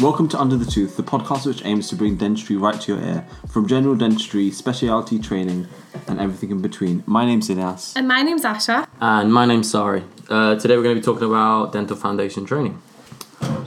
Welcome 0.00 0.28
to 0.28 0.38
Under 0.38 0.56
the 0.56 0.64
Tooth, 0.64 0.96
the 0.96 1.02
podcast 1.02 1.44
which 1.44 1.64
aims 1.64 1.88
to 1.88 1.96
bring 1.96 2.14
dentistry 2.14 2.56
right 2.56 2.80
to 2.82 2.94
your 2.94 3.04
ear, 3.04 3.26
from 3.48 3.66
general 3.66 3.96
dentistry, 3.96 4.48
specialty 4.52 5.18
training, 5.18 5.66
and 6.06 6.20
everything 6.20 6.52
in 6.52 6.62
between. 6.62 7.02
My 7.04 7.26
name's 7.26 7.48
Ilyas. 7.48 7.96
And 7.96 8.06
my 8.06 8.22
name's 8.22 8.44
Asha. 8.44 8.86
And 9.00 9.34
my 9.34 9.44
name's 9.44 9.68
Sari. 9.68 10.04
Uh, 10.28 10.54
today 10.54 10.76
we're 10.76 10.84
going 10.84 10.94
to 10.94 11.00
be 11.00 11.04
talking 11.04 11.26
about 11.26 11.72
dental 11.72 11.96
foundation 11.96 12.44
training. 12.44 12.80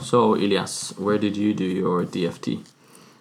So, 0.00 0.34
Ilyas, 0.34 0.98
where 0.98 1.18
did 1.18 1.36
you 1.36 1.52
do 1.52 1.64
your 1.64 2.04
DFT? 2.04 2.64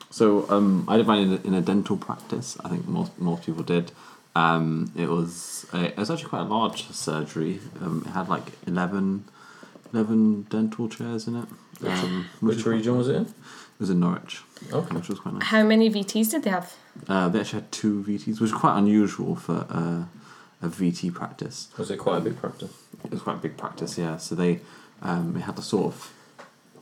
So 0.10 0.50
um, 0.50 0.86
I 0.88 0.96
did 0.96 1.06
mine 1.06 1.24
in 1.24 1.34
a, 1.34 1.48
in 1.48 1.54
a 1.54 1.62
dental 1.62 1.98
practice. 1.98 2.58
I 2.64 2.70
think 2.70 2.88
most 2.88 3.20
most 3.20 3.46
people 3.46 3.64
did. 3.64 3.92
Um, 4.38 4.92
it 4.96 5.10
was 5.10 5.66
a, 5.74 5.88
it 5.88 5.98
was 5.98 6.10
actually 6.10 6.30
quite 6.30 6.42
a 6.42 6.46
large 6.46 6.90
surgery. 6.92 7.60
Um, 7.82 8.04
it 8.06 8.12
had 8.12 8.30
like 8.30 8.54
11, 8.68 9.26
11 9.94 10.44
dental 10.44 10.88
chairs 10.88 11.28
in 11.28 11.36
it. 11.36 11.50
Um, 11.86 12.26
Which 12.42 12.66
region 12.66 12.98
was 12.98 13.08
it 13.08 13.16
in? 13.16 13.24
It 13.24 13.34
was 13.80 13.90
in 13.90 14.00
Norwich, 14.00 14.42
Okay. 14.72 14.96
which 14.96 15.10
was 15.10 15.20
quite 15.20 15.34
nice. 15.36 15.44
How 15.44 15.64
many 15.64 15.90
VTs 15.90 16.32
did 16.32 16.44
they 16.44 16.52
have? 16.52 16.74
Uh, 17.08 17.30
they 17.30 17.40
actually 17.40 17.62
had 17.62 17.72
two 17.72 18.04
VTs, 18.08 18.40
which 18.40 18.52
is 18.52 18.54
quite 18.54 18.78
unusual 18.78 19.36
for 19.36 19.66
uh, 19.70 20.04
a 20.62 20.70
VT 20.70 21.12
practice. 21.14 21.70
Was 21.78 21.90
it 21.90 21.98
quite 21.98 22.18
a 22.18 22.22
big 22.22 22.38
practice? 22.38 22.72
It 23.04 23.12
was 23.12 23.22
quite 23.22 23.38
a 23.38 23.40
big 23.40 23.58
practice, 23.58 23.98
yeah. 23.98 24.18
So 24.18 24.36
they 24.36 24.60
um, 25.02 25.34
they 25.34 25.40
had 25.40 25.56
the 25.56 25.64
sort 25.64 25.86
of 25.88 26.14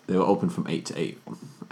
they 0.08 0.18
were 0.18 0.24
open 0.26 0.50
from 0.50 0.68
eight 0.68 0.86
to 0.88 1.00
eight 1.00 1.20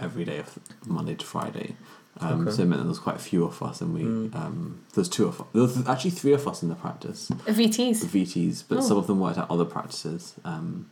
every 0.00 0.24
day 0.24 0.38
of 0.38 0.58
Monday 0.86 1.14
to 1.14 1.26
Friday. 1.26 1.74
Um, 2.20 2.42
Okay. 2.48 2.50
So 2.56 2.62
it 2.62 2.66
meant 2.66 2.80
there 2.80 2.88
was 2.88 2.98
quite 2.98 3.16
a 3.16 3.20
few 3.20 3.44
of 3.44 3.62
us, 3.62 3.80
and 3.82 3.92
we 3.94 4.02
Mm. 4.04 4.34
um, 4.34 4.80
there's 4.94 5.08
two 5.10 5.26
of 5.26 5.40
us. 5.40 5.46
There 5.52 5.62
was 5.62 5.86
actually 5.86 6.10
three 6.12 6.32
of 6.32 6.48
us 6.48 6.62
in 6.62 6.68
the 6.70 6.74
practice, 6.74 7.30
VTs. 7.46 8.04
VTs, 8.06 8.64
but 8.66 8.78
Oh. 8.78 8.80
some 8.80 8.96
of 8.96 9.06
them 9.06 9.20
worked 9.20 9.38
at 9.38 9.50
other 9.50 9.64
practices. 9.66 10.34
Um, 10.44 10.86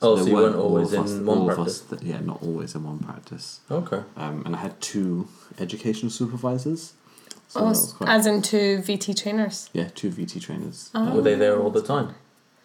Oh, 0.00 0.14
there 0.14 0.24
so 0.24 0.30
you 0.30 0.36
weren't 0.36 0.54
weren't 0.54 0.64
always 0.64 0.92
of 0.92 1.04
us- 1.04 1.10
in 1.12 1.26
one 1.26 1.38
all 1.38 1.50
of 1.50 1.56
practice? 1.56 1.80
us 1.82 1.88
that- 1.88 2.02
yeah, 2.02 2.20
not 2.20 2.42
always 2.42 2.74
in 2.74 2.84
one 2.84 2.98
practice. 3.00 3.60
Okay. 3.70 4.02
Um, 4.16 4.42
and 4.46 4.54
I 4.54 4.58
had 4.60 4.80
two 4.80 5.26
educational 5.58 6.10
supervisors. 6.10 6.92
So 7.48 7.60
Oh, 7.60 7.64
that 7.64 7.70
s- 7.70 7.80
was 7.82 7.92
quite, 7.94 8.08
as 8.10 8.26
in 8.26 8.42
two 8.42 8.78
VT 8.82 9.14
trainers. 9.14 9.70
yeah, 9.72 9.88
two 9.94 10.10
VT 10.10 10.38
trainers. 10.40 10.90
Oh. 10.94 11.14
Were 11.16 11.22
they 11.22 11.34
there 11.34 11.58
all 11.60 11.70
the 11.70 11.82
time? 11.82 12.14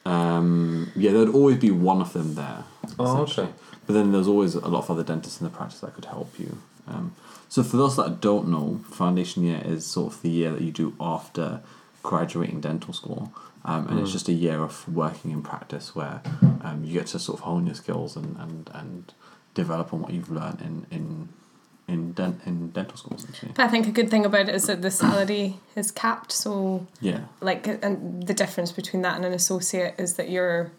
Um, 0.06 0.92
yeah, 0.96 1.12
there'd 1.12 1.30
always 1.30 1.58
be 1.58 1.72
one 1.72 2.02
of 2.02 2.14
them 2.14 2.36
there. 2.36 2.66
Oh, 3.00 3.22
okay. 3.22 3.48
But 3.88 3.94
then 3.94 4.12
there's 4.12 4.28
always 4.28 4.56
a 4.56 4.68
lot 4.68 4.80
of 4.84 4.92
other 4.92 5.04
dentists 5.04 5.40
in 5.40 5.46
the 5.46 5.50
practice 5.52 5.80
that 5.80 5.94
could 5.96 6.06
help 6.06 6.38
you. 6.40 6.58
Um, 6.88 7.14
so 7.50 7.64
for 7.64 7.78
those 7.78 7.96
that 7.96 8.20
don't 8.20 8.50
know, 8.50 8.82
foundation 8.92 9.44
year 9.44 9.62
is 9.66 9.86
sort 9.86 10.14
of 10.14 10.22
the 10.22 10.30
year 10.30 10.52
that 10.52 10.62
you 10.62 10.72
do 10.72 10.94
after 11.00 11.62
graduating 12.04 12.60
dental 12.60 12.94
school, 12.94 13.32
um, 13.66 13.88
and 13.88 14.00
it's 14.00 14.10
Mm. 14.10 14.14
just 14.14 14.28
a 14.30 14.34
year 14.34 14.60
of 14.64 14.88
working 14.94 15.32
in 15.32 15.42
practice 15.42 15.96
where 15.96 16.22
um, 16.62 16.84
you 16.84 16.94
get 16.94 17.08
to 17.08 17.20
sort 17.20 17.40
of 17.40 17.44
hone 17.46 17.66
your 17.66 17.76
skills 17.76 18.16
and, 18.16 18.36
and, 18.38 18.70
and 18.74 19.14
develop 19.54 19.94
on 19.94 20.02
what 20.02 20.14
you've 20.14 20.32
learned 20.32 20.62
in 20.62 20.86
in 20.92 21.30
in, 21.86 22.14
dent- 22.14 22.40
in 22.46 22.70
dental 22.70 22.96
schools. 22.96 23.24
essentially. 23.26 23.52
But 23.56 23.66
I 23.66 23.68
think 23.68 23.88
a 23.88 23.92
good 23.92 24.10
thing 24.10 24.26
about 24.26 24.48
it 24.48 24.56
is 24.56 24.68
that 24.68 24.82
the 24.82 24.90
salary 24.90 25.58
is 25.76 25.92
capped. 25.92 26.32
So, 26.32 26.88
Yeah. 27.02 27.20
like, 27.42 27.68
and 27.68 28.26
the 28.26 28.34
difference 28.34 28.72
between 28.72 29.02
that 29.04 29.18
and 29.18 29.26
an 29.26 29.34
associate 29.34 29.94
is 29.98 30.14
that 30.14 30.30
you're, 30.30 30.72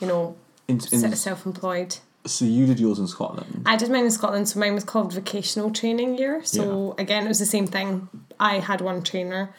you 0.00 0.06
know, 0.06 0.36
In, 0.68 0.76
in, 0.92 1.16
self 1.16 1.44
employed. 1.44 1.96
so 2.24 2.44
you 2.44 2.66
did 2.66 2.78
yours 2.78 3.00
in 3.00 3.08
Scotland. 3.08 3.64
I 3.66 3.74
did 3.76 3.90
mine 3.90 4.04
in 4.04 4.12
Scotland, 4.12 4.48
so 4.48 4.60
mine 4.60 4.74
was 4.74 4.84
called 4.84 5.12
vocational 5.12 5.72
training 5.72 6.18
year. 6.18 6.40
So 6.44 6.94
again, 6.98 7.24
it 7.24 7.28
was 7.28 7.40
the 7.40 7.46
same 7.46 7.66
thing. 7.66 8.08
I 8.38 8.60
had 8.60 8.80
one 8.80 9.02
trainer, 9.02 9.52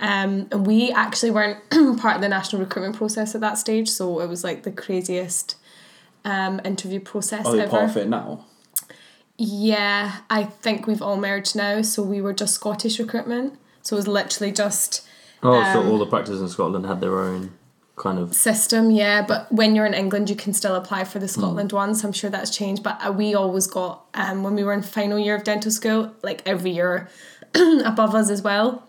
um, 0.00 0.48
and 0.50 0.66
we 0.66 0.90
actually 0.92 1.30
weren't 1.30 1.58
part 2.00 2.16
of 2.16 2.20
the 2.22 2.28
national 2.28 2.60
recruitment 2.62 2.96
process 2.96 3.34
at 3.34 3.40
that 3.40 3.58
stage. 3.58 3.88
So 3.88 4.20
it 4.20 4.28
was 4.28 4.44
like 4.44 4.62
the 4.62 4.72
craziest 4.72 5.56
um, 6.24 6.60
interview 6.64 7.00
process 7.00 7.46
Are 7.46 7.54
you 7.56 7.62
ever. 7.62 7.70
part 7.70 7.90
of 7.90 7.96
it 7.96 8.08
now? 8.08 8.44
Yeah, 9.38 10.16
I 10.30 10.44
think 10.44 10.86
we've 10.86 11.02
all 11.02 11.16
merged 11.16 11.56
now. 11.56 11.82
So 11.82 12.02
we 12.02 12.20
were 12.20 12.32
just 12.32 12.54
Scottish 12.54 12.98
recruitment. 12.98 13.58
So 13.82 13.96
it 13.96 13.98
was 13.98 14.08
literally 14.08 14.52
just 14.52 15.06
Oh, 15.42 15.62
so 15.72 15.80
Um, 15.80 15.90
all 15.90 15.98
the 15.98 16.06
practices 16.06 16.40
in 16.40 16.48
Scotland 16.48 16.86
had 16.86 17.00
their 17.00 17.18
own 17.20 17.52
kind 17.94 18.18
of. 18.18 18.34
system, 18.34 18.90
yeah. 18.90 19.22
But 19.22 19.52
when 19.52 19.74
you're 19.76 19.84
in 19.86 19.92
England, 19.94 20.30
you 20.30 20.36
can 20.36 20.54
still 20.54 20.74
apply 20.74 21.04
for 21.04 21.18
the 21.18 21.28
Scotland 21.28 21.72
ones. 21.72 22.02
I'm 22.02 22.12
sure 22.12 22.30
that's 22.30 22.50
changed. 22.50 22.82
But 22.82 22.98
uh, 23.06 23.12
we 23.12 23.34
always 23.34 23.66
got 23.66 24.04
um 24.14 24.42
when 24.42 24.54
we 24.54 24.64
were 24.64 24.72
in 24.72 24.82
final 24.82 25.18
year 25.18 25.36
of 25.36 25.44
dental 25.44 25.70
school, 25.70 26.12
like 26.22 26.42
every 26.46 26.70
year 26.70 27.08
above 27.84 28.14
us 28.14 28.30
as 28.30 28.42
well, 28.42 28.82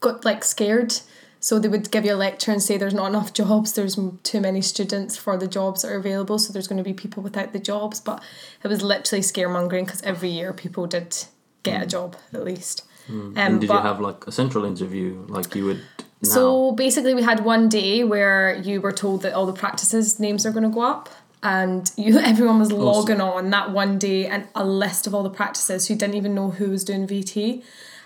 got 0.00 0.24
like 0.24 0.44
scared. 0.44 1.00
So 1.40 1.60
they 1.60 1.68
would 1.68 1.92
give 1.92 2.04
you 2.04 2.14
a 2.14 2.16
lecture 2.16 2.50
and 2.50 2.60
say 2.60 2.76
there's 2.76 2.94
not 2.94 3.06
enough 3.06 3.32
jobs. 3.32 3.72
There's 3.74 3.98
too 4.24 4.40
many 4.40 4.60
students 4.60 5.16
for 5.16 5.36
the 5.36 5.46
jobs 5.46 5.82
that 5.82 5.92
are 5.92 5.96
available. 5.96 6.38
So 6.38 6.52
there's 6.52 6.66
going 6.66 6.78
to 6.78 6.84
be 6.84 6.92
people 6.92 7.22
without 7.22 7.52
the 7.52 7.60
jobs. 7.60 8.00
But 8.00 8.22
it 8.64 8.68
was 8.68 8.82
literally 8.82 9.22
scaremongering 9.22 9.84
because 9.86 10.02
every 10.02 10.30
year 10.30 10.52
people 10.52 10.86
did 10.88 11.16
get 11.62 11.82
a 11.82 11.86
job 11.86 12.16
at 12.32 12.44
least. 12.44 12.84
Um, 13.08 13.34
and 13.36 13.60
did 13.60 13.70
you 13.70 13.76
have 13.76 14.00
like 14.00 14.26
a 14.26 14.32
central 14.32 14.64
interview 14.64 15.24
like 15.28 15.54
you 15.54 15.64
would 15.64 15.80
now? 16.22 16.28
so 16.28 16.72
basically, 16.72 17.14
we 17.14 17.22
had 17.22 17.44
one 17.44 17.68
day 17.68 18.04
where 18.04 18.56
you 18.56 18.80
were 18.80 18.92
told 18.92 19.22
that 19.22 19.32
all 19.32 19.46
the 19.46 19.52
practices 19.52 20.20
names 20.20 20.44
are 20.44 20.50
going 20.50 20.64
to 20.64 20.68
go 20.68 20.82
up, 20.82 21.08
and 21.42 21.90
you 21.96 22.18
everyone 22.32 22.58
was 22.58 22.72
logging 22.72 23.20
on 23.20 23.50
that 23.50 23.70
one 23.70 23.98
day 23.98 24.26
and 24.26 24.48
a 24.54 24.64
list 24.64 25.06
of 25.06 25.14
all 25.14 25.22
the 25.22 25.30
practices 25.30 25.88
who 25.88 25.94
didn't 25.94 26.16
even 26.16 26.34
know 26.34 26.50
who 26.50 26.70
was 26.70 26.84
doing 26.84 27.06
VT, 27.06 27.62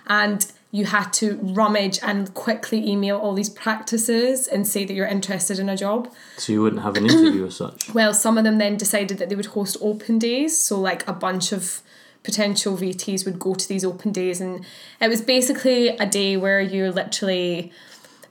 and 0.07 0.53
you 0.75 0.87
had 0.87 1.13
to 1.13 1.39
rummage 1.43 1.99
and 2.03 2.33
quickly 2.33 2.89
email 2.91 3.19
all 3.19 3.35
these 3.35 3.51
practices 3.51 4.49
and 4.49 4.67
say 4.67 4.87
that 4.87 4.95
you're 4.95 5.07
interested 5.07 5.59
in 5.59 5.69
a 5.69 5.77
job. 5.77 6.11
so 6.39 6.51
you 6.51 6.63
wouldn't 6.63 6.83
have 6.83 6.97
an 6.97 7.05
interview 7.05 7.47
as 7.47 7.57
such. 7.57 7.95
Well, 7.95 8.15
some 8.15 8.39
of 8.39 8.45
them 8.45 8.57
then 8.57 8.79
decided 8.79 9.19
that 9.19 9.29
they 9.29 9.37
would 9.37 9.47
host 9.47 9.77
open 9.83 10.19
days. 10.19 10.57
So, 10.57 10.81
like 10.81 11.07
a 11.07 11.13
bunch 11.13 11.53
of 11.53 11.83
potential 12.23 12.75
VTs 12.77 13.27
would 13.27 13.39
go 13.39 13.55
to 13.55 13.69
these 13.69 13.85
open 13.85 14.13
days, 14.13 14.41
and 14.41 14.65
it 15.01 15.09
was 15.09 15.21
basically 15.21 15.89
a 15.89 16.07
day 16.07 16.39
where 16.39 16.61
you're 16.61 16.91
literally 16.91 17.71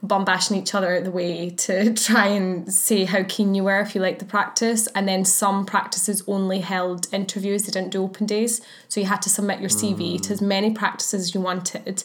bombashing 0.02 0.56
each 0.56 0.74
other 0.74 1.00
the 1.00 1.10
way 1.10 1.50
to 1.50 1.94
try 2.08 2.26
and 2.26 2.72
say 2.72 3.04
how 3.04 3.22
keen 3.28 3.54
you 3.54 3.64
were 3.64 3.80
if 3.80 3.94
you 3.94 4.00
liked 4.00 4.18
the 4.18 4.24
practice. 4.24 4.86
And 4.94 5.06
then 5.06 5.24
some 5.24 5.64
practices 5.64 6.22
only 6.26 6.60
held 6.60 7.06
interviews, 7.12 7.64
they 7.64 7.70
didn't 7.72 7.90
do 7.92 8.02
open 8.02 8.26
days. 8.26 8.60
So 8.88 9.00
you 9.00 9.06
had 9.06 9.22
to 9.22 9.30
submit 9.30 9.60
your 9.60 9.70
CV 9.70 10.20
to 10.22 10.32
as 10.32 10.42
many 10.42 10.72
practices 10.72 11.20
as 11.22 11.34
you 11.34 11.40
wanted. 11.40 12.02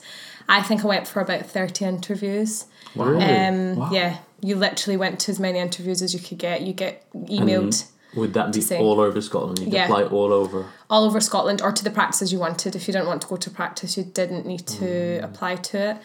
I 0.48 0.62
think 0.62 0.84
I 0.84 0.88
went 0.88 1.08
for 1.08 1.22
about 1.22 1.46
30 1.48 1.86
interviews. 1.86 2.66
Really? 2.96 3.24
Um, 3.24 3.76
Wow. 3.78 3.90
Yeah, 3.92 4.18
you 4.42 4.56
literally 4.56 4.98
went 4.98 5.20
to 5.22 5.32
as 5.32 5.40
many 5.40 5.60
interviews 5.60 6.02
as 6.02 6.14
you 6.14 6.20
could 6.20 6.38
get. 6.38 6.62
You 6.62 6.74
get 6.74 7.04
emailed 7.14 7.86
Would 8.16 8.34
that 8.36 8.54
be 8.54 8.62
say- 8.62 8.80
all 8.80 9.00
over 9.02 9.20
Scotland? 9.22 9.60
You'd 9.60 9.74
Yeah. 9.74 9.86
apply 9.86 10.04
all 10.04 10.32
over. 10.32 10.68
all 10.90 11.04
over 11.04 11.20
Scotland 11.20 11.62
or 11.62 11.72
to 11.72 11.84
the 11.84 11.92
practices 11.92 12.32
you 12.32 12.40
wanted. 12.40 12.76
If 12.76 12.88
you 12.88 12.94
didn't 12.94 13.08
want 13.08 13.22
to 13.24 13.28
go 13.28 13.36
to 13.36 13.50
practice, 13.50 13.98
you 13.98 14.04
didn't 14.04 14.46
need 14.46 14.66
to 14.68 15.18
apply 15.24 15.56
to 15.56 15.78
it. 15.90 15.98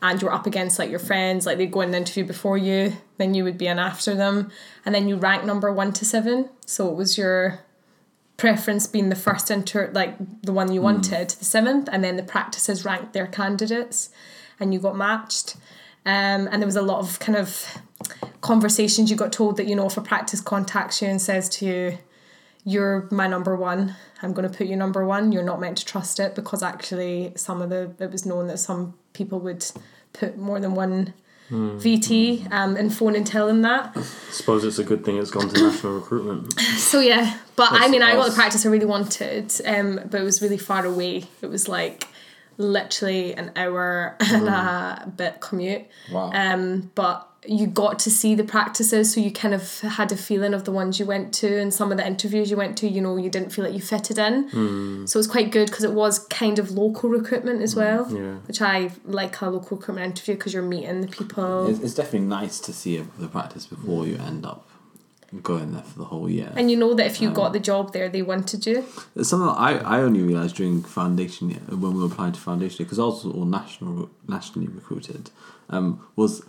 And 0.00 0.22
you're 0.22 0.32
up 0.32 0.46
against 0.46 0.78
like 0.78 0.90
your 0.90 1.00
friends, 1.00 1.44
like 1.44 1.58
they'd 1.58 1.72
go 1.72 1.80
in 1.80 1.90
the 1.90 1.96
interview 1.96 2.24
before 2.24 2.56
you, 2.56 2.92
then 3.16 3.34
you 3.34 3.42
would 3.44 3.58
be 3.58 3.66
in 3.66 3.78
after 3.78 4.14
them. 4.14 4.50
And 4.84 4.94
then 4.94 5.08
you 5.08 5.16
rank 5.16 5.44
number 5.44 5.72
one 5.72 5.92
to 5.94 6.04
seven. 6.04 6.50
So 6.66 6.88
it 6.88 6.94
was 6.94 7.18
your 7.18 7.60
preference 8.36 8.86
being 8.86 9.08
the 9.08 9.16
first 9.16 9.50
inter 9.50 9.90
like 9.92 10.14
the 10.42 10.52
one 10.52 10.72
you 10.72 10.80
wanted, 10.80 11.30
the 11.30 11.44
seventh, 11.44 11.88
and 11.90 12.04
then 12.04 12.16
the 12.16 12.22
practices 12.22 12.84
ranked 12.84 13.12
their 13.12 13.26
candidates 13.26 14.10
and 14.60 14.72
you 14.72 14.80
got 14.80 14.96
matched. 14.96 15.56
Um, 16.06 16.48
and 16.50 16.62
there 16.62 16.66
was 16.66 16.76
a 16.76 16.82
lot 16.82 17.00
of 17.00 17.18
kind 17.18 17.36
of 17.36 17.78
conversations 18.40 19.10
you 19.10 19.16
got 19.16 19.32
told 19.32 19.56
that, 19.56 19.66
you 19.66 19.74
know, 19.74 19.86
if 19.86 19.96
a 19.96 20.00
practice 20.00 20.40
contacts 20.40 21.02
you 21.02 21.08
and 21.08 21.20
says 21.20 21.48
to 21.50 21.66
you, 21.66 21.98
you're 22.64 23.08
my 23.10 23.26
number 23.26 23.56
one. 23.56 23.96
I'm 24.22 24.32
going 24.32 24.50
to 24.50 24.56
put 24.56 24.66
you 24.66 24.76
number 24.76 25.04
one. 25.04 25.32
You're 25.32 25.44
not 25.44 25.60
meant 25.60 25.78
to 25.78 25.84
trust 25.84 26.20
it 26.20 26.34
because 26.34 26.62
actually, 26.62 27.32
some 27.36 27.62
of 27.62 27.70
the 27.70 27.94
it 27.98 28.10
was 28.10 28.26
known 28.26 28.48
that 28.48 28.58
some 28.58 28.94
people 29.12 29.40
would 29.40 29.64
put 30.12 30.36
more 30.36 30.60
than 30.60 30.74
one 30.74 31.14
VT 31.50 32.50
um, 32.52 32.76
and 32.76 32.94
phone 32.94 33.16
and 33.16 33.26
tell 33.26 33.46
them 33.46 33.62
that. 33.62 33.92
I 33.96 34.02
suppose 34.32 34.64
it's 34.64 34.78
a 34.78 34.84
good 34.84 35.04
thing 35.04 35.16
it's 35.16 35.30
gone 35.30 35.48
to 35.48 35.62
national 35.62 35.94
recruitment. 35.94 36.60
So 36.78 37.00
yeah, 37.00 37.38
but 37.56 37.72
I 37.72 37.80
That's 37.80 37.90
mean, 37.90 38.02
I 38.02 38.14
got 38.14 38.30
the 38.30 38.34
practice 38.34 38.64
I 38.64 38.70
really 38.70 38.86
wanted, 38.86 39.52
um, 39.66 40.00
but 40.10 40.20
it 40.20 40.24
was 40.24 40.40
really 40.40 40.56
far 40.56 40.84
away. 40.86 41.24
It 41.42 41.46
was 41.46 41.68
like 41.68 42.06
literally 42.56 43.34
an 43.34 43.52
hour 43.56 44.16
and 44.20 44.48
a 44.48 45.12
bit 45.14 45.40
commute. 45.40 45.86
Wow. 46.10 46.30
Um, 46.32 46.90
but 46.94 47.27
you 47.46 47.66
got 47.66 47.98
to 48.00 48.10
see 48.10 48.34
the 48.34 48.42
practices, 48.42 49.14
so 49.14 49.20
you 49.20 49.30
kind 49.30 49.54
of 49.54 49.80
had 49.80 50.10
a 50.10 50.16
feeling 50.16 50.54
of 50.54 50.64
the 50.64 50.72
ones 50.72 50.98
you 50.98 51.06
went 51.06 51.32
to, 51.34 51.58
and 51.60 51.72
some 51.72 51.92
of 51.92 51.98
the 51.98 52.06
interviews 52.06 52.50
you 52.50 52.56
went 52.56 52.76
to, 52.78 52.88
you 52.88 53.00
know, 53.00 53.16
you 53.16 53.30
didn't 53.30 53.50
feel 53.50 53.64
like 53.64 53.74
you 53.74 53.80
fitted 53.80 54.18
in. 54.18 54.48
Hmm. 54.48 55.06
So 55.06 55.18
it 55.18 55.20
was 55.20 55.26
quite 55.28 55.52
good 55.52 55.68
because 55.68 55.84
it 55.84 55.92
was 55.92 56.18
kind 56.18 56.58
of 56.58 56.72
local 56.72 57.08
recruitment 57.08 57.62
as 57.62 57.74
hmm, 57.74 57.80
well, 57.80 58.12
Yeah. 58.12 58.34
which 58.46 58.60
I 58.60 58.90
like 59.04 59.40
a 59.40 59.50
local 59.50 59.76
recruitment 59.76 60.06
interview 60.06 60.34
because 60.34 60.52
you're 60.52 60.62
meeting 60.62 61.00
the 61.00 61.08
people. 61.08 61.68
It's, 61.68 61.80
it's 61.80 61.94
definitely 61.94 62.28
nice 62.28 62.58
to 62.60 62.72
see 62.72 62.98
the 63.18 63.28
practice 63.28 63.66
before 63.66 64.06
you 64.06 64.16
end 64.16 64.44
up 64.44 64.68
going 65.42 65.72
there 65.72 65.82
for 65.82 65.98
the 65.98 66.06
whole 66.06 66.28
year. 66.28 66.52
And 66.56 66.70
you 66.70 66.76
know 66.76 66.94
that 66.94 67.06
if 67.06 67.20
you 67.20 67.30
got 67.30 67.48
um, 67.48 67.52
the 67.52 67.60
job 67.60 67.92
there, 67.92 68.08
they 68.08 68.22
wanted 68.22 68.66
you. 68.66 68.84
It's 69.14 69.28
something 69.28 69.46
that 69.46 69.58
I, 69.58 69.98
I 69.98 70.00
only 70.00 70.22
realised 70.22 70.56
during 70.56 70.82
foundation 70.82 71.50
year 71.50 71.60
when 71.68 71.94
we 71.94 72.00
were 72.00 72.06
applying 72.06 72.32
to 72.32 72.40
foundation 72.40 72.84
because 72.84 72.98
I 72.98 73.04
was 73.04 73.26
all 73.26 73.44
national 73.44 74.10
nationally 74.26 74.68
recruited. 74.68 75.30
Um, 75.68 76.06
was 76.16 76.42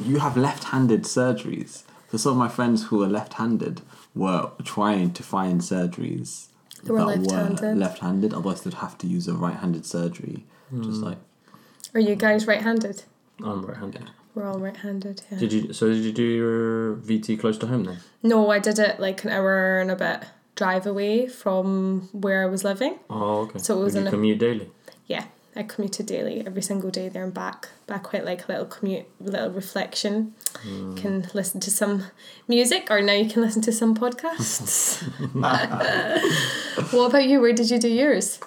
you 0.00 0.18
have 0.18 0.36
left-handed 0.36 1.02
surgeries. 1.04 1.82
So 2.10 2.16
some 2.18 2.32
of 2.32 2.38
my 2.38 2.48
friends 2.48 2.86
who 2.86 3.02
are 3.02 3.08
left-handed 3.08 3.82
were 4.14 4.50
trying 4.64 5.12
to 5.12 5.22
find 5.22 5.60
surgeries 5.60 6.48
They 6.82 6.92
were 6.92 6.98
that 6.98 7.06
left-handed. 7.06 7.60
were 7.60 7.74
left-handed. 7.74 8.34
Otherwise, 8.34 8.62
they'd 8.62 8.74
have 8.74 8.98
to 8.98 9.06
use 9.06 9.28
a 9.28 9.34
right-handed 9.34 9.86
surgery. 9.86 10.44
Just 10.74 11.00
hmm. 11.00 11.04
like 11.04 11.18
Are 11.94 12.00
you 12.00 12.14
guys 12.16 12.46
right-handed? 12.46 13.04
I'm 13.42 13.64
right-handed. 13.64 14.10
We're 14.34 14.46
all 14.46 14.58
right-handed. 14.58 15.22
Yeah. 15.30 15.38
Did 15.38 15.52
you? 15.52 15.72
So 15.72 15.88
did 15.88 16.04
you 16.04 16.12
do 16.12 16.22
your 16.22 16.96
VT 16.96 17.38
close 17.40 17.58
to 17.58 17.66
home 17.66 17.84
then? 17.84 17.98
No, 18.22 18.50
I 18.50 18.58
did 18.58 18.78
it 18.78 19.00
like 19.00 19.24
an 19.24 19.30
hour 19.30 19.80
and 19.80 19.90
a 19.90 19.96
bit 19.96 20.24
drive 20.54 20.86
away 20.86 21.26
from 21.26 22.08
where 22.12 22.42
I 22.42 22.46
was 22.46 22.64
living. 22.64 22.98
Oh, 23.08 23.40
okay. 23.42 23.58
So 23.58 23.80
it 23.80 23.84
was 23.84 23.94
Would 23.94 24.02
you 24.02 24.08
a- 24.08 24.10
commute 24.10 24.38
daily. 24.38 24.70
Yeah, 25.06 25.24
I 25.56 25.64
commuted 25.64 26.06
daily 26.06 26.46
every 26.46 26.62
single 26.62 26.90
day 26.90 27.08
there 27.08 27.24
and 27.24 27.34
back. 27.34 27.68
But 27.86 27.96
I 27.96 27.98
quite 27.98 28.24
like 28.24 28.48
a 28.48 28.52
little 28.52 28.66
commute, 28.66 29.06
a 29.20 29.30
little 29.30 29.50
reflection. 29.50 30.34
Hmm. 30.62 30.94
Can 30.94 31.28
listen 31.34 31.60
to 31.60 31.70
some 31.70 32.04
music, 32.46 32.88
or 32.90 33.02
now 33.02 33.14
you 33.14 33.28
can 33.28 33.42
listen 33.42 33.62
to 33.62 33.72
some 33.72 33.96
podcasts. 33.96 35.02
what 36.92 37.06
about 37.06 37.24
you? 37.26 37.40
Where 37.40 37.52
did 37.52 37.70
you 37.70 37.78
do 37.78 37.88
yours? 37.88 38.38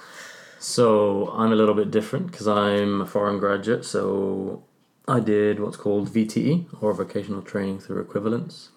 So 0.60 1.30
I'm 1.36 1.52
a 1.52 1.56
little 1.56 1.76
bit 1.76 1.92
different 1.92 2.32
because 2.32 2.48
I'm 2.48 3.02
a 3.02 3.06
foreign 3.06 3.38
graduate. 3.38 3.84
So 3.84 4.64
I 5.08 5.20
did 5.20 5.60
what's 5.60 5.76
called 5.76 6.08
VTE 6.08 6.82
or 6.82 6.94
vocational 6.94 7.42
training 7.42 7.80
through 7.80 8.00
equivalence. 8.00 8.70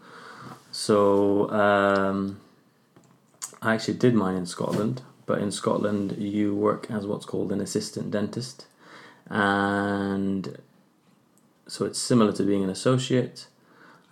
So 0.72 1.48
um, 1.50 2.40
I 3.62 3.74
actually 3.74 3.94
did 3.94 4.14
mine 4.14 4.36
in 4.36 4.46
Scotland, 4.46 5.02
but 5.26 5.40
in 5.40 5.50
Scotland 5.50 6.16
you 6.18 6.54
work 6.54 6.90
as 6.90 7.06
what's 7.06 7.26
called 7.26 7.52
an 7.52 7.60
assistant 7.60 8.10
dentist, 8.10 8.66
and 9.28 10.58
so 11.68 11.84
it's 11.84 11.98
similar 11.98 12.32
to 12.32 12.42
being 12.42 12.64
an 12.64 12.70
associate. 12.70 13.48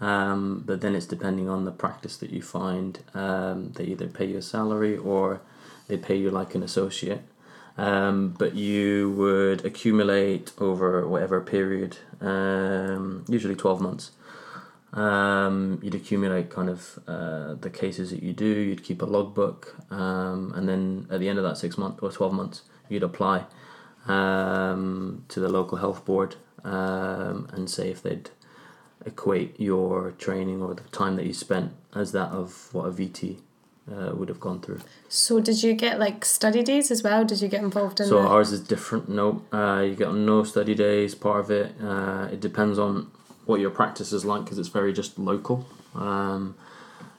Um, 0.00 0.64
but 0.66 0.80
then 0.80 0.94
it's 0.94 1.06
depending 1.06 1.48
on 1.48 1.64
the 1.64 1.70
practice 1.70 2.16
that 2.18 2.30
you 2.30 2.42
find. 2.42 2.98
Um, 3.14 3.72
they 3.72 3.84
either 3.84 4.08
pay 4.08 4.26
you 4.26 4.38
a 4.38 4.42
salary 4.42 4.96
or 4.96 5.40
they 5.86 5.96
pay 5.96 6.16
you 6.16 6.30
like 6.30 6.54
an 6.54 6.62
associate. 6.62 7.22
Um, 7.76 8.34
but 8.38 8.54
you 8.54 9.10
would 9.12 9.64
accumulate 9.64 10.52
over 10.58 11.06
whatever 11.08 11.40
period, 11.40 11.98
um, 12.20 13.24
usually 13.28 13.56
12 13.56 13.80
months. 13.80 14.12
Um, 14.94 15.80
you'd 15.82 15.94
accumulate 15.96 16.50
kind 16.50 16.70
of 16.70 16.98
uh, 17.08 17.54
the 17.54 17.68
cases 17.68 18.10
that 18.10 18.22
you 18.22 18.32
do, 18.32 18.46
you'd 18.46 18.84
keep 18.84 19.02
a 19.02 19.06
logbook, 19.06 19.74
um, 19.90 20.52
and 20.54 20.68
then 20.68 21.08
at 21.10 21.18
the 21.18 21.28
end 21.28 21.38
of 21.38 21.44
that 21.44 21.58
six 21.58 21.76
months 21.76 22.00
or 22.00 22.12
12 22.12 22.32
months, 22.32 22.62
you'd 22.88 23.02
apply 23.02 23.44
um, 24.06 25.24
to 25.28 25.40
the 25.40 25.48
local 25.48 25.78
health 25.78 26.04
board 26.04 26.36
um, 26.62 27.48
and 27.52 27.68
say 27.68 27.90
if 27.90 28.02
they'd 28.02 28.30
equate 29.04 29.58
your 29.58 30.12
training 30.12 30.62
or 30.62 30.74
the 30.74 30.82
time 30.84 31.16
that 31.16 31.26
you 31.26 31.34
spent 31.34 31.72
as 31.94 32.12
that 32.12 32.30
of 32.30 32.72
what 32.72 32.86
a 32.86 32.90
VT 32.90 33.38
uh, 33.90 34.12
would 34.14 34.28
have 34.28 34.40
gone 34.40 34.60
through. 34.60 34.80
So 35.08 35.40
did 35.40 35.62
you 35.62 35.74
get 35.74 35.98
like 35.98 36.24
study 36.24 36.62
days 36.62 36.90
as 36.90 37.02
well? 37.02 37.24
Did 37.24 37.42
you 37.42 37.48
get 37.48 37.62
involved 37.62 38.00
in 38.00 38.06
So 38.06 38.20
ours 38.20 38.52
is 38.52 38.60
different. 38.60 39.08
No, 39.08 39.42
uh, 39.52 39.82
you 39.82 39.94
get 39.94 40.14
no 40.14 40.44
study 40.44 40.74
days. 40.74 41.14
Part 41.14 41.40
of 41.40 41.50
it. 41.50 41.74
Uh, 41.82 42.28
it 42.32 42.40
depends 42.40 42.78
on 42.78 43.10
what 43.46 43.60
your 43.60 43.70
practice 43.70 44.12
is 44.12 44.24
like 44.24 44.44
because 44.44 44.58
it's 44.58 44.68
very 44.68 44.92
just 44.92 45.18
local. 45.18 45.66
Um, 45.94 46.56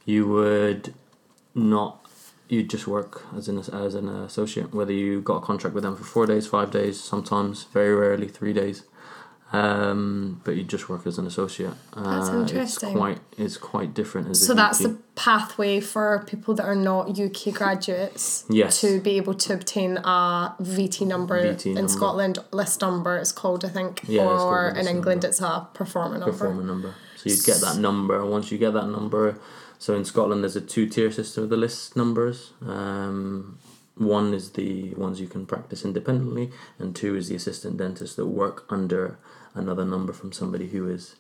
you 0.06 0.28
would 0.28 0.94
not. 1.54 2.02
You'd 2.48 2.70
just 2.70 2.88
work 2.88 3.24
as 3.36 3.48
an 3.48 3.58
as 3.58 3.96
an 3.96 4.08
associate. 4.08 4.74
Whether 4.74 4.94
you 4.94 5.22
got 5.22 5.38
a 5.38 5.42
contract 5.42 5.74
with 5.74 5.84
them 5.84 5.96
for 5.96 6.04
four 6.04 6.26
days, 6.28 6.46
five 6.46 6.72
days, 6.72 7.02
sometimes 7.02 7.64
very 7.66 7.96
rarely 7.96 8.28
three 8.28 8.54
days. 8.54 8.84
Um, 9.56 10.42
but 10.44 10.56
you 10.58 10.64
just 10.64 10.90
work 10.90 11.06
as 11.08 11.18
an 11.18 11.26
associate. 11.28 11.74
That's 11.96 12.30
Uh, 12.30 12.40
interesting. 12.42 12.90
It's 12.90 12.98
quite. 12.98 13.20
It's 13.38 13.58
quite 13.58 13.94
different 13.94 14.30
as. 14.30 14.46
So 14.46 14.54
that's 14.54 14.80
the 14.80 14.98
pathway 15.16 15.80
for 15.80 16.24
people 16.28 16.54
that 16.56 16.66
are 16.66 16.76
not 16.76 17.18
UK 17.18 17.52
graduates 17.52 18.44
Yes. 18.50 18.82
to 18.82 19.00
be 19.00 19.12
able 19.18 19.34
to 19.46 19.54
obtain 19.54 19.98
a 19.98 20.56
VT 20.62 21.06
number 21.06 21.42
VT 21.42 21.66
in 21.70 21.76
number. 21.76 21.90
Scotland. 21.92 22.40
List 22.52 22.82
number 22.82 23.18
it's 23.18 23.32
called, 23.32 23.64
I 23.64 23.70
think, 23.70 24.02
Yeah, 24.08 24.26
or 24.26 24.70
in 24.70 24.88
England 24.88 25.24
number. 25.24 25.28
it's 25.28 25.42
a 25.42 25.68
performer 25.74 26.18
number. 26.18 26.32
performer 26.32 26.64
number. 26.64 26.94
So 27.18 27.30
you'd 27.30 27.44
get 27.44 27.62
that 27.62 27.78
number, 27.78 28.26
once 28.26 28.52
you 28.52 28.58
get 28.58 28.74
that 28.74 28.88
number, 28.88 29.38
so 29.80 29.96
in 29.96 30.06
Scotland 30.06 30.44
there's 30.44 30.56
a 30.56 30.62
two 30.62 30.86
tier 30.88 31.12
system 31.12 31.44
of 31.46 31.50
the 31.50 31.58
list 31.58 31.96
numbers. 31.96 32.52
Um, 32.66 33.58
one 33.98 34.34
is 34.34 34.52
the 34.52 34.94
ones 34.96 35.20
you 35.22 35.28
can 35.28 35.46
practice 35.46 35.86
independently, 35.86 36.52
and 36.78 36.94
two 36.96 37.16
is 37.16 37.30
the 37.30 37.36
assistant 37.36 37.78
dentist 37.78 38.18
that 38.18 38.26
work 38.28 38.66
under 38.70 39.18
another 39.56 39.86
number 39.86 40.14
from 40.14 40.32
somebody 40.32 40.68
who 40.68 40.88
is 40.88 41.16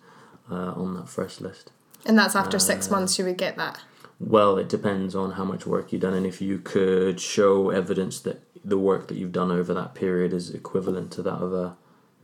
uh, 0.51 0.73
on 0.73 0.93
that 0.95 1.09
first 1.09 1.41
list. 1.41 1.71
And 2.05 2.17
that's 2.17 2.35
after 2.35 2.59
six 2.59 2.87
Uh, 2.87 2.91
months 2.91 3.17
you 3.17 3.25
would 3.25 3.37
get 3.37 3.57
that. 3.57 3.79
Well, 4.19 4.57
it 4.57 4.69
depends 4.69 5.15
on 5.15 5.31
how 5.31 5.43
much 5.43 5.65
work 5.65 5.91
you've 5.91 6.01
done, 6.03 6.13
and 6.13 6.25
if 6.25 6.41
you 6.41 6.59
could 6.59 7.19
show 7.19 7.69
evidence 7.71 8.19
that 8.21 8.41
the 8.63 8.77
work 8.77 9.07
that 9.07 9.17
you've 9.17 9.31
done 9.33 9.51
over 9.51 9.73
that 9.73 9.93
period 9.93 10.33
is 10.33 10.49
equivalent 10.51 11.11
to 11.13 11.21
that 11.23 11.35
of 11.41 11.53
a 11.53 11.75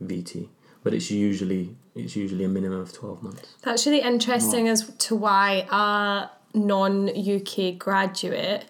VT. 0.02 0.48
But 0.82 0.94
it's 0.94 1.10
usually 1.10 1.76
it's 1.94 2.16
usually 2.16 2.44
a 2.44 2.48
minimum 2.48 2.80
of 2.80 2.92
twelve 2.92 3.22
months. 3.22 3.54
That's 3.62 3.86
really 3.86 4.00
interesting 4.00 4.68
as 4.68 4.88
to 4.88 5.14
why 5.14 5.66
a 5.70 6.30
non 6.58 7.08
UK 7.08 7.78
graduate 7.78 8.64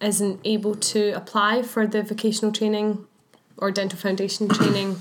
isn't 0.00 0.40
able 0.44 0.74
to 0.74 1.10
apply 1.12 1.62
for 1.62 1.86
the 1.86 2.02
vocational 2.02 2.52
training 2.52 3.06
or 3.56 3.70
dental 3.70 3.98
foundation 3.98 4.48
training 4.48 4.96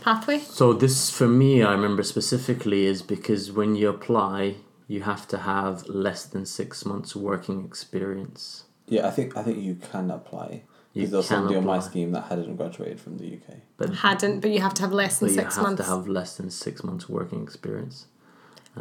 pathway. 0.00 0.38
So 0.40 0.72
this, 0.72 1.10
for 1.10 1.28
me, 1.28 1.62
I 1.62 1.72
remember 1.72 2.02
specifically 2.02 2.86
is 2.86 3.02
because 3.02 3.52
when 3.52 3.74
you 3.76 3.88
apply, 3.88 4.56
you 4.88 5.02
have 5.02 5.26
to 5.28 5.38
have 5.38 5.86
less 5.88 6.24
than 6.24 6.46
six 6.46 6.84
months 6.84 7.14
working 7.14 7.64
experience. 7.64 8.64
yeah, 8.88 9.06
I 9.06 9.10
think 9.10 9.36
I 9.36 9.42
think 9.42 9.58
you 9.58 9.76
can 9.76 10.10
apply. 10.10 10.62
You 10.92 11.02
Because 11.02 11.10
there 11.10 11.18
was 11.18 11.28
can 11.28 11.36
somebody 11.36 11.56
on 11.56 11.64
my 11.66 11.78
scheme 11.78 12.10
that 12.12 12.24
hadn't 12.24 12.56
graduated 12.56 12.98
from 13.00 13.18
the 13.18 13.26
UK. 13.34 13.58
But, 13.76 13.94
Hadn't, 13.94 14.40
but 14.40 14.50
you 14.50 14.60
have 14.60 14.74
to 14.74 14.82
have 14.82 14.92
less 14.92 15.20
than 15.20 15.28
but 15.28 15.34
you 15.36 15.40
six 15.42 15.54
have 15.54 15.64
months. 15.64 15.82
to 15.84 15.88
have 15.88 16.08
less 16.08 16.36
than 16.36 16.50
six 16.50 16.82
months 16.82 17.08
working 17.08 17.42
experience. 17.44 18.06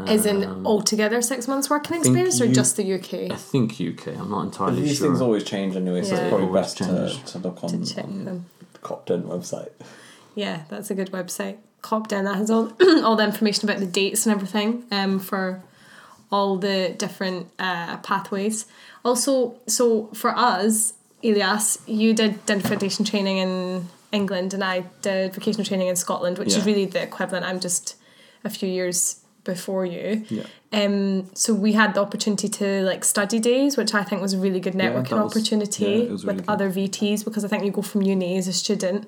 Is 0.07 0.25
in 0.25 0.43
Um, 0.43 0.65
altogether 0.65 1.21
six 1.21 1.47
months 1.47 1.69
working 1.69 1.97
experience 1.97 2.41
or 2.41 2.45
you- 2.45 2.53
just 2.55 2.77
the 2.77 2.83
UK? 2.95 3.29
I 3.31 3.35
think 3.35 3.79
UK. 3.79 4.07
I'm 4.19 4.29
not 4.31 4.37
But 4.39 4.43
entirely 4.45 4.81
these 4.81 4.97
sure. 4.97 5.07
things 5.07 5.21
always 5.21 5.43
change 5.43 5.75
anyway, 5.75 6.01
so 6.03 6.15
Yeah. 6.15 6.21
it's 6.21 6.29
probably 6.29 6.51
best 6.53 6.77
to, 6.77 6.85
change. 6.85 7.23
to 7.31 7.37
look 7.39 7.63
on, 7.63 7.69
To 7.69 7.85
check 7.93 8.05
on 8.05 8.25
them. 8.25 8.45
the 8.73 8.79
COPDEND 8.79 9.25
website. 9.25 9.69
Yeah, 10.43 10.57
that's 10.69 10.89
a 10.91 10.95
good 10.95 11.11
website. 11.19 11.57
COPDEND 11.81 12.23
that 12.27 12.35
has 12.41 12.49
all 12.55 12.65
all 13.05 13.15
the 13.15 13.23
information 13.31 13.61
about 13.69 13.79
the 13.79 13.91
dates 14.01 14.25
and 14.25 14.31
everything 14.35 14.69
um, 14.91 15.19
for 15.19 15.61
all 16.31 16.57
the 16.57 16.93
different 17.03 17.47
uh, 17.67 17.97
pathways. 18.09 18.65
Also, 19.03 19.55
so 19.67 20.07
for 20.21 20.31
us, 20.53 20.93
Ilyas, 21.23 21.79
you 21.87 22.13
did 22.13 22.31
dental 22.45 22.69
foundation 22.69 23.03
training 23.05 23.37
in 23.37 23.87
England, 24.11 24.53
and 24.53 24.63
I 24.63 24.77
did 25.01 25.33
vocational 25.33 25.65
training 25.65 25.87
in 25.87 25.95
Scotland, 25.95 26.37
which 26.37 26.49
is 26.57 26.65
really 26.65 26.85
the 26.85 27.01
equivalent. 27.09 27.45
I'm 27.45 27.59
just 27.59 27.95
a 28.43 28.49
few 28.49 28.69
years 28.69 28.97
before 29.43 29.85
you. 29.85 30.25
Yeah. 30.29 30.43
Um, 30.71 31.29
so 31.33 31.53
we 31.65 31.71
had 31.73 31.93
the 31.95 32.01
opportunity 32.01 32.47
to 32.59 32.67
like 32.83 33.03
study 33.03 33.39
days, 33.39 33.77
which 33.77 33.93
I 33.93 34.03
think 34.03 34.21
was 34.21 34.33
a 34.33 34.37
really 34.45 34.59
good 34.59 34.75
Yeah, 34.75 34.81
networking 34.91 35.09
that 35.15 35.23
was- 35.23 35.31
opportunity 35.35 35.85
yeah, 35.85 35.97
really 35.97 36.09
with 36.11 36.37
good. 36.37 36.45
other 36.53 36.69
VTs 36.77 37.23
because 37.25 37.43
I 37.45 37.47
think 37.47 37.63
you 37.65 37.71
go 37.71 37.81
from 37.81 38.01
uni 38.03 38.37
as 38.37 38.47
a 38.47 38.53
student 38.53 39.01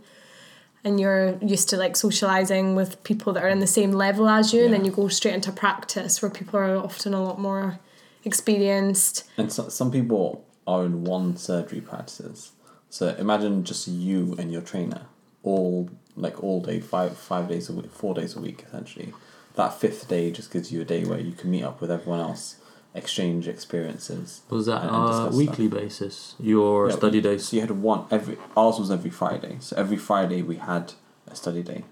and 0.84 1.00
you're 1.00 1.38
used 1.42 1.70
to 1.70 1.78
like 1.78 1.96
socializing 1.96 2.76
with 2.76 3.04
people 3.04 3.34
that 3.34 3.44
are 3.44 3.50
in 3.50 3.60
the 3.60 3.68
same 3.68 3.92
level 3.92 4.28
as 4.28 4.54
you, 4.54 4.66
and 4.66 4.74
then 4.74 4.86
you 4.86 4.92
go 4.92 5.08
straight 5.08 5.36
into 5.36 5.52
practice 5.52 6.22
where 6.22 6.32
people 6.32 6.60
are 6.60 6.76
often 6.76 7.14
a 7.14 7.24
lot 7.24 7.40
more 7.40 7.80
experienced. 8.24 9.24
And 9.38 9.52
so, 9.52 9.70
some 9.70 9.92
people 9.92 10.46
are 10.68 10.86
in 10.86 11.04
one 11.04 11.38
surgery 11.38 11.82
practices. 11.82 12.52
So 12.90 13.16
imagine 13.18 13.64
just 13.64 13.88
you 13.88 14.36
and 14.38 14.52
your 14.52 14.62
trainer 14.62 15.06
all 15.44 15.90
like 16.18 16.44
all 16.44 16.62
day, 16.62 16.82
five 16.82 17.18
five 17.18 17.48
days 17.48 17.70
a 17.70 17.74
week, 17.74 17.90
four 17.90 18.14
days 18.14 18.36
a 18.36 18.42
week 18.42 18.66
essentially. 18.68 19.14
That 19.56 19.74
fifth 19.74 20.08
day 20.08 20.30
just 20.32 20.52
gives 20.52 20.72
you 20.72 20.82
a 20.82 20.86
day 20.86 21.06
where 21.06 21.20
you 21.20 21.32
can 21.32 21.52
meet 21.52 21.64
up 21.64 21.82
with 21.82 21.90
everyone 21.90 22.20
else, 22.20 22.58
exchange 22.94 23.48
experiences. 23.48 24.42
Was 24.50 24.66
that 24.66 24.82
and- 24.82 24.90
and 24.90 24.96
on 24.96 25.06
a 25.06 25.12
discuss 25.30 25.36
weekly 25.36 25.68
basis? 25.68 26.36
Your 26.40 26.90
Yeah, 26.90 26.96
study 26.96 27.18
we- 27.20 27.22
days? 27.22 27.48
So 27.48 27.56
you 27.56 27.62
had 27.62 27.72
one 27.72 28.02
every 28.12 28.38
ours 28.58 28.80
was 28.80 28.92
every 28.92 29.10
Friday. 29.12 29.58
So 29.60 29.76
every 29.78 29.98
Friday 29.98 30.42
we 30.42 30.56
had 30.58 30.94
a 31.32 31.36
study 31.36 31.64
day. 31.64 31.84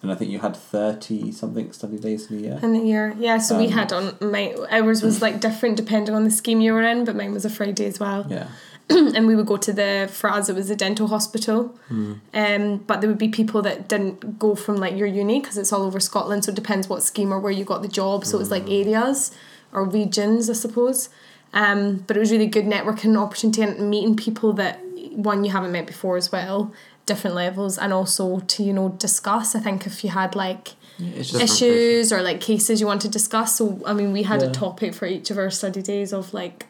And 0.00 0.12
I 0.12 0.14
think 0.14 0.30
you 0.30 0.38
had 0.38 0.56
thirty 0.56 1.32
something 1.32 1.72
study 1.72 1.98
days 1.98 2.30
in 2.30 2.38
a 2.38 2.40
year. 2.40 2.58
In 2.62 2.72
the 2.72 2.78
year, 2.80 3.16
yeah. 3.18 3.38
So 3.38 3.58
we 3.58 3.66
Um, 3.66 3.72
had 3.72 3.92
on 3.92 4.14
my 4.20 4.54
ours 4.70 5.02
was 5.02 5.20
like 5.20 5.40
different 5.40 5.76
depending 5.76 6.14
on 6.14 6.22
the 6.24 6.30
scheme 6.30 6.60
you 6.60 6.72
were 6.72 6.82
in, 6.82 7.04
but 7.04 7.16
mine 7.16 7.32
was 7.32 7.44
a 7.44 7.50
Friday 7.50 7.86
as 7.86 7.98
well. 7.98 8.24
Yeah. 8.28 8.46
and 8.90 9.26
we 9.26 9.36
would 9.36 9.44
go 9.44 9.58
to 9.58 9.70
the 9.70 10.08
for 10.10 10.30
us 10.30 10.48
it 10.48 10.54
was 10.56 10.70
a 10.70 10.76
dental 10.76 11.08
hospital 11.08 11.74
Hmm. 11.88 12.12
um 12.32 12.64
but 12.86 13.00
there 13.02 13.10
would 13.10 13.18
be 13.18 13.28
people 13.28 13.60
that 13.60 13.86
didn't 13.86 14.38
go 14.38 14.54
from 14.54 14.76
like 14.76 14.96
your 14.96 15.06
uni 15.06 15.40
because 15.40 15.58
it's 15.58 15.74
all 15.74 15.82
over 15.82 16.00
Scotland 16.00 16.42
so 16.44 16.52
it 16.52 16.54
depends 16.54 16.88
what 16.88 17.02
scheme 17.02 17.30
or 17.30 17.38
where 17.38 17.52
you 17.52 17.64
got 17.66 17.82
the 17.82 17.88
job 18.00 18.24
so 18.24 18.38
it 18.38 18.40
was 18.40 18.50
like 18.50 18.64
Hmm. 18.64 18.72
areas 18.80 19.30
or 19.72 19.84
regions 19.84 20.48
I 20.50 20.54
suppose. 20.54 21.08
Um 21.52 22.04
but 22.06 22.16
it 22.16 22.20
was 22.20 22.30
really 22.30 22.46
good 22.46 22.64
networking 22.64 23.16
opportunity 23.16 23.62
and 23.62 23.90
meeting 23.90 24.16
people 24.16 24.52
that 24.54 24.80
one 25.12 25.44
you 25.44 25.50
haven't 25.50 25.72
met 25.72 25.86
before 25.86 26.16
as 26.16 26.30
well 26.30 26.72
different 27.06 27.34
levels 27.34 27.78
and 27.78 27.92
also 27.92 28.40
to 28.40 28.62
you 28.62 28.72
know 28.72 28.90
discuss. 28.90 29.54
I 29.54 29.60
think 29.60 29.86
if 29.86 30.04
you 30.04 30.10
had 30.10 30.36
like 30.36 30.74
it's 30.98 31.30
Different 31.30 31.50
issues 31.50 32.12
or 32.12 32.22
like 32.22 32.40
cases 32.40 32.80
you 32.80 32.86
want 32.86 33.02
to 33.02 33.08
discuss. 33.08 33.56
So 33.56 33.80
I 33.86 33.92
mean, 33.92 34.12
we 34.12 34.24
had 34.24 34.42
a 34.42 34.50
topic 34.50 34.94
for 34.94 35.06
each 35.06 35.30
of 35.30 35.38
our 35.38 35.50
study 35.50 35.80
days 35.80 36.12
of 36.12 36.34
like 36.34 36.66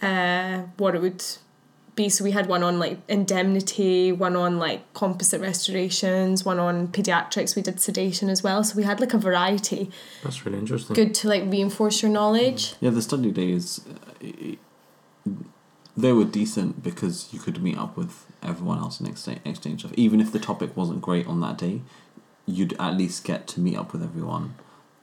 uh, 0.00 0.62
what 0.78 0.94
it 0.94 1.00
would 1.00 1.24
be 1.94 2.08
so 2.08 2.24
we 2.24 2.30
had 2.30 2.46
one 2.46 2.62
on 2.62 2.78
like 2.78 2.98
indemnity, 3.08 4.12
one 4.12 4.36
on 4.36 4.58
like 4.58 4.92
composite 4.94 5.40
restorations, 5.40 6.44
one 6.44 6.58
on 6.58 6.88
pediatrics. 6.88 7.54
We 7.54 7.62
did 7.62 7.80
sedation 7.80 8.30
as 8.30 8.42
well, 8.42 8.64
so 8.64 8.76
we 8.76 8.84
had 8.84 9.00
like 9.00 9.12
a 9.12 9.18
variety. 9.18 9.90
That's 10.22 10.44
really 10.46 10.58
interesting. 10.58 10.94
Good 10.94 11.14
to 11.16 11.28
like 11.28 11.44
reinforce 11.44 12.02
your 12.02 12.10
knowledge. 12.10 12.74
Yeah, 12.80 12.90
the 12.90 13.02
study 13.02 13.30
days, 13.30 13.80
uh, 13.88 14.26
they 15.96 16.12
were 16.12 16.24
decent 16.24 16.82
because 16.82 17.28
you 17.32 17.38
could 17.38 17.62
meet 17.62 17.76
up 17.76 17.96
with 17.96 18.26
everyone 18.42 18.78
else 18.78 18.98
and 18.98 19.08
exchange, 19.08 19.40
exchange 19.44 19.80
stuff. 19.80 19.92
Even 19.94 20.20
if 20.20 20.32
the 20.32 20.38
topic 20.38 20.76
wasn't 20.76 21.02
great 21.02 21.26
on 21.26 21.40
that 21.40 21.58
day, 21.58 21.82
you'd 22.46 22.74
at 22.80 22.96
least 22.96 23.24
get 23.24 23.46
to 23.48 23.60
meet 23.60 23.76
up 23.76 23.92
with 23.92 24.02
everyone. 24.02 24.54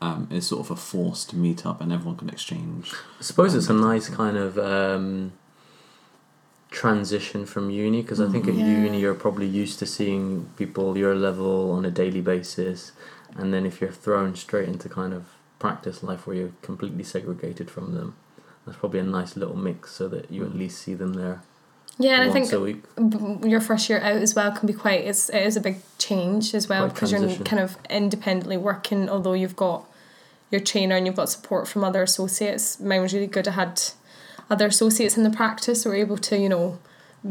Um, 0.01 0.27
it's 0.31 0.47
sort 0.47 0.61
of 0.61 0.71
a 0.71 0.75
forced 0.75 1.33
meet 1.33 1.65
up 1.65 1.81
and 1.81 1.91
everyone 1.91 2.17
can 2.17 2.29
exchange. 2.29 2.93
I 3.19 3.21
suppose 3.21 3.53
it's 3.53 3.67
a 3.67 3.73
nice 3.73 4.07
kind 4.07 4.37
of 4.37 4.57
um, 4.57 5.33
transition 6.71 7.45
from 7.45 7.69
uni 7.69 8.01
because 8.01 8.21
I 8.21 8.29
think 8.29 8.47
at 8.47 8.53
mm-hmm. 8.53 8.59
Yeah. 8.59 8.83
uni 8.83 8.99
you're 8.99 9.15
probably 9.15 9.47
used 9.47 9.79
to 9.79 9.85
seeing 9.85 10.49
people 10.55 10.97
your 10.97 11.15
level 11.15 11.71
on 11.71 11.85
a 11.85 11.91
daily 11.91 12.21
basis, 12.21 12.91
and 13.35 13.53
then 13.53 13.65
if 13.65 13.81
you're 13.81 13.91
thrown 13.91 14.35
straight 14.35 14.69
into 14.69 14.89
kind 14.89 15.13
of 15.13 15.25
practice 15.57 16.03
life 16.03 16.25
where 16.25 16.35
you're 16.35 16.53
completely 16.61 17.03
segregated 17.03 17.69
from 17.69 17.93
them, 17.95 18.15
that's 18.65 18.77
probably 18.77 18.99
a 18.99 19.03
nice 19.03 19.35
little 19.35 19.55
mix 19.55 19.91
so 19.91 20.07
that 20.07 20.31
you 20.31 20.45
at 20.45 20.55
least 20.55 20.81
see 20.81 20.93
them 20.93 21.13
there 21.13 21.41
Yeah, 21.97 22.21
and 22.21 22.23
I 22.23 22.27
once 22.33 22.49
think 22.49 22.53
a 22.53 22.63
week. 22.63 23.49
your 23.49 23.61
first 23.61 23.89
year 23.89 23.99
out 23.99 24.17
as 24.17 24.35
well 24.35 24.51
can 24.51 24.67
be 24.67 24.73
quite 24.73 25.03
it's 25.05 25.29
it 25.29 25.43
is 25.43 25.57
a 25.57 25.61
big 25.61 25.77
change 25.97 26.53
as 26.53 26.69
well 26.69 26.87
because 26.87 27.11
you're 27.11 27.27
kind 27.37 27.61
of 27.61 27.77
independently 27.89 28.57
working 28.57 29.09
although 29.09 29.33
you've 29.33 29.55
got 29.55 29.85
your 30.51 30.61
trainer 30.61 30.95
and 30.95 31.05
you've 31.05 31.15
got 31.15 31.29
support 31.29 31.67
from 31.67 31.83
other 31.83 32.03
associates 32.03 32.79
mine 32.79 33.01
was 33.01 33.13
really 33.13 33.27
good 33.27 33.47
I 33.47 33.51
had 33.51 33.81
other 34.49 34.67
associates 34.67 35.17
in 35.17 35.23
the 35.23 35.29
practice 35.29 35.85
were 35.85 35.95
able 35.95 36.17
to 36.17 36.37
you 36.37 36.49
know 36.49 36.79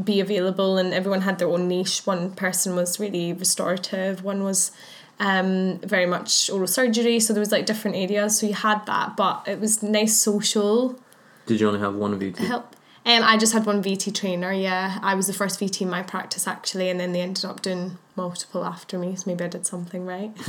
be 0.04 0.20
available 0.20 0.76
and 0.76 0.92
everyone 0.92 1.22
had 1.22 1.38
their 1.38 1.48
own 1.48 1.66
niche 1.68 2.02
one 2.06 2.30
person 2.32 2.76
was 2.76 3.00
really 3.00 3.32
restorative 3.32 4.22
one 4.22 4.42
was 4.44 4.70
um 5.18 5.78
very 5.80 6.06
much 6.06 6.50
oral 6.50 6.66
surgery 6.66 7.18
so 7.18 7.32
there 7.32 7.40
was 7.40 7.50
like 7.50 7.64
different 7.66 7.96
areas 7.96 8.38
so 8.38 8.46
you 8.46 8.54
had 8.54 8.84
that 8.86 9.16
but 9.16 9.42
it 9.48 9.58
was 9.58 9.82
nice 9.82 10.16
social 10.20 10.98
Did 11.46 11.60
you 11.60 11.66
only 11.68 11.80
have 11.80 11.94
one 11.94 12.18
VT? 12.20 12.36
help. 12.36 12.76
Um, 13.08 13.22
I 13.22 13.38
just 13.38 13.54
had 13.54 13.64
one 13.64 13.82
VT 13.82 14.14
trainer. 14.14 14.52
Yeah, 14.52 14.98
I 15.00 15.14
was 15.14 15.26
the 15.28 15.32
first 15.32 15.58
VT 15.58 15.80
in 15.80 15.88
my 15.88 16.02
practice 16.02 16.46
actually, 16.46 16.90
and 16.90 17.00
then 17.00 17.12
they 17.12 17.22
ended 17.22 17.42
up 17.46 17.62
doing 17.62 17.96
multiple 18.16 18.66
after 18.66 18.98
me. 18.98 19.16
So 19.16 19.22
maybe 19.26 19.44
I 19.44 19.48
did 19.48 19.66
something 19.66 20.04
right. 20.04 20.30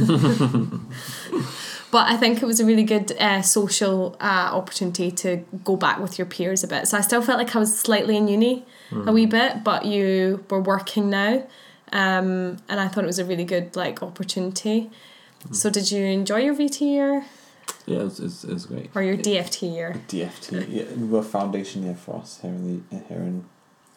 but 1.92 2.10
I 2.10 2.18
think 2.18 2.44
it 2.44 2.46
was 2.46 2.60
a 2.60 2.66
really 2.66 2.84
good 2.84 3.14
uh, 3.14 3.42
social 3.44 4.18
uh, 4.20 4.50
opportunity 4.52 5.10
to 5.10 5.38
go 5.64 5.78
back 5.78 6.00
with 6.00 6.20
your 6.20 6.26
peers 6.26 6.62
a 6.66 6.68
bit. 6.68 6.90
So 6.90 6.98
I 6.98 7.02
still 7.02 7.22
felt 7.22 7.38
like 7.38 7.56
I 7.56 7.60
was 7.60 7.80
slightly 7.80 8.18
in 8.18 8.28
uni 8.28 8.66
a 8.92 9.14
wee 9.14 9.26
bit, 9.26 9.64
but 9.64 9.86
you 9.86 10.44
were 10.50 10.60
working 10.60 11.10
now, 11.10 11.48
um, 11.94 12.58
and 12.68 12.82
I 12.82 12.90
thought 12.90 13.06
it 13.06 13.08
was 13.08 13.20
a 13.20 13.26
really 13.26 13.46
good 13.46 13.78
like 13.78 14.04
opportunity. 14.04 14.92
So 15.52 15.70
did 15.70 15.90
you 15.92 16.04
enjoy 16.04 16.40
your 16.40 16.56
VT 16.56 16.82
year 16.82 17.26
Yeah, 17.90 18.00
it 18.00 18.04
was, 18.04 18.20
it 18.20 18.24
was, 18.24 18.44
it 18.46 18.54
was 18.54 18.66
great. 18.66 18.90
or 18.96 19.02
your 19.02 19.18
DFT 19.18 19.74
year? 19.74 20.02
DFT, 20.08 20.66
yeah, 20.70 20.84
it 20.94 20.98
was 20.98 21.26
a 21.26 21.30
foundation 21.30 21.84
year 21.84 21.96
for 21.96 22.18
us 22.22 22.40
here 22.42 22.52
in 22.52 22.86
the 22.92 22.98
here 23.10 23.18
in 23.20 23.46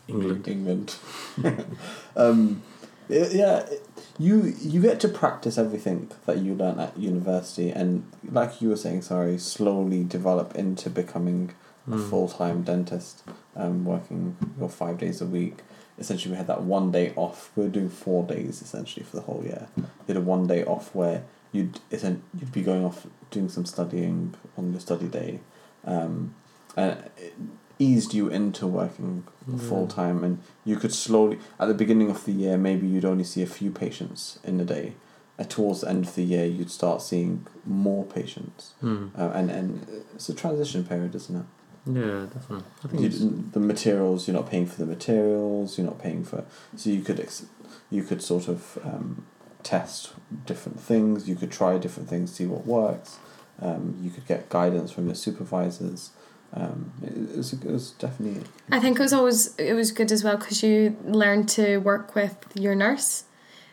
England. 0.08 0.48
England. 0.48 0.96
um, 2.16 2.62
it- 3.08 3.32
yeah, 3.32 3.58
it- 3.60 3.86
you 4.18 4.54
you 4.60 4.80
get 4.82 5.00
to 5.00 5.08
practice 5.08 5.56
everything 5.58 6.10
that 6.26 6.38
you 6.38 6.54
learn 6.54 6.78
at 6.78 6.96
university, 6.98 7.70
and 7.70 8.04
like 8.30 8.60
you 8.60 8.68
were 8.68 8.76
saying, 8.76 9.02
sorry, 9.02 9.38
slowly 9.38 10.04
develop 10.04 10.54
into 10.54 10.90
becoming 10.90 11.52
a 11.86 11.90
Mm. 11.92 12.10
full 12.10 12.28
time 12.28 12.62
dentist, 12.62 13.22
um, 13.56 13.84
working 13.84 14.36
your 14.58 14.68
five 14.68 14.98
days 14.98 15.20
a 15.20 15.26
week. 15.26 15.58
Essentially, 15.98 16.30
we 16.32 16.36
had 16.36 16.46
that 16.46 16.62
one 16.62 16.92
day 16.92 17.12
off. 17.16 17.50
We 17.56 17.64
were 17.64 17.68
doing 17.70 17.88
four 17.88 18.22
days 18.24 18.62
essentially 18.62 19.04
for 19.04 19.16
the 19.16 19.22
whole 19.22 19.42
year. 19.44 19.66
We 19.76 19.84
had 20.08 20.16
a 20.16 20.20
one 20.20 20.46
day 20.46 20.64
off 20.64 20.94
where 20.94 21.24
you'd 21.52 21.80
you'd 21.90 22.52
be 22.52 22.62
going 22.62 22.84
off 22.84 23.06
doing 23.30 23.48
some 23.48 23.64
studying 23.64 24.34
on 24.56 24.72
your 24.72 24.80
study 24.80 25.06
day, 25.08 25.40
um, 25.84 26.34
and 26.76 26.90
it 27.16 27.34
eased 27.78 28.14
you 28.14 28.28
into 28.28 28.66
working 28.66 29.24
Yeah. 29.48 29.56
full 29.58 29.86
time, 29.86 30.22
and 30.24 30.38
you 30.64 30.76
could 30.76 30.92
slowly 30.92 31.38
at 31.58 31.66
the 31.68 31.74
beginning 31.74 32.10
of 32.10 32.24
the 32.24 32.32
year 32.32 32.56
maybe 32.56 32.86
you'd 32.86 33.04
only 33.04 33.24
see 33.24 33.42
a 33.42 33.46
few 33.46 33.70
patients 33.70 34.38
in 34.44 34.60
a 34.60 34.64
day. 34.64 34.94
Uh, 35.38 35.44
towards 35.44 35.80
the 35.80 35.88
end 35.88 36.04
of 36.06 36.14
the 36.14 36.22
year, 36.22 36.44
you'd 36.44 36.70
start 36.70 37.00
seeing 37.00 37.46
more 37.64 38.04
patients, 38.04 38.74
Hmm. 38.80 39.06
uh, 39.18 39.30
and 39.34 39.50
and 39.50 39.86
it's 40.14 40.28
a 40.28 40.34
transition 40.34 40.84
period, 40.84 41.14
isn't 41.14 41.36
it? 41.36 41.46
Yeah, 41.84 42.26
definitely. 42.32 42.64
I 42.84 42.88
think 42.88 43.02
You, 43.02 43.44
the 43.50 43.58
materials 43.58 44.28
you're 44.28 44.36
not 44.36 44.48
paying 44.48 44.66
for 44.66 44.76
the 44.78 44.86
materials 44.86 45.76
you're 45.78 45.86
not 45.86 45.98
paying 45.98 46.22
for 46.22 46.44
so 46.76 46.90
you 46.90 47.00
could 47.02 47.18
ex- 47.18 47.46
you 47.90 48.02
could 48.04 48.22
sort 48.22 48.46
of 48.46 48.78
um, 48.84 49.24
test 49.62 50.12
different 50.46 50.78
things 50.80 51.28
you 51.28 51.34
could 51.34 51.50
try 51.50 51.78
different 51.78 52.08
things 52.08 52.32
see 52.32 52.46
what 52.46 52.66
works 52.66 53.18
um, 53.60 53.96
you 54.02 54.10
could 54.10 54.26
get 54.26 54.48
guidance 54.48 54.90
from 54.90 55.06
your 55.06 55.14
supervisors 55.14 56.10
um, 56.54 56.92
it, 57.02 57.36
was, 57.36 57.52
it 57.52 57.64
was 57.64 57.92
definitely 57.92 58.42
I 58.70 58.78
think 58.78 58.98
it 58.98 59.02
was 59.02 59.12
always 59.12 59.56
it 59.56 59.72
was 59.72 59.90
good 59.90 60.12
as 60.12 60.22
well 60.22 60.36
because 60.36 60.62
you 60.62 60.96
learn 61.04 61.46
to 61.46 61.78
work 61.78 62.14
with 62.14 62.36
your 62.54 62.74
nurse, 62.74 63.24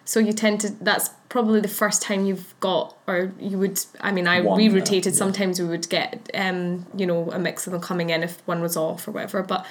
so 0.06 0.20
you 0.20 0.32
tend 0.32 0.62
to. 0.62 0.70
That's 0.70 1.10
probably 1.28 1.60
the 1.60 1.68
first 1.68 2.02
time 2.02 2.26
you've 2.26 2.58
got, 2.62 2.98
or 3.06 3.34
you 3.38 3.60
would. 3.60 3.82
I 4.00 4.14
mean, 4.14 4.28
I 4.28 4.40
One, 4.40 4.56
we 4.56 4.70
rotated. 4.70 5.14
Sometimes 5.14 5.60
we 5.60 5.68
would 5.68 5.90
get, 5.90 6.32
um, 6.34 6.86
you 6.96 7.06
know, 7.06 7.30
a 7.32 7.40
mix 7.40 7.68
of 7.68 7.74
them 7.74 7.82
coming 7.82 8.12
in 8.12 8.24
if 8.24 8.42
one 8.48 8.62
was 8.62 8.78
off 8.78 9.06
or 9.10 9.12
whatever. 9.12 9.44
But 9.44 9.66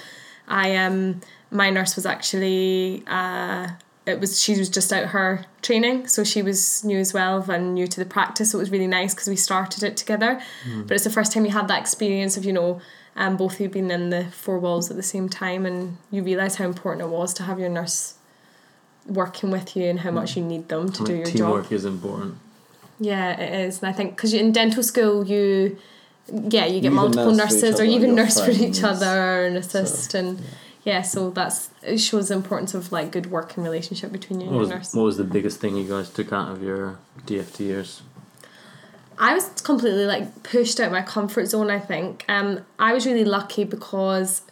I 0.47 0.77
um, 0.77 1.23
my 1.51 1.71
nurse 1.71 1.97
was 1.97 2.05
actually 2.05 3.05
uh. 3.07 3.69
It 4.09 4.21
was 4.21 4.41
she 4.41 4.59
was 4.59 4.69
just 4.69 4.93
out 4.93 5.09
her 5.09 5.45
training, 5.63 6.07
so 6.09 6.25
she 6.25 6.43
was 6.43 6.83
new 6.85 6.99
as 6.99 7.13
well 7.13 7.49
and 7.51 7.75
new 7.75 7.87
to 7.87 8.01
the 8.01 8.07
practice. 8.07 8.51
So 8.51 8.59
it 8.59 8.63
was 8.63 8.71
really 8.71 8.87
nice 8.87 9.15
because 9.15 9.29
we 9.29 9.37
started 9.37 9.83
it 9.83 9.97
together. 9.97 10.41
But 10.87 10.95
it's 10.95 11.05
the 11.05 11.11
first 11.11 11.33
time 11.33 11.45
you 11.45 11.53
had 11.53 11.69
that 11.69 11.81
experience 11.81 12.37
of 12.37 12.45
you 12.45 12.53
know 12.53 12.81
um, 13.17 13.37
both 13.37 13.55
of 13.55 13.61
you 13.61 13.69
being 13.69 13.91
in 13.91 14.11
the 14.11 14.25
four 14.27 14.59
walls 14.59 14.91
at 14.91 14.97
the 14.97 15.03
same 15.03 15.29
time 15.29 15.67
and 15.67 15.97
you 16.11 16.23
realise 16.23 16.55
how 16.57 16.65
important 16.65 17.03
it 17.03 17.11
was 17.11 17.35
to 17.35 17.43
have 17.43 17.59
your 17.59 17.69
nurse 17.69 18.15
working 19.07 19.51
with 19.51 19.77
you 19.77 19.85
and 19.85 20.01
how 20.01 20.11
much 20.11 20.37
you 20.37 20.43
need 20.43 20.69
them 20.69 20.91
to 20.93 21.03
I 21.03 21.07
do 21.07 21.15
your 21.17 21.27
teamwork 21.27 21.65
job. 21.65 21.73
is 21.73 21.85
important. 21.85 22.35
Yeah, 23.01 23.41
it 23.41 23.67
is. 23.67 23.81
And 23.81 23.89
I 23.89 23.93
think 23.93 24.17
because 24.17 24.33
in 24.35 24.53
dental 24.53 24.83
school 24.83 25.27
you 25.27 25.79
yeah, 26.31 26.67
you 26.67 26.81
get 26.81 26.85
You 26.85 26.91
multiple 26.91 27.33
nurse 27.33 27.51
for 27.51 27.57
each 27.57 27.63
nurses 27.63 27.81
or 27.81 27.85
you 27.85 28.01
your 28.01 28.13
nurse 28.13 28.41
for 28.41 28.51
each 28.51 28.83
other 28.83 29.47
and 29.47 29.57
assist 29.57 30.13
So, 30.13 30.19
and 30.19 30.39
yeah. 30.39 30.45
Yeah, 30.89 31.03
so 31.03 31.31
that's 31.31 31.71
it 31.83 31.99
shows 31.99 32.29
the 32.29 32.35
importance 32.35 32.73
of 32.75 32.91
like 32.93 33.13
good 33.13 33.31
working 33.31 33.63
relationship 33.63 34.11
between 34.19 34.41
you 34.41 34.47
and 34.49 34.57
What 34.57 34.67
your 34.69 34.77
was, 34.79 34.79
nurse. 34.79 34.95
what 34.95 35.05
was 35.11 35.17
the 35.19 35.25
biggest 35.37 35.61
thing 35.61 35.77
you 35.77 35.89
guys 35.89 36.09
took 36.11 36.33
out 36.33 36.49
of 36.53 36.63
your 36.63 36.99
DFT 37.27 37.61
years? 37.61 38.03
I 39.19 39.35
was 39.35 39.49
completely 39.63 40.07
like 40.07 40.43
pushed 40.45 40.79
out 40.81 40.93
my 40.93 41.03
comfort 41.03 41.47
zone. 41.47 41.71
I 41.71 41.81
think 41.81 42.25
um, 42.29 42.65
I 42.79 42.93
was 42.95 43.05
really 43.05 43.25
lucky 43.25 43.65
because 43.65 44.43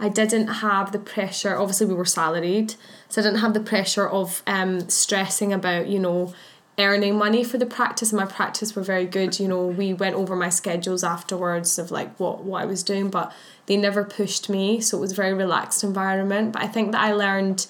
I 0.00 0.08
didn't 0.08 0.48
have 0.48 0.92
the 0.92 0.98
pressure. 0.98 1.56
Obviously, 1.56 1.86
we 1.86 1.94
were 1.94 2.04
salaried, 2.06 2.74
so 3.08 3.20
I 3.20 3.24
didn't 3.24 3.40
have 3.40 3.54
the 3.54 3.60
pressure 3.60 4.08
of 4.08 4.42
um, 4.46 4.88
stressing 4.88 5.52
about 5.52 5.86
you 5.88 5.98
know 5.98 6.34
earning 6.78 7.16
money 7.16 7.42
for 7.42 7.58
the 7.58 7.66
practice. 7.66 8.12
And 8.12 8.20
my 8.20 8.26
practice 8.26 8.74
were 8.76 8.82
very 8.82 9.06
good. 9.06 9.38
You 9.40 9.48
know, 9.48 9.66
we 9.66 9.92
went 9.94 10.14
over 10.14 10.36
my 10.36 10.48
schedules 10.48 11.02
afterwards 11.02 11.78
of 11.78 11.90
like 11.90 12.14
what 12.18 12.44
what 12.44 12.62
I 12.62 12.66
was 12.66 12.82
doing, 12.82 13.10
but 13.10 13.32
they 13.66 13.76
never 13.76 14.04
pushed 14.04 14.48
me, 14.48 14.80
so 14.80 14.98
it 14.98 15.00
was 15.00 15.12
a 15.12 15.16
very 15.16 15.34
relaxed 15.34 15.82
environment. 15.82 16.52
But 16.52 16.62
I 16.62 16.68
think 16.68 16.92
that 16.92 17.00
I 17.00 17.12
learned 17.12 17.66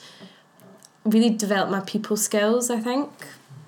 really 1.04 1.30
developed 1.30 1.70
my 1.70 1.80
people 1.80 2.16
skills. 2.16 2.68
I 2.70 2.80
think 2.80 3.10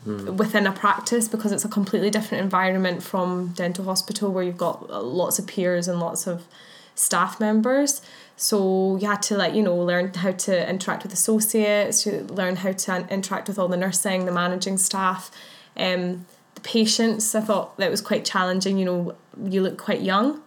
within 0.08 0.66
a 0.66 0.72
practice 0.72 1.28
because 1.28 1.52
it's 1.52 1.64
a 1.64 1.68
completely 1.68 2.08
different 2.08 2.42
environment 2.42 3.02
from 3.02 3.48
dental 3.48 3.84
hospital 3.84 4.32
where 4.32 4.42
you've 4.42 4.56
got 4.56 4.88
uh, 4.88 5.02
lots 5.02 5.38
of 5.38 5.46
peers 5.46 5.86
and 5.86 6.00
lots 6.00 6.26
of 6.26 6.46
staff 6.94 7.38
members 7.38 8.00
so 8.40 8.96
you 9.00 9.06
had 9.08 9.20
to 9.20 9.36
like 9.36 9.52
you 9.52 9.62
know 9.62 9.74
learn 9.76 10.14
how 10.14 10.30
to 10.30 10.70
interact 10.70 11.02
with 11.02 11.12
associates 11.12 12.06
you 12.06 12.12
learn 12.30 12.54
how 12.56 12.70
to 12.72 13.06
interact 13.10 13.48
with 13.48 13.58
all 13.58 13.66
the 13.68 13.76
nursing 13.76 14.24
the 14.24 14.32
managing 14.32 14.78
staff. 14.78 15.30
Um 15.76 16.24
the 16.54 16.60
patients 16.62 17.34
i 17.34 17.40
thought 17.40 17.76
that 17.76 17.90
was 17.90 18.00
quite 18.00 18.24
challenging 18.24 18.78
you 18.78 18.84
know 18.84 19.14
you 19.44 19.60
look 19.62 19.76
quite 19.78 20.00
young 20.00 20.40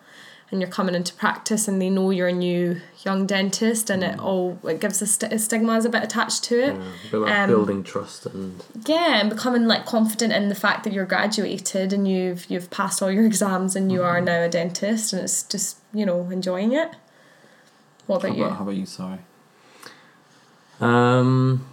and 0.49 0.59
you're 0.59 0.69
coming 0.69 0.95
into 0.95 1.13
practice 1.13 1.69
and 1.69 1.81
they 1.81 1.89
know 1.89 2.09
you're 2.11 2.27
a 2.27 2.33
new 2.33 2.81
young 3.05 3.25
dentist 3.25 3.89
and 3.89 4.03
it 4.03 4.19
all 4.19 4.59
it 4.65 4.81
gives 4.81 5.01
a, 5.01 5.07
st- 5.07 5.31
a 5.31 5.39
stigma 5.39 5.77
is 5.77 5.85
a 5.85 5.89
bit 5.89 6.03
attached 6.03 6.43
to 6.43 6.55
it. 6.59 6.75
Yeah, 6.75 7.19
about 7.19 7.43
Um, 7.43 7.49
building 7.49 7.83
trust 7.83 8.25
and 8.25 8.61
yeah 8.85 9.21
and 9.21 9.29
becoming 9.29 9.65
like 9.67 9.85
confident 9.85 10.33
in 10.33 10.49
the 10.49 10.55
fact 10.55 10.83
that 10.83 10.91
you're 10.91 11.05
graduated 11.05 11.93
and 11.93 12.05
you've 12.05 12.45
you've 12.51 12.69
passed 12.69 13.01
all 13.01 13.09
your 13.11 13.25
exams 13.25 13.75
and 13.77 13.89
you 13.93 14.03
are 14.03 14.19
now 14.19 14.41
a 14.43 14.49
dentist 14.49 15.13
and 15.13 15.21
it's 15.21 15.43
just 15.43 15.77
you 15.93 16.05
know 16.05 16.29
enjoying 16.29 16.73
it 16.73 16.89
what 18.07 18.21
how 18.21 18.27
about 18.27 18.37
you 18.37 18.43
about, 18.45 18.57
how 18.57 18.63
about 18.63 18.75
you 18.75 18.85
sorry 18.85 19.19
Um, 20.79 21.65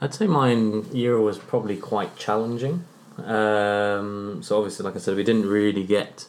I'd 0.00 0.14
say 0.14 0.26
mine 0.26 0.84
year 0.92 1.18
was 1.18 1.38
probably 1.38 1.76
quite 1.78 2.14
challenging. 2.16 2.84
Um, 3.16 4.42
so 4.42 4.58
obviously, 4.58 4.84
like 4.84 4.96
I 4.96 4.98
said, 4.98 5.16
we 5.16 5.24
didn't 5.24 5.48
really 5.48 5.84
get 5.84 6.26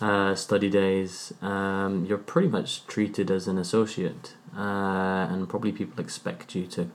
uh, 0.00 0.34
study 0.34 0.70
days. 0.70 1.34
Um, 1.42 2.06
you're 2.06 2.18
pretty 2.18 2.48
much 2.48 2.86
treated 2.86 3.30
as 3.30 3.46
an 3.46 3.58
associate 3.58 4.34
uh, 4.56 5.26
and 5.30 5.48
probably 5.48 5.72
people 5.72 6.00
expect 6.00 6.54
you 6.54 6.66
to 6.68 6.90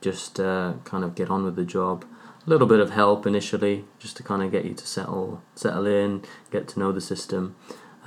just 0.00 0.40
uh, 0.40 0.74
kind 0.84 1.04
of 1.04 1.14
get 1.14 1.30
on 1.30 1.44
with 1.44 1.54
the 1.54 1.64
job. 1.64 2.04
A 2.44 2.50
little 2.50 2.66
bit 2.66 2.80
of 2.80 2.90
help 2.90 3.24
initially, 3.24 3.84
just 4.00 4.16
to 4.16 4.24
kind 4.24 4.42
of 4.42 4.50
get 4.50 4.64
you 4.64 4.74
to 4.74 4.86
settle 4.86 5.42
settle 5.54 5.86
in, 5.86 6.22
get 6.50 6.66
to 6.68 6.80
know 6.80 6.90
the 6.90 7.00
system. 7.00 7.54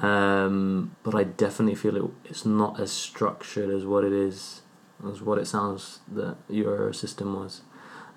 Um, 0.01 0.95
but 1.03 1.15
I 1.15 1.23
definitely 1.23 1.75
feel 1.75 1.95
it, 1.95 2.03
it's 2.25 2.45
not 2.45 2.79
as 2.79 2.91
structured 2.91 3.69
as 3.69 3.85
what 3.85 4.03
it 4.03 4.11
is, 4.11 4.61
as 5.09 5.21
what 5.21 5.37
it 5.37 5.47
sounds 5.47 5.99
that 6.13 6.35
your 6.49 6.91
system 6.93 7.33
was. 7.35 7.61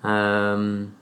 Um, 0.03 0.95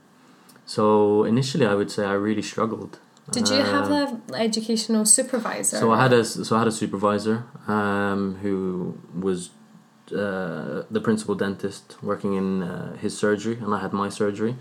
so 0.66 1.24
initially, 1.24 1.66
I 1.66 1.74
would 1.74 1.90
say 1.90 2.04
I 2.04 2.12
really 2.12 2.42
struggled. 2.42 2.98
Did 3.30 3.48
you 3.48 3.56
have 3.62 3.90
Um, 3.90 4.22
an 4.28 4.34
educational 4.36 5.04
supervisor? 5.04 5.78
so 5.78 5.90
I 5.92 6.00
had 6.02 6.12
a 6.12 6.24
so 6.24 6.56
I 6.56 6.60
had 6.60 6.68
a 6.68 6.72
supervisor 6.72 7.44
um, 7.66 8.36
who 8.42 8.96
was 9.14 9.50
uh, 10.12 10.84
the 10.90 11.00
principal 11.02 11.34
dentist 11.34 11.96
working 12.02 12.34
in 12.34 12.62
uh, 12.62 12.96
his 12.96 13.18
surgery, 13.18 13.58
and 13.62 13.74
I 13.74 13.80
had 13.80 13.92
my 13.92 14.08
surgery. 14.08 14.56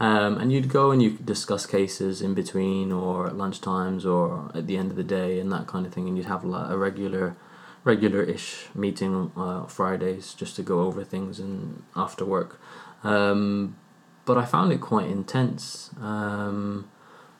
Um, 0.00 0.38
and 0.38 0.52
you'd 0.52 0.68
go 0.68 0.90
and 0.92 1.02
you 1.02 1.10
could 1.12 1.26
discuss 1.26 1.66
cases 1.66 2.22
in 2.22 2.32
between, 2.34 2.92
or 2.92 3.26
at 3.26 3.32
lunchtimes, 3.34 4.04
or 4.06 4.50
at 4.54 4.66
the 4.68 4.76
end 4.76 4.90
of 4.92 4.96
the 4.96 5.02
day, 5.04 5.40
and 5.40 5.50
that 5.52 5.66
kind 5.66 5.86
of 5.86 5.92
thing. 5.92 6.06
And 6.08 6.16
you'd 6.16 6.26
have 6.26 6.44
a 6.44 6.76
regular, 6.78 7.36
regular-ish 7.84 8.66
meeting 8.74 9.32
uh, 9.36 9.64
Fridays 9.66 10.34
just 10.34 10.54
to 10.56 10.62
go 10.62 10.82
over 10.82 11.02
things 11.04 11.40
and 11.40 11.82
after 11.96 12.24
work. 12.24 12.60
Um, 13.02 13.76
but 14.24 14.36
I 14.38 14.44
found 14.44 14.72
it 14.72 14.80
quite 14.80 15.08
intense. 15.08 15.90
Um, 16.00 16.88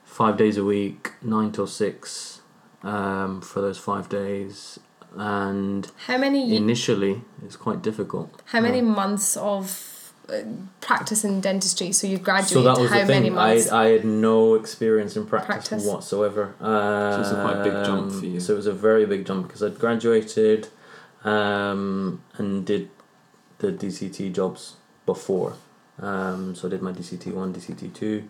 five 0.04 0.36
days 0.36 0.56
a 0.56 0.64
week, 0.64 1.12
nine 1.22 1.52
till 1.52 1.66
six, 1.66 2.40
um, 2.82 3.40
for 3.40 3.60
those 3.60 3.78
five 3.78 4.08
days, 4.08 4.80
and 5.14 5.90
How 6.06 6.18
many 6.18 6.56
initially 6.56 7.22
it's 7.44 7.56
quite 7.56 7.82
difficult. 7.82 8.42
how 8.46 8.60
many 8.60 8.80
Uh, 8.80 8.84
months 8.84 9.36
of 9.36 9.64
practice 10.80 11.24
in 11.24 11.40
dentistry? 11.40 11.92
So 11.92 12.06
you 12.06 12.18
graduate. 12.18 12.50
so 12.50 12.62
that 12.62 12.78
was 12.78 12.90
how 12.90 13.00
the 13.00 13.06
many 13.06 13.28
thing. 13.28 13.38
I, 13.38 13.54
months? 13.54 13.70
I 13.72 13.84
had 13.86 14.04
no 14.04 14.54
experience 14.54 15.16
in 15.16 15.26
practice, 15.26 15.68
Practice. 15.68 15.84
whatsoever. 15.86 16.54
Um, 16.60 17.20
it's 17.20 17.30
a 17.30 17.40
quite 17.42 17.62
big 17.64 17.84
jump 17.84 18.12
for 18.12 18.26
you. 18.26 18.40
So 18.40 18.52
it 18.54 18.56
was 18.56 18.66
a 18.66 18.72
very 18.72 19.06
big 19.06 19.26
jump 19.26 19.46
because 19.46 19.62
I'd 19.62 19.78
graduated 19.78 20.68
um, 21.24 22.22
and 22.36 22.64
did 22.64 22.90
the 23.58 23.72
DCT 23.72 24.32
jobs 24.34 24.76
before. 25.06 25.54
Um, 26.00 26.54
so 26.54 26.68
I 26.68 26.70
did 26.70 26.82
my 26.82 26.92
DCT 26.92 27.32
one, 27.32 27.52
DCT 27.52 27.92
two, 27.92 28.28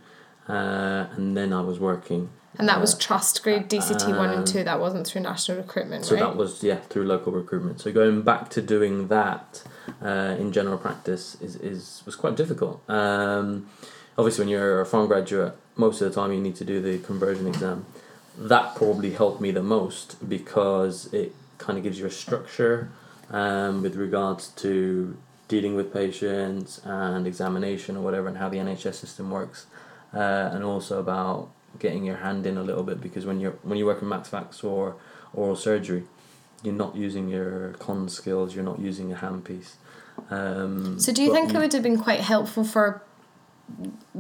uh, 0.49 1.07
and 1.14 1.37
then 1.37 1.52
I 1.52 1.61
was 1.61 1.78
working. 1.78 2.31
And 2.57 2.69
that 2.69 2.81
was 2.81 2.95
uh, 2.95 2.99
trust 2.99 3.43
grade 3.43 3.69
DCT 3.69 4.17
one 4.17 4.31
and 4.31 4.38
um, 4.40 4.45
two. 4.45 4.64
That 4.64 4.81
wasn't 4.81 5.07
through 5.07 5.23
national 5.23 5.59
recruitment, 5.59 6.05
So 6.05 6.14
right? 6.14 6.21
that 6.25 6.37
was 6.37 6.62
yeah 6.62 6.76
through 6.76 7.05
local 7.05 7.33
recruitment. 7.33 7.81
So 7.81 7.93
going 7.93 8.23
back 8.23 8.49
to 8.50 8.62
doing 8.62 9.09
that 9.09 9.62
uh, 10.02 10.37
in 10.38 10.52
general 10.52 10.78
practice 10.78 11.37
is, 11.40 11.57
is 11.57 12.02
was 12.07 12.17
quite 12.17 12.37
difficult. 12.37 12.83
Um, 12.88 13.69
obviously, 14.17 14.45
when 14.45 14.49
you're 14.49 14.81
a 14.81 14.87
farm 14.87 15.07
graduate, 15.07 15.55
most 15.76 16.00
of 16.00 16.09
the 16.09 16.14
time 16.21 16.33
you 16.33 16.40
need 16.40 16.57
to 16.57 16.64
do 16.64 16.81
the 16.81 16.99
conversion 16.99 17.47
exam. 17.47 17.87
That 18.37 18.76
probably 18.76 19.11
helped 19.11 19.40
me 19.40 19.50
the 19.50 19.64
most 19.64 20.28
because 20.28 21.12
it 21.12 21.35
kind 21.59 21.76
of 21.76 21.83
gives 21.83 21.99
you 21.99 22.07
a 22.07 22.11
structure 22.11 22.88
um, 23.31 23.83
with 23.83 23.97
regards 23.97 24.49
to 24.49 25.17
dealing 25.49 25.75
with 25.75 25.93
patients 25.93 26.81
and 26.85 27.26
examination 27.26 27.97
or 27.97 28.02
whatever, 28.02 28.28
and 28.28 28.38
how 28.38 28.49
the 28.49 28.59
NHS 28.59 28.95
system 28.95 29.31
works, 29.31 29.67
uh, 30.14 30.19
and 30.52 30.62
also 30.62 31.00
about 31.00 31.50
getting 31.78 32.04
your 32.04 32.16
hand 32.16 32.47
in 32.47 32.56
a 32.56 32.62
little 32.62 32.82
bit 32.82 33.00
because 33.00 33.26
when 33.26 33.40
you're 33.40 33.58
when 33.62 33.78
you 33.78 33.87
work 33.87 34.02
in 34.02 34.08
max 34.08 34.28
fax 34.28 34.62
or 34.64 34.97
oral 35.32 35.56
surgery, 35.56 36.04
you're 36.62 36.75
not 36.75 36.97
using 36.97 37.28
your 37.28 37.73
con 37.78 38.08
skills, 38.08 38.54
you're 38.54 38.64
not 38.64 38.78
using 38.78 39.12
a 39.12 39.16
handpiece. 39.16 39.75
Um, 40.30 40.99
So 40.99 41.12
do 41.12 41.23
you 41.23 41.32
think 41.32 41.54
it 41.54 41.58
would 41.58 41.73
have 41.73 41.82
been 41.82 41.99
quite 41.99 42.21
helpful 42.21 42.64
for 42.64 43.02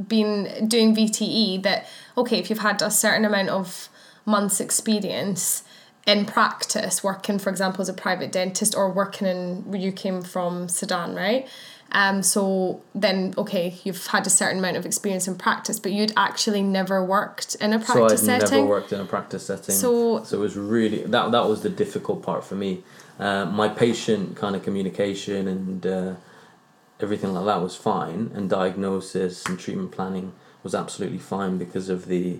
being 0.06 0.68
doing 0.68 0.94
VTE 0.94 1.62
that 1.62 1.86
okay 2.16 2.38
if 2.38 2.50
you've 2.50 2.58
had 2.60 2.82
a 2.82 2.90
certain 2.90 3.24
amount 3.24 3.48
of 3.48 3.88
months 4.24 4.60
experience 4.60 5.62
in 6.06 6.24
practice 6.26 7.02
working 7.02 7.38
for 7.38 7.48
example 7.50 7.80
as 7.80 7.88
a 7.88 7.94
private 7.94 8.30
dentist 8.30 8.74
or 8.74 8.90
working 8.90 9.26
in 9.26 9.72
you 9.72 9.90
came 9.90 10.20
from 10.22 10.68
Sudan 10.68 11.14
right 11.14 11.48
um 11.92 12.22
so 12.22 12.82
then 12.94 13.32
okay 13.38 13.74
you've 13.84 14.06
had 14.08 14.26
a 14.26 14.30
certain 14.30 14.58
amount 14.58 14.76
of 14.76 14.84
experience 14.84 15.26
in 15.26 15.34
practice 15.34 15.80
but 15.80 15.90
you'd 15.92 16.12
actually 16.16 16.62
never 16.62 17.02
worked 17.02 17.54
in 17.56 17.72
a 17.72 17.78
practice 17.78 18.20
so 18.22 18.32
I'd 18.32 18.40
setting 18.42 18.58
never 18.58 18.66
worked 18.68 18.92
in 18.92 19.00
a 19.00 19.04
practice 19.04 19.46
setting. 19.46 19.74
So- 19.74 20.22
so 20.24 20.36
it 20.36 20.40
was 20.40 20.56
really 20.56 21.02
that 21.04 21.30
that 21.32 21.48
was 21.48 21.62
the 21.62 21.70
difficult 21.70 22.22
part 22.22 22.44
for 22.44 22.54
me. 22.56 22.82
Uh, 23.18 23.44
my 23.46 23.68
patient 23.68 24.36
kind 24.36 24.54
of 24.54 24.62
communication 24.62 25.48
and 25.48 25.86
uh, 25.86 26.14
everything 27.00 27.32
like 27.32 27.46
that 27.46 27.60
was 27.62 27.74
fine, 27.74 28.30
and 28.34 28.48
diagnosis 28.50 29.44
and 29.46 29.58
treatment 29.58 29.90
planning 29.90 30.32
was 30.62 30.74
absolutely 30.74 31.18
fine 31.18 31.58
because 31.58 31.88
of 31.88 32.06
the 32.06 32.38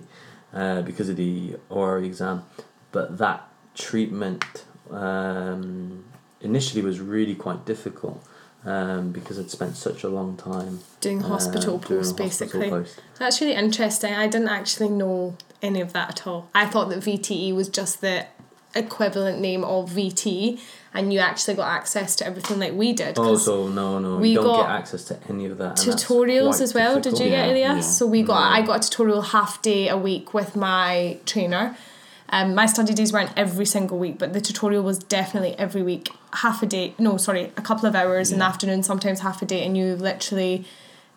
uh, 0.53 0.81
because 0.83 1.09
of 1.09 1.15
the 1.17 1.55
ORE 1.69 1.99
exam. 1.99 2.43
But 2.91 3.17
that 3.17 3.47
treatment 3.75 4.43
um, 4.91 6.05
initially 6.41 6.81
was 6.81 6.99
really 6.99 7.35
quite 7.35 7.65
difficult 7.65 8.23
um, 8.65 9.11
because 9.11 9.39
I'd 9.39 9.49
spent 9.49 9.75
such 9.77 10.03
a 10.03 10.09
long 10.09 10.35
time 10.37 10.79
doing 11.01 11.23
uh, 11.23 11.27
hospital 11.27 11.77
doing 11.79 11.99
post 12.01 12.19
hospital 12.19 12.25
basically 12.25 12.69
post. 12.69 13.01
That's 13.17 13.39
really 13.41 13.53
interesting. 13.55 14.13
I 14.13 14.27
didn't 14.27 14.49
actually 14.49 14.89
know 14.89 15.35
any 15.61 15.81
of 15.81 15.93
that 15.93 16.09
at 16.09 16.27
all. 16.27 16.49
I 16.53 16.65
thought 16.65 16.89
that 16.89 16.99
VTE 16.99 17.53
was 17.55 17.69
just 17.69 18.01
the 18.01 18.25
equivalent 18.75 19.39
name 19.39 19.63
of 19.63 19.89
VT, 19.89 20.59
and 20.93 21.11
you 21.11 21.19
actually 21.19 21.55
got 21.55 21.67
access 21.69 22.15
to 22.17 22.25
everything 22.25 22.59
like 22.59 22.73
we 22.73 22.93
did. 22.93 23.17
Oh, 23.17 23.23
'cause 23.23 23.45
so 23.45 23.67
no, 23.67 23.97
no, 23.99 24.17
we 24.17 24.29
you 24.29 24.35
don't 24.35 24.45
got 24.45 24.67
get 24.67 24.69
access 24.75 25.03
to 25.05 25.17
any 25.29 25.45
of 25.47 25.57
that. 25.57 25.75
tutorials 25.77 26.61
as 26.61 26.73
well. 26.73 26.95
Did 26.95 27.03
difficult. 27.03 27.23
you 27.25 27.29
get 27.31 27.47
Yeah, 27.57 27.71
Ilyas? 27.73 27.75
yeah. 27.75 27.81
So 27.81 28.05
we 28.05 28.21
got 28.23 28.51
I 28.51 28.61
got 28.61 28.85
a 28.85 28.89
tutorial 28.89 29.21
half 29.21 29.61
day 29.61 29.87
a 29.89 29.97
week 29.97 30.33
with 30.33 30.55
my 30.55 31.17
trainer. 31.25 31.75
Um, 32.31 32.53
my 32.53 32.67
study 32.67 32.93
days 32.93 33.11
weren't 33.11 33.31
every 33.35 33.65
single 33.65 33.97
week, 33.97 34.19
but 34.19 34.33
the 34.33 34.41
tutorial 34.41 34.83
was 34.83 34.99
definitely 34.99 35.57
every 35.57 35.81
week, 35.81 36.09
half 36.33 36.61
a 36.61 36.65
day. 36.67 36.93
No, 36.99 37.17
sorry, 37.17 37.51
a 37.57 37.61
couple 37.61 37.87
of 37.87 37.95
hours 37.95 38.31
in 38.31 38.39
the 38.39 38.45
afternoon, 38.45 38.83
sometimes 38.83 39.21
half 39.21 39.41
a 39.41 39.45
day, 39.45 39.65
and 39.65 39.75
you 39.75 39.95
literally 39.95 40.65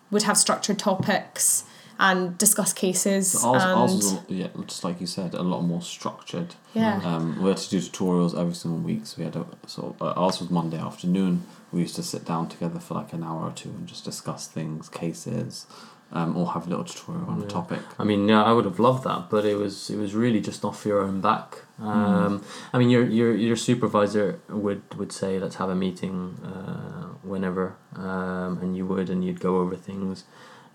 would 0.09 0.23
have 0.23 0.37
structured 0.37 0.79
topics 0.79 1.65
and 1.99 2.37
discuss 2.37 2.73
cases. 2.73 3.35
Ours, 3.43 3.63
and 3.63 3.71
ours 3.71 3.93
was, 3.93 4.19
yeah, 4.27 4.47
just 4.65 4.83
like 4.83 4.99
you 4.99 5.07
said, 5.07 5.33
a 5.35 5.43
lot 5.43 5.61
more 5.61 5.81
structured. 5.81 6.55
yeah. 6.73 6.99
Um, 7.03 7.41
we 7.41 7.49
had 7.49 7.57
to 7.57 7.69
do 7.69 7.79
tutorials 7.79 8.37
every 8.37 8.55
single 8.55 8.79
week. 8.81 9.05
So 9.05 9.19
we 9.19 9.25
had 9.25 9.35
a 9.35 9.45
so 9.67 9.95
uh, 10.01 10.13
ours 10.13 10.39
was 10.39 10.49
Monday 10.49 10.79
afternoon. 10.79 11.43
We 11.71 11.81
used 11.81 11.95
to 11.95 12.03
sit 12.03 12.25
down 12.25 12.49
together 12.49 12.79
for 12.79 12.95
like 12.95 13.13
an 13.13 13.23
hour 13.23 13.43
or 13.43 13.51
two 13.51 13.69
and 13.69 13.87
just 13.87 14.03
discuss 14.05 14.47
things, 14.47 14.89
cases, 14.89 15.67
um, 16.13 16.37
or 16.37 16.45
have 16.53 16.67
a 16.67 16.69
little 16.69 16.85
tutorial 16.85 17.27
on 17.29 17.39
a 17.39 17.41
Yeah. 17.41 17.47
topic. 17.47 17.79
I 17.99 18.03
mean, 18.03 18.29
yeah, 18.29 18.43
I 18.43 18.53
would 18.53 18.65
have 18.65 18.79
loved 18.79 19.03
that, 19.03 19.29
but 19.29 19.43
it 19.45 19.57
was 19.57 19.89
it 19.89 19.97
was 19.97 20.13
really 20.13 20.39
just 20.41 20.63
off 20.63 20.85
your 20.85 21.01
own 21.01 21.19
back. 21.21 21.63
Um, 21.81 22.41
I 22.71 22.77
mean, 22.79 22.89
your 22.89 23.03
your 23.19 23.35
your 23.35 23.55
supervisor 23.55 24.39
would 24.47 24.81
would 24.97 25.11
say, 25.11 25.39
"Let's 25.39 25.55
have 25.55 25.69
a 25.69 25.75
meeting 25.75 26.37
uh, 26.45 27.07
whenever," 27.23 27.75
um, 27.95 28.59
and 28.61 28.77
you 28.77 28.85
would, 28.85 29.09
and 29.09 29.23
you'd 29.25 29.39
go 29.39 29.57
over 29.57 29.75
things. 29.75 30.23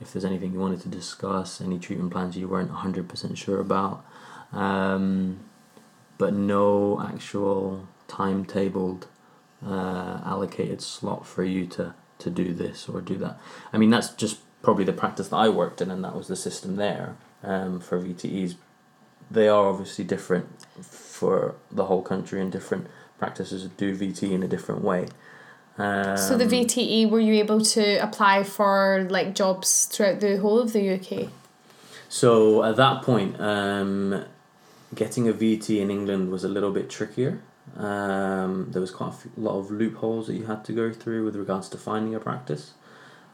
If 0.01 0.13
there's 0.13 0.25
anything 0.25 0.53
you 0.53 0.61
wanted 0.61 0.81
to 0.83 0.89
discuss, 0.89 1.61
any 1.61 1.79
treatment 1.79 2.11
plans 2.13 2.37
you 2.37 2.49
weren't 2.49 2.71
hundred 2.71 3.09
percent 3.09 3.39
sure 3.39 3.61
about, 3.61 4.05
um, 4.53 5.39
but 6.19 6.35
no 6.35 7.01
actual 7.01 7.87
timetabled 8.09 9.05
uh, 9.65 10.21
allocated 10.25 10.81
slot 10.83 11.27
for 11.27 11.45
you 11.45 11.67
to 11.67 11.95
to 12.19 12.31
do 12.31 12.53
this 12.53 12.89
or 12.89 13.01
do 13.01 13.17
that. 13.19 13.39
I 13.73 13.79
mean, 13.79 13.91
that's 13.91 14.11
just 14.11 14.39
probably 14.63 14.85
the 14.85 14.93
practice 14.93 15.29
that 15.29 15.37
I 15.37 15.49
worked 15.49 15.81
in, 15.81 15.91
and 15.91 16.05
that 16.05 16.15
was 16.15 16.29
the 16.29 16.37
system 16.37 16.77
there 16.77 17.17
um, 17.43 17.81
for 17.81 18.01
VTEs. 18.01 18.57
They 19.31 19.49
are 19.49 19.67
obviously 19.69 20.05
different 20.05 20.49
for 20.83 21.55
the 21.71 21.87
whole 21.87 22.03
country, 22.03 22.41
and 22.41 22.51
different 22.51 22.87
practices 23.19 23.69
do 23.77 23.97
VT 23.97 24.33
in 24.33 24.43
a 24.43 24.49
different 24.49 24.83
way. 24.83 25.09
Um, 25.77 26.17
So 26.17 26.37
the 26.37 26.47
VTE, 26.47 27.09
were 27.09 27.21
you 27.21 27.35
able 27.35 27.61
to 27.61 27.97
apply 27.97 28.43
for 28.43 29.07
like 29.11 29.35
jobs 29.35 29.87
throughout 29.87 30.21
the 30.21 30.39
whole 30.39 30.59
of 30.59 30.73
the 30.73 30.95
UK? 30.95 31.29
So 32.09 32.65
at 32.65 32.77
that 32.77 33.03
point, 33.03 33.39
um, 33.41 34.25
getting 34.95 35.29
a 35.29 35.33
VT 35.33 35.81
in 35.81 35.91
England 35.91 36.33
was 36.33 36.43
a 36.43 36.49
little 36.49 36.73
bit 36.73 36.89
trickier. 36.89 37.41
Um, 37.77 38.69
there 38.71 38.81
was 38.81 38.91
quite 38.91 39.11
a 39.11 39.13
few, 39.13 39.31
lot 39.37 39.59
of 39.59 39.71
loopholes 39.71 40.27
that 40.27 40.35
you 40.35 40.47
had 40.47 40.65
to 40.65 40.73
go 40.73 40.91
through 40.91 41.25
with 41.25 41.37
regards 41.37 41.69
to 41.71 41.79
finding 41.79 42.15
a 42.15 42.21
practice. 42.21 42.73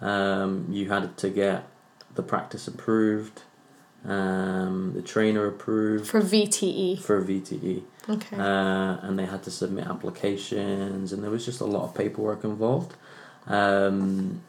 Um, 0.01 0.67
you 0.71 0.89
had 0.91 1.17
to 1.19 1.31
get 1.31 1.65
the 2.15 2.23
practice 2.23 2.69
approved, 2.69 3.43
um, 4.05 4.93
the 4.95 5.03
trainer 5.03 5.47
approved 5.47 6.07
For 6.09 6.21
VTE. 6.21 7.01
for 7.01 7.23
VTE, 7.25 7.83
Okay. 8.09 8.37
uh, 8.37 8.99
and 9.03 9.19
they 9.19 9.25
had 9.27 9.43
to 9.45 9.51
submit 9.51 9.87
applications, 9.87 11.13
and 11.13 11.23
there 11.23 11.31
was 11.31 11.45
just 11.45 11.61
a 11.61 11.65
lot 11.65 11.85
of 11.85 11.95
paperwork 11.95 12.45
involved. 12.45 12.95
Um, 13.47 14.43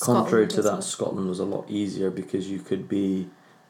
Contrary 0.00 0.48
to 0.48 0.62
that, 0.62 0.72
well. 0.72 0.82
Scotland 0.82 1.28
was 1.28 1.38
a 1.38 1.44
lot 1.44 1.66
easier 1.68 2.10
because 2.10 2.50
you 2.50 2.58
could 2.58 2.88
be, 2.88 3.28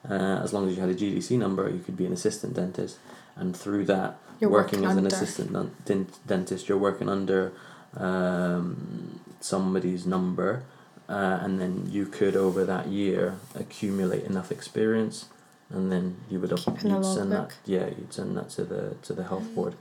uh, 0.09 0.41
as 0.43 0.53
long 0.55 0.69
as 0.69 0.75
you 0.75 0.81
had 0.81 0.89
a 0.91 0.95
GDC 0.95 1.37
number, 1.39 1.69
you 1.69 1.81
could 1.81 1.97
be 1.97 2.07
an 2.07 2.13
assistant 2.13 2.55
dentist, 2.55 2.99
and 3.37 3.57
through 3.57 3.85
that, 3.87 4.17
You're 4.41 4.51
working, 4.51 4.81
working 4.83 4.91
as 4.91 4.97
an 4.97 5.07
assistant 5.07 5.53
dent- 5.53 5.85
dent- 5.85 6.19
dentist, 6.27 6.69
you're 6.69 6.79
working 6.79 7.09
under 7.09 7.53
um, 7.97 9.21
somebody's 9.41 10.07
number, 10.07 10.63
uh, 11.09 11.39
and 11.43 11.61
then 11.61 11.89
you 11.91 12.07
could 12.07 12.37
over 12.37 12.65
that 12.65 12.87
year 12.89 13.37
accumulate 13.55 14.25
enough 14.25 14.51
experience, 14.51 15.27
and 15.71 15.91
then 15.93 16.17
you 16.31 16.41
would 16.41 16.53
up, 16.53 16.61
you'd 16.83 17.05
send 17.05 17.33
that 17.33 17.53
yeah 17.65 17.87
you'd 17.87 18.13
send 18.13 18.37
that 18.37 18.51
to 18.51 18.65
the 18.65 18.97
to 19.03 19.13
the 19.13 19.25
health 19.25 19.55
board, 19.55 19.75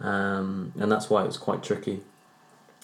um, 0.00 0.72
and 0.78 0.90
that's 0.90 1.08
why 1.10 1.22
it 1.22 1.26
was 1.26 1.38
quite 1.38 1.62
tricky, 1.62 2.00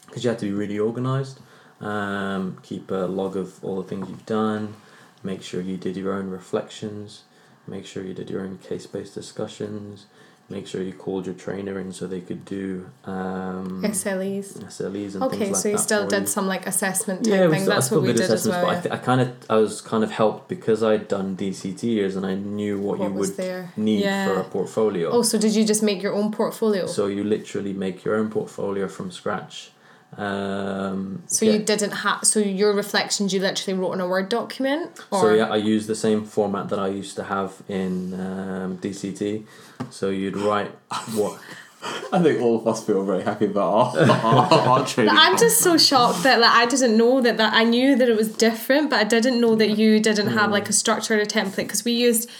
because 0.06 0.22
you 0.24 0.30
had 0.30 0.38
to 0.38 0.46
be 0.46 0.52
really 0.52 0.78
organised, 0.78 1.40
um, 1.80 2.58
keep 2.62 2.90
a 2.90 3.06
log 3.06 3.36
of 3.36 3.62
all 3.64 3.76
the 3.82 3.88
things 3.88 4.08
you've 4.08 4.26
done, 4.26 4.74
make 5.22 5.42
sure 5.42 5.60
you 5.60 5.76
did 5.76 5.96
your 5.96 6.12
own 6.12 6.30
reflections, 6.30 7.22
make 7.66 7.86
sure 7.86 8.04
you 8.04 8.14
did 8.14 8.30
your 8.30 8.42
own 8.42 8.58
case 8.58 8.86
based 8.86 9.14
discussions, 9.14 10.06
make 10.52 10.66
sure 10.66 10.80
you 10.82 10.92
called 10.92 11.24
your 11.26 11.34
trainer 11.34 11.78
in 11.80 11.92
so 11.92 12.06
they 12.06 12.20
could 12.20 12.44
do 12.44 12.88
um, 13.04 13.82
SLEs. 13.82 14.46
SLEs 14.76 15.14
and 15.14 15.22
Okay, 15.24 15.38
things 15.38 15.50
like 15.52 15.62
so 15.62 15.68
you 15.70 15.76
that 15.76 15.82
still 15.82 16.06
did 16.06 16.20
you. 16.22 16.26
some 16.36 16.46
like 16.46 16.66
assessment 16.66 17.24
type 17.24 17.32
Yeah, 17.34 17.50
thing. 17.50 17.64
That's 17.64 17.90
what 17.90 18.02
we 18.02 18.12
did 18.12 18.30
as 18.30 18.46
well. 18.46 18.64
but 18.66 18.76
I, 18.76 18.80
th- 18.80 18.94
I 18.94 18.98
kind 18.98 19.20
of 19.22 19.28
I 19.50 19.56
was 19.56 19.80
kind 19.80 20.04
of 20.04 20.10
helped 20.10 20.48
because 20.48 20.82
I'd 20.82 21.08
done 21.08 21.36
DCT 21.36 21.82
years 21.82 22.14
and 22.16 22.24
I 22.26 22.34
knew 22.34 22.78
what, 22.78 22.98
What 22.98 23.08
you 23.08 23.14
would 23.20 23.36
there? 23.36 23.72
need 23.76 24.04
Yeah. 24.04 24.26
for 24.26 24.34
a 24.40 24.44
portfolio. 24.44 25.10
Oh, 25.10 25.22
so 25.22 25.38
did 25.38 25.54
you 25.54 25.64
just 25.64 25.82
make 25.82 26.02
your 26.02 26.14
own 26.14 26.30
portfolio? 26.32 26.86
So 26.86 27.06
you 27.06 27.24
literally 27.24 27.72
make 27.72 28.04
your 28.04 28.14
own 28.16 28.28
portfolio 28.30 28.86
from 28.88 29.10
scratch. 29.10 29.70
Um, 30.16 31.22
so 31.26 31.46
you 31.46 31.58
didn't 31.58 31.92
have. 31.92 32.24
So 32.24 32.38
your 32.38 32.74
reflections, 32.74 33.32
you 33.32 33.40
literally 33.40 33.78
wrote 33.78 33.92
in 33.92 34.00
a 34.00 34.08
word 34.08 34.28
document, 34.28 35.00
or 35.10 35.20
So 35.20 35.34
yeah, 35.34 35.48
I 35.48 35.56
used 35.56 35.86
the 35.86 35.94
same 35.94 36.24
format 36.24 36.68
that 36.68 36.78
I 36.78 36.88
used 36.88 37.16
to 37.16 37.24
have 37.24 37.62
in 37.68 38.14
um, 38.14 38.78
DCT. 38.78 39.46
So 39.90 40.10
you'd 40.10 40.36
write 40.36 40.70
what 41.14 41.40
I 42.12 42.22
think 42.22 42.40
all 42.40 42.56
of 42.56 42.66
us 42.66 42.84
feel 42.84 43.02
very 43.04 43.22
happy 43.22 43.46
about 43.46 43.96
our, 43.96 44.10
our, 44.10 44.52
our 44.68 44.86
training. 44.92 45.14
I'm 45.16 45.36
just 45.36 45.60
so 45.60 45.76
shocked 45.76 46.22
that 46.22 46.40
like 46.40 46.52
I 46.52 46.66
didn't 46.66 46.96
know 46.96 47.20
that 47.20 47.38
that 47.38 47.54
I 47.54 47.64
knew 47.64 47.96
that 47.96 48.08
it 48.08 48.16
was 48.16 48.32
different, 48.32 48.90
but 48.90 49.00
I 49.00 49.04
didn't 49.04 49.40
know 49.40 49.54
that 49.56 49.78
you 49.78 49.98
didn't 49.98 50.28
have 50.28 50.50
like 50.50 50.68
a 50.68 50.72
structure 50.72 51.16
or 51.16 51.20
a 51.20 51.26
template 51.26 51.56
because 51.56 51.84
we 51.84 51.92
used 51.92 52.30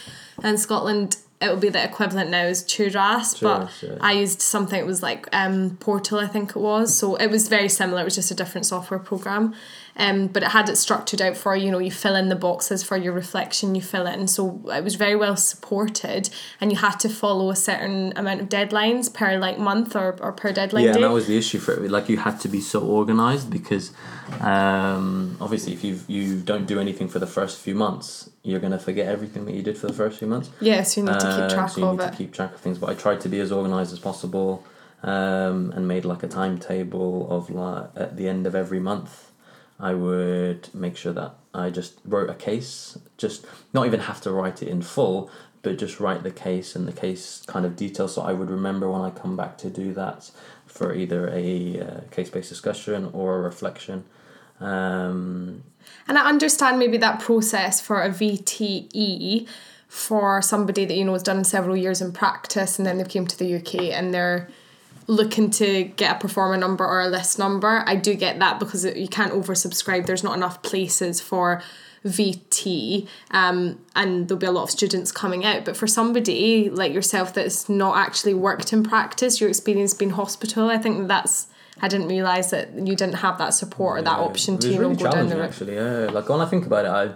in 0.43 0.57
Scotland. 0.57 1.17
It 1.43 1.49
would 1.51 1.59
be 1.59 1.69
the 1.69 1.83
equivalent 1.83 2.29
now 2.29 2.45
is 2.45 2.63
Turas, 2.63 3.41
but 3.41 3.67
Turas, 3.67 3.83
yeah. 3.83 3.97
I 3.99 4.13
used 4.13 4.41
something. 4.41 4.79
It 4.79 4.85
was 4.85 5.03
like 5.03 5.27
um, 5.33 5.77
Portal, 5.79 6.19
I 6.19 6.27
think 6.27 6.51
it 6.51 6.59
was. 6.59 6.97
So 6.97 7.15
it 7.15 7.27
was 7.27 7.47
very 7.47 7.69
similar. 7.69 8.01
It 8.01 8.05
was 8.05 8.15
just 8.15 8.31
a 8.31 8.35
different 8.35 8.65
software 8.65 8.99
program, 8.99 9.53
um, 9.97 10.27
but 10.27 10.43
it 10.43 10.49
had 10.49 10.69
it 10.69 10.75
structured 10.77 11.21
out 11.21 11.37
for 11.37 11.55
you 11.55 11.69
know 11.71 11.79
you 11.79 11.91
fill 11.91 12.15
in 12.15 12.29
the 12.29 12.35
boxes 12.35 12.83
for 12.83 12.97
your 12.97 13.13
reflection. 13.13 13.75
You 13.75 13.81
fill 13.81 14.07
in, 14.07 14.27
so 14.27 14.61
it 14.73 14.83
was 14.83 14.95
very 14.95 15.15
well 15.15 15.35
supported, 15.35 16.29
and 16.59 16.71
you 16.71 16.77
had 16.77 16.99
to 17.01 17.09
follow 17.09 17.49
a 17.51 17.55
certain 17.55 18.13
amount 18.15 18.41
of 18.41 18.49
deadlines 18.49 19.13
per 19.13 19.37
like 19.37 19.59
month 19.59 19.95
or, 19.95 20.15
or 20.21 20.31
per 20.31 20.51
deadline 20.51 20.83
yeah, 20.85 20.91
day. 20.93 20.95
and 20.95 21.03
that 21.05 21.11
was 21.11 21.27
the 21.27 21.37
issue 21.37 21.59
for 21.59 21.73
it. 21.73 21.91
Like 21.91 22.09
you 22.09 22.17
had 22.17 22.39
to 22.41 22.47
be 22.47 22.61
so 22.61 22.81
organized 22.81 23.49
because 23.51 23.91
um, 24.41 25.37
obviously 25.39 25.73
if 25.73 25.83
you 25.83 25.99
you 26.07 26.39
don't 26.39 26.65
do 26.65 26.79
anything 26.79 27.07
for 27.07 27.19
the 27.19 27.27
first 27.27 27.59
few 27.59 27.75
months, 27.75 28.29
you're 28.43 28.59
gonna 28.59 28.79
forget 28.79 29.07
everything 29.07 29.45
that 29.45 29.53
you 29.55 29.61
did 29.61 29.77
for 29.77 29.87
the 29.87 29.93
first 29.93 30.19
few 30.19 30.27
months. 30.27 30.49
Yes, 30.59 30.97
you 30.97 31.03
need 31.03 31.19
to 31.19 31.27
Uh, 31.27 31.39
keep 31.47 31.55
track 31.55 31.69
so 31.69 31.81
you 31.81 31.87
of 31.87 31.97
need 31.97 32.03
it. 32.05 32.11
to 32.11 32.17
keep 32.17 32.33
track 32.33 32.53
of 32.53 32.59
things. 32.59 32.77
But 32.77 32.89
I 32.89 32.93
tried 32.93 33.21
to 33.21 33.29
be 33.29 33.39
as 33.39 33.51
organized 33.51 33.93
as 33.93 33.99
possible, 33.99 34.63
um, 35.03 35.71
and 35.75 35.87
made 35.87 36.05
like 36.05 36.23
a 36.23 36.27
timetable 36.27 37.29
of 37.31 37.49
like 37.49 37.89
at 37.95 38.17
the 38.17 38.27
end 38.27 38.47
of 38.47 38.55
every 38.55 38.79
month, 38.79 39.31
I 39.83 39.93
would 39.93 40.69
make 40.73 40.95
sure 40.95 41.11
that 41.11 41.35
I 41.53 41.69
just 41.69 41.99
wrote 42.05 42.29
a 42.29 42.33
case. 42.35 42.97
Just 43.17 43.45
not 43.73 43.85
even 43.85 43.99
have 43.99 44.21
to 44.21 44.31
write 44.31 44.63
it 44.63 44.69
in 44.69 44.81
full, 44.81 45.29
but 45.61 45.77
just 45.77 45.99
write 45.99 46.23
the 46.23 46.31
case 46.31 46.73
and 46.73 46.87
the 46.87 46.93
case 46.93 47.43
kind 47.47 47.65
of 47.65 47.75
details, 47.75 48.15
so 48.15 48.21
I 48.21 48.31
would 48.31 48.49
remember 48.49 48.89
when 48.89 49.01
I 49.01 49.09
come 49.09 49.35
back 49.35 49.57
to 49.59 49.69
do 49.69 49.93
that 49.93 50.31
for 50.65 50.95
either 50.95 51.27
a 51.27 51.81
uh, 51.81 52.01
case 52.11 52.29
based 52.29 52.47
discussion 52.47 53.09
or 53.11 53.35
a 53.35 53.41
reflection. 53.41 54.05
Um, 54.61 55.63
And 56.07 56.17
I 56.17 56.29
understand 56.29 56.79
maybe 56.79 56.97
that 56.99 57.19
process 57.19 57.81
for 57.81 58.01
a 58.01 58.09
VTE 58.09 59.47
for 59.89 60.41
somebody 60.41 60.85
that 60.85 60.95
you 60.95 61.03
know 61.03 61.13
has 61.13 61.23
done 61.23 61.43
several 61.43 61.75
years 61.75 62.01
in 62.01 62.13
practice 62.13 62.79
and 62.79 62.85
then 62.85 62.97
they've 62.97 63.15
came 63.15 63.27
to 63.27 63.37
the 63.37 63.55
UK 63.57 63.91
and 63.97 64.13
they're 64.13 64.47
looking 65.07 65.49
to 65.51 65.83
get 65.83 66.15
a 66.15 66.19
performer 66.19 66.57
number 66.57 66.85
or 66.85 67.01
a 67.01 67.07
list 67.07 67.37
number. 67.37 67.83
I 67.85 67.95
do 67.95 68.13
get 68.15 68.39
that 68.39 68.59
because 68.59 68.85
you 68.85 69.07
can't 69.07 69.33
oversubscribe. 69.33 70.05
There's 70.05 70.23
not 70.23 70.35
enough 70.35 70.61
places 70.61 71.19
for 71.21 71.61
VT 72.05 73.07
um, 73.31 73.79
and 73.95 74.27
there'll 74.27 74.39
be 74.39 74.45
a 74.45 74.51
lot 74.51 74.63
of 74.63 74.71
students 74.71 75.11
coming 75.11 75.45
out. 75.45 75.65
But 75.65 75.77
for 75.77 75.87
somebody 75.87 76.69
like 76.69 76.93
yourself 76.93 77.33
that's 77.33 77.69
not 77.69 77.97
actually 77.97 78.33
worked 78.33 78.73
in 78.73 78.83
practice, 78.83 79.39
your 79.39 79.49
experience 79.49 79.93
being 79.93 80.11
hospital, 80.11 80.69
I 80.69 80.77
think 80.77 81.07
that's 81.07 81.47
I 81.81 81.87
didn't 81.87 82.07
realise 82.07 82.51
that 82.51 82.73
you 82.75 82.95
didn't 82.95 83.15
have 83.15 83.37
that 83.39 83.53
support 83.53 83.99
or 83.99 84.01
that 84.03 84.19
Yeah, 84.19 84.25
option 84.25 84.57
to 84.59 84.79
really 84.79 84.95
go 84.95 85.05
down 85.05 85.11
challenging 85.13 85.29
the 85.29 85.35
route. 85.37 85.49
actually. 85.49 85.75
Yeah, 85.75 86.09
like 86.11 86.29
when 86.29 86.39
I 86.39 86.45
think 86.45 86.65
about 86.65 86.85
it, 86.85 86.89
I 86.89 87.13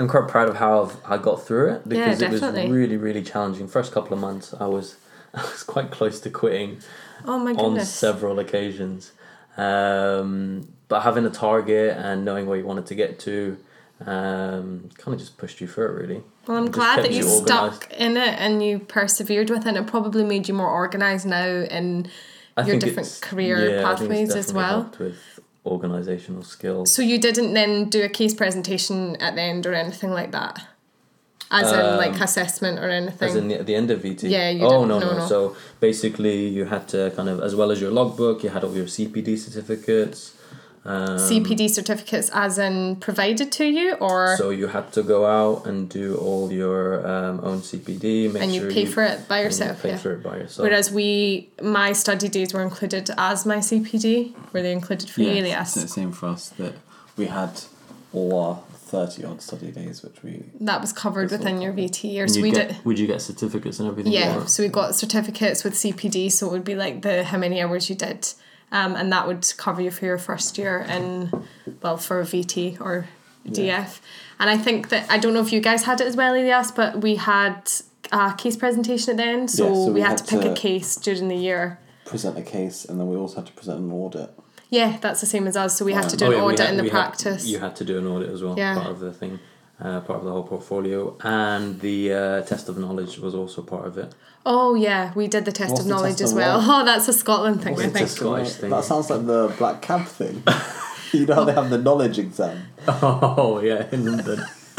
I'm 0.00 0.08
quite 0.08 0.28
proud 0.28 0.48
of 0.48 0.56
how 0.56 0.84
I've, 0.84 0.96
I 1.04 1.18
got 1.18 1.44
through 1.46 1.74
it 1.74 1.88
because 1.88 2.22
it 2.22 2.30
was 2.30 2.42
really 2.42 2.96
really 2.96 3.22
challenging. 3.22 3.68
First 3.68 3.92
couple 3.92 4.14
of 4.14 4.20
months, 4.20 4.54
I 4.58 4.66
was 4.66 4.96
I 5.34 5.42
was 5.42 5.62
quite 5.62 5.90
close 5.90 6.20
to 6.20 6.30
quitting 6.30 6.80
Oh 7.24 7.38
my 7.38 7.52
on 7.52 7.80
several 7.80 8.38
occasions. 8.38 9.12
Um, 9.56 10.72
but 10.88 11.00
having 11.00 11.24
a 11.26 11.30
target 11.30 11.96
and 11.96 12.24
knowing 12.24 12.46
where 12.46 12.58
you 12.58 12.64
wanted 12.64 12.86
to 12.86 12.94
get 12.94 13.18
to, 13.20 13.58
um, 14.06 14.88
kind 14.96 15.14
of 15.14 15.18
just 15.18 15.36
pushed 15.36 15.60
you 15.60 15.68
through 15.68 15.86
it 15.86 16.02
really. 16.02 16.22
Well, 16.46 16.56
I'm 16.56 16.70
glad 16.70 17.04
that 17.04 17.12
you 17.12 17.18
you 17.18 17.22
stuck 17.22 17.92
in 17.92 18.16
it 18.16 18.40
and 18.40 18.62
you 18.62 18.78
persevered 18.78 19.50
with 19.50 19.66
it. 19.66 19.68
And 19.68 19.76
it 19.76 19.86
probably 19.86 20.24
made 20.24 20.48
you 20.48 20.54
more 20.54 20.70
organised 20.70 21.26
now 21.26 21.46
in 21.46 22.08
I 22.56 22.66
your 22.66 22.78
different 22.78 23.18
career 23.22 23.56
yeah, 23.56 23.88
I 23.88 23.96
think 23.96 24.10
it's 24.10 24.32
pathways 24.32 24.34
as 24.34 24.52
well. 24.52 24.90
with 24.98 25.40
organizational 25.66 26.42
skills. 26.42 26.92
So 26.92 27.02
you 27.02 27.18
didn't 27.18 27.52
then 27.52 27.88
do 27.88 28.02
a 28.02 28.08
case 28.08 28.34
presentation 28.34 29.16
at 29.16 29.34
the 29.34 29.42
end 29.42 29.66
or 29.66 29.74
anything 29.74 30.10
like 30.10 30.32
that? 30.32 30.66
As 31.50 31.72
in 31.72 31.96
like 31.96 32.14
Um, 32.14 32.22
assessment 32.22 32.78
or 32.78 32.88
anything? 32.88 33.28
As 33.28 33.34
in 33.36 33.48
the, 33.48 33.56
at 33.60 33.66
the 33.66 33.74
end 33.74 33.90
of 33.90 34.00
VT? 34.02 34.30
Yeah, 34.30 34.50
you 34.50 34.64
Oh, 34.64 34.70
didn't- 34.70 34.88
no, 34.88 34.98
no, 35.00 35.10
no, 35.12 35.18
no. 35.18 35.26
So 35.26 35.56
basically, 35.80 36.46
you 36.48 36.64
had 36.66 36.86
to 36.88 37.10
kind 37.16 37.28
of, 37.28 37.40
as 37.40 37.54
well 37.56 37.70
as 37.72 37.80
your 37.80 37.90
logbook, 37.90 38.44
you 38.44 38.50
had 38.50 38.62
all 38.64 38.74
your 38.74 38.86
CPD 38.86 39.36
certificates. 39.36 40.32
Um, 40.82 41.18
CPD 41.18 41.68
certificates 41.68 42.30
as 42.32 42.56
in 42.56 42.96
provided 42.96 43.52
to 43.52 43.66
you 43.66 43.92
or 43.94 44.34
So 44.38 44.48
you 44.48 44.68
had 44.68 44.92
to 44.92 45.02
go 45.02 45.26
out 45.26 45.66
and 45.66 45.90
do 45.90 46.16
all 46.16 46.50
your 46.50 47.06
um, 47.06 47.40
own 47.42 47.60
CPD. 47.60 48.32
Make 48.32 48.42
and 48.42 48.54
you 48.54 48.62
sure 48.62 48.70
pay 48.70 48.86
for 48.86 49.02
it 49.02 49.28
by 49.28 49.38
and 49.38 49.42
you 49.42 49.46
yourself? 49.48 49.82
pay 49.82 49.90
Yeah. 49.90 49.98
for 49.98 50.12
it 50.12 50.22
by 50.22 50.36
yourself. 50.38 50.64
Whereas 50.66 50.90
we, 50.90 51.50
my 51.60 51.92
study 51.92 52.28
days 52.28 52.54
were 52.54 52.62
included 52.62 53.10
as 53.18 53.44
my 53.44 53.58
CPD. 53.58 54.32
Were 54.54 54.62
they 54.62 54.72
included 54.72 55.10
for 55.10 55.20
you, 55.20 55.32
yeah, 55.32 55.42
Ilyas? 55.60 55.72
it's 55.76 55.82
the 55.82 55.88
same 55.88 56.12
for 56.12 56.28
us 56.28 56.48
that 56.60 56.74
we 57.18 57.26
had 57.26 57.60
all 58.14 58.38
our 58.40 58.58
30 58.90 59.24
odd 59.24 59.40
study 59.40 59.70
days, 59.70 60.02
which 60.02 60.22
we. 60.22 60.44
That 60.60 60.80
was 60.80 60.92
covered 60.92 61.30
within 61.30 61.60
your. 61.62 61.72
VT 61.72 62.12
year. 62.12 62.26
So 62.26 62.42
we 62.42 62.50
get, 62.50 62.68
did. 62.68 62.84
Would 62.84 62.98
you 62.98 63.06
get 63.06 63.22
certificates 63.22 63.78
and 63.78 63.88
everything? 63.88 64.12
Yeah, 64.12 64.44
so 64.46 64.62
we 64.64 64.68
got 64.68 64.94
certificates 64.96 65.62
with 65.62 65.74
CPD, 65.74 66.32
so 66.32 66.48
it 66.48 66.52
would 66.52 66.64
be 66.64 66.74
like 66.74 67.02
the 67.02 67.22
how 67.24 67.38
many 67.38 67.62
hours 67.62 67.88
you 67.88 67.94
did, 67.94 68.28
um, 68.72 68.96
and 68.96 69.12
that 69.12 69.26
would 69.28 69.46
cover 69.56 69.80
you 69.80 69.90
for 69.92 70.04
your 70.04 70.18
first 70.18 70.58
year 70.58 70.80
in, 70.88 71.30
well, 71.82 71.96
for 71.96 72.20
VT 72.22 72.80
or 72.80 73.06
DF. 73.46 74.00
And 74.40 74.50
I 74.50 74.58
think 74.58 74.88
that 74.88 75.10
I 75.10 75.18
don't 75.18 75.34
know 75.34 75.40
if 75.40 75.52
you 75.52 75.60
guys 75.60 75.84
had 75.84 76.00
it 76.00 76.06
as 76.06 76.16
well, 76.16 76.34
Ilyas, 76.34 76.74
but 76.74 77.00
we 77.00 77.14
had 77.16 77.70
a 78.10 78.34
case 78.36 78.56
presentation 78.56 79.12
at 79.12 79.16
the 79.18 79.24
end, 79.24 79.50
so, 79.50 79.68
Yeah, 79.68 79.74
so 79.74 79.86
we, 79.86 79.92
we 79.92 80.00
had, 80.00 80.10
had 80.10 80.18
to 80.18 80.24
pick 80.24 80.44
a 80.44 80.54
case 80.54 80.96
during 80.96 81.28
the 81.28 81.36
year. 81.36 81.78
present 82.04 82.36
a 82.36 82.42
case 82.42 82.84
and 82.84 82.98
then 82.98 83.08
we 83.08 83.16
also 83.16 83.36
had 83.36 83.46
to 83.46 83.52
present 83.52 83.78
an 83.78 83.92
audit. 83.92 84.30
Yeah, 84.70 84.96
that's 85.00 85.20
the 85.20 85.26
same 85.26 85.46
as 85.46 85.56
us. 85.56 85.76
So 85.76 85.84
we 85.84 85.92
have 85.94 86.08
to 86.08 86.16
do 86.16 86.26
Oh, 86.26 86.30
an 86.30 86.36
yeah, 86.36 86.42
audit 86.44 86.58
had- 86.60 86.70
in 86.70 86.76
the 86.76 86.82
we 86.84 86.88
had- 86.90 86.98
practice. 87.00 87.46
you 87.46 87.58
had 87.58 87.74
to 87.76 87.84
do 87.84 87.98
an 87.98 88.06
audit 88.06 88.30
as 88.30 88.42
well, 88.42 88.54
Yeah. 88.56 88.74
part 88.74 88.86
of 88.86 89.00
the 89.00 89.12
thing, 89.12 89.40
uh, 89.82 90.00
part 90.00 90.20
of 90.20 90.24
the 90.24 90.30
whole 90.32 90.44
portfolio. 90.44 91.16
And 91.22 91.80
the 91.80 92.12
uh, 92.12 92.42
test 92.42 92.68
of 92.68 92.78
knowledge 92.78 93.18
was 93.18 93.34
also 93.34 93.62
part 93.62 93.86
of 93.86 93.98
it. 93.98 94.14
Oh 94.46 94.74
yeah, 94.74 95.12
we 95.14 95.26
did 95.28 95.44
the 95.44 95.52
test 95.52 95.70
What's 95.72 95.80
of 95.82 95.86
the 95.88 95.94
knowledge 95.94 96.12
test 96.12 96.22
as 96.22 96.32
of 96.32 96.38
well. 96.38 96.58
what? 96.58 96.68
Oh, 96.82 96.84
that's 96.84 97.08
a 97.08 97.12
Scotland 97.12 97.62
thing, 97.62 97.78
I 97.78 97.84
It's 97.84 98.00
a. 98.00 98.06
Scottish 98.06 98.52
thing. 98.54 98.70
That 98.70 98.84
sounds 98.84 99.10
like 99.10 99.26
the 99.26 99.52
black 99.58 99.82
cab 99.82 100.06
thing. 100.06 100.42
you 101.12 101.26
know 101.26 101.34
how 101.34 101.44
they 101.44 101.52
have 101.52 101.68
the 101.70 101.78
knowledge 101.78 102.18
exam. 102.18 102.56
Oh 102.86 103.60
yeah, 103.62 103.86
in 103.92 104.06
London. 104.06 104.44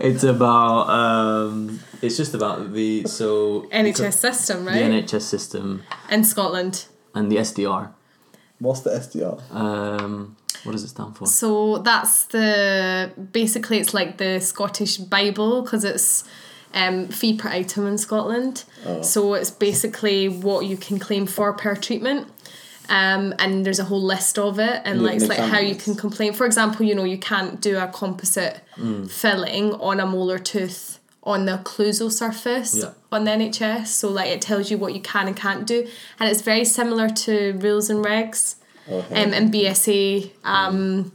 it's 0.00 0.24
about 0.24 0.88
um, 0.88 1.80
it's 2.00 2.16
just 2.16 2.32
about 2.34 2.72
the 2.72 3.04
so 3.06 3.66
NHS 3.72 4.14
system, 4.14 4.64
right? 4.64 4.74
the? 4.74 5.02
NHS 5.02 5.22
system 5.22 5.82
In 6.10 6.22
Scotland. 6.24 6.86
and 7.14 7.30
the 7.30 7.36
SDR. 7.36 7.90
What's 8.58 8.80
the 8.80 8.90
SDR? 8.90 9.40
Um, 9.52 10.36
what 10.62 10.72
does 10.72 10.84
it 10.84 10.88
stand 10.88 11.16
for? 11.16 11.26
So 11.26 11.78
that's 11.78 12.24
the 12.26 13.12
basically 13.32 13.78
it's 13.78 13.92
like 13.92 14.18
the 14.18 14.40
Scottish 14.40 14.96
Bible 14.96 15.62
because 15.62 15.84
it's 15.84 16.24
um, 16.72 17.08
fee 17.08 17.36
per 17.36 17.48
item 17.48 17.86
in 17.86 17.98
Scotland. 17.98 18.64
Oh. 18.86 19.02
So 19.02 19.34
it's 19.34 19.50
basically 19.50 20.28
what 20.28 20.66
you 20.66 20.76
can 20.76 20.98
claim 20.98 21.26
for 21.26 21.52
per 21.52 21.74
treatment. 21.76 22.28
Um, 22.88 23.34
and 23.38 23.64
there's 23.64 23.78
a 23.78 23.84
whole 23.84 24.02
list 24.02 24.38
of 24.38 24.58
it 24.58 24.82
and 24.84 25.00
Yeah, 25.00 25.06
like 25.06 25.16
it's 25.16 25.26
like 25.28 25.38
how 25.38 25.58
you 25.58 25.74
can 25.74 25.94
complain. 25.94 26.34
For 26.34 26.44
example, 26.44 26.84
you 26.84 26.94
know, 26.94 27.04
you 27.04 27.16
can't 27.18 27.60
do 27.60 27.78
a 27.78 27.86
composite 27.88 28.60
Mm. 28.76 29.08
filling 29.10 29.72
on 29.74 30.00
a 30.00 30.06
molar 30.06 30.38
tooth 30.38 30.98
on 31.24 31.46
the 31.46 31.52
occlusal 31.58 32.12
surface 32.12 32.76
Yeah. 32.76 32.90
on 33.10 33.24
the 33.24 33.30
NHS. 33.32 33.86
So 33.88 34.08
like 34.08 34.28
it 34.28 34.42
tells 34.42 34.70
you 34.70 34.78
what 34.78 34.94
you 34.94 35.00
can 35.00 35.26
and 35.26 35.36
can't 35.36 35.66
do. 35.66 35.86
And 36.20 36.28
it's 36.30 36.42
very 36.42 36.64
similar 36.64 37.08
to 37.08 37.52
rules 37.58 37.90
and 37.90 38.04
regs. 38.04 38.56
Okay. 38.88 39.24
um, 39.24 39.32
and 39.32 39.52
BSA. 39.52 40.30
Um, 40.44 41.12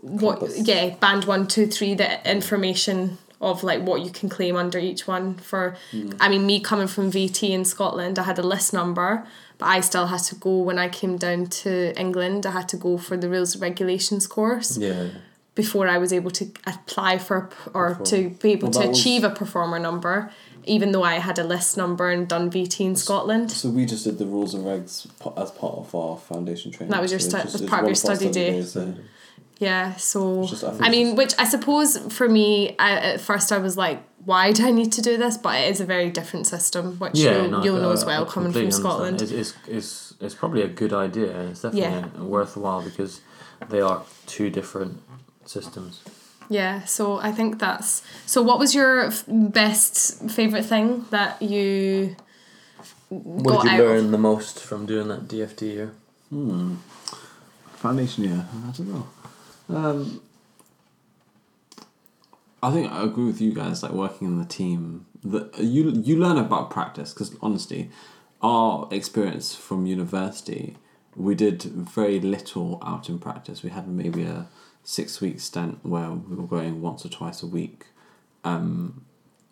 what? 0.00 0.40
Compass. 0.40 0.66
Yeah, 0.66 0.96
band 0.96 1.24
one, 1.24 1.46
two, 1.46 1.66
three. 1.66 1.94
The 1.94 2.28
information 2.30 3.18
of 3.40 3.62
like 3.62 3.82
what 3.82 4.00
you 4.02 4.10
can 4.10 4.28
claim 4.28 4.56
under 4.56 4.78
each 4.78 5.06
one. 5.06 5.34
For 5.34 5.76
I 6.20 6.28
mean, 6.28 6.44
me 6.46 6.58
coming 6.60 6.88
from 6.88 7.10
VT 7.12 7.50
in 7.50 7.64
Scotland, 7.64 8.18
I 8.18 8.24
had 8.24 8.38
a 8.38 8.42
list 8.42 8.72
number, 8.72 9.24
but 9.58 9.66
I 9.66 9.80
still 9.80 10.06
had 10.06 10.20
to 10.24 10.34
go 10.34 10.58
when 10.58 10.78
I 10.78 10.88
came 10.88 11.16
down 11.16 11.46
to 11.62 11.98
England. 11.98 12.46
I 12.46 12.50
had 12.50 12.68
to 12.70 12.76
go 12.76 12.98
for 12.98 13.16
the 13.16 13.28
rules 13.28 13.54
and 13.54 13.62
regulations 13.62 14.26
course 14.26 14.76
Yeah. 14.78 15.08
Before 15.54 15.88
I 15.88 15.98
was 15.98 16.12
able 16.12 16.30
to 16.32 16.46
apply 16.66 17.18
for 17.18 17.36
a 17.36 17.46
p- 17.48 17.70
or 17.74 17.94
to 18.06 18.30
be 18.42 18.52
able 18.52 18.66
Well, 18.68 18.72
to 18.72 18.78
that 18.80 18.88
was- 18.88 18.98
achieve 19.00 19.22
a 19.24 19.30
performer 19.30 19.78
number, 19.78 20.30
even 20.64 20.92
though 20.92 21.04
I 21.04 21.14
had 21.14 21.38
a 21.38 21.44
list 21.44 21.76
number 21.76 22.10
and 22.10 22.26
done 22.26 22.50
VT 22.50 22.84
in 22.84 22.96
Scotland. 22.96 23.50
So 23.52 23.68
we 23.68 23.84
just 23.86 24.04
did 24.04 24.18
the 24.18 24.26
rules 24.26 24.54
and 24.54 24.64
regs 24.64 25.06
as 25.36 25.50
part 25.52 25.74
of 25.78 25.94
our 25.94 26.16
foundation 26.16 26.72
training. 26.72 26.90
That 26.90 27.02
was 27.02 27.10
your 27.12 27.20
So 27.20 27.38
stu- 27.38 27.48
just- 27.58 27.66
part 27.66 27.82
of 27.82 27.88
your 27.88 27.94
study 27.94 28.30
day. 28.30 28.50
days, 28.50 28.74
yeah. 28.76 28.86
Yeah, 29.58 29.94
so 29.96 30.44
just- 30.46 30.64
I 30.64 30.72
I 30.80 30.88
mean, 30.90 31.06
just- 31.08 31.16
which 31.18 31.34
I 31.38 31.44
suppose 31.44 31.96
for 32.12 32.28
me, 32.28 32.74
I, 32.78 32.90
at 33.12 33.20
first 33.20 33.52
I 33.52 33.58
was 33.58 33.76
like, 33.76 34.02
why 34.24 34.50
do 34.52 34.66
I 34.66 34.72
need 34.72 34.90
to 34.92 35.02
do 35.02 35.16
this? 35.16 35.36
But 35.36 35.54
it 35.60 35.70
is 35.70 35.80
a 35.80 35.84
very 35.84 36.10
different 36.10 36.46
system, 36.48 36.96
which 36.98 37.12
Yeah, 37.16 37.42
you'll, 37.42 37.50
no, 37.50 37.62
you'll 37.64 37.76
know 37.80 37.90
I- 37.90 37.92
as 37.92 38.02
I 38.02 38.06
well 38.06 38.26
coming 38.26 38.50
from 38.50 38.62
completely 38.62 38.70
Scotland. 38.72 39.22
It's, 39.22 39.30
it's, 39.30 39.54
it's, 39.68 40.14
it's 40.20 40.34
probably 40.34 40.62
a 40.62 40.68
good 40.68 40.92
idea. 40.92 41.30
It's 41.50 41.60
definitely 41.60 41.82
Yeah. 42.18 42.22
worthwhile 42.22 42.82
because 42.82 43.20
they 43.70 43.80
are 43.80 44.02
two 44.26 44.50
different 44.50 45.00
systems. 45.48 46.02
Yeah, 46.50 46.84
so 46.84 47.18
I 47.18 47.32
think 47.32 47.58
that's 47.58 48.02
so. 48.26 48.42
What 48.42 48.58
was 48.58 48.74
your 48.74 49.06
f- 49.06 49.24
best 49.28 50.28
favorite 50.30 50.64
thing 50.66 51.06
that 51.10 51.40
you 51.40 52.16
What 53.08 53.44
got 53.54 53.62
did 53.62 53.70
out 53.72 53.76
you 53.78 53.84
of- 53.84 53.90
learn 53.90 54.10
the 54.10 54.18
most 54.18 54.60
from 54.60 54.84
doing 54.86 55.08
that 55.08 55.26
DFT 55.28 55.62
year? 55.62 55.92
Foundation 57.76 58.24
year, 58.24 58.46
I 58.68 58.70
don't 58.72 58.88
know. 58.88 59.06
Um, 59.68 60.20
I 62.62 62.70
think 62.72 62.90
I 62.90 63.02
agree 63.04 63.26
with 63.26 63.40
you 63.40 63.52
guys. 63.52 63.82
Like 63.82 63.92
working 63.92 64.26
in 64.26 64.38
the 64.38 64.44
team, 64.44 65.06
that 65.24 65.58
you 65.58 65.90
you 65.90 66.18
learn 66.18 66.38
about 66.38 66.70
practice 66.70 67.12
because 67.12 67.34
honestly, 67.42 67.90
our 68.42 68.88
experience 68.90 69.54
from 69.54 69.86
university, 69.86 70.76
we 71.16 71.34
did 71.34 71.62
very 71.62 72.20
little 72.20 72.82
out 72.84 73.08
in 73.08 73.18
practice. 73.18 73.62
We 73.62 73.70
had 73.70 73.86
maybe 73.88 74.24
a 74.24 74.46
six 74.84 75.20
week 75.20 75.40
stint 75.40 75.78
where 75.82 76.10
we 76.10 76.36
were 76.36 76.46
going 76.46 76.80
once 76.82 77.04
or 77.04 77.08
twice 77.08 77.42
a 77.42 77.46
week, 77.46 77.86
um, 78.44 79.04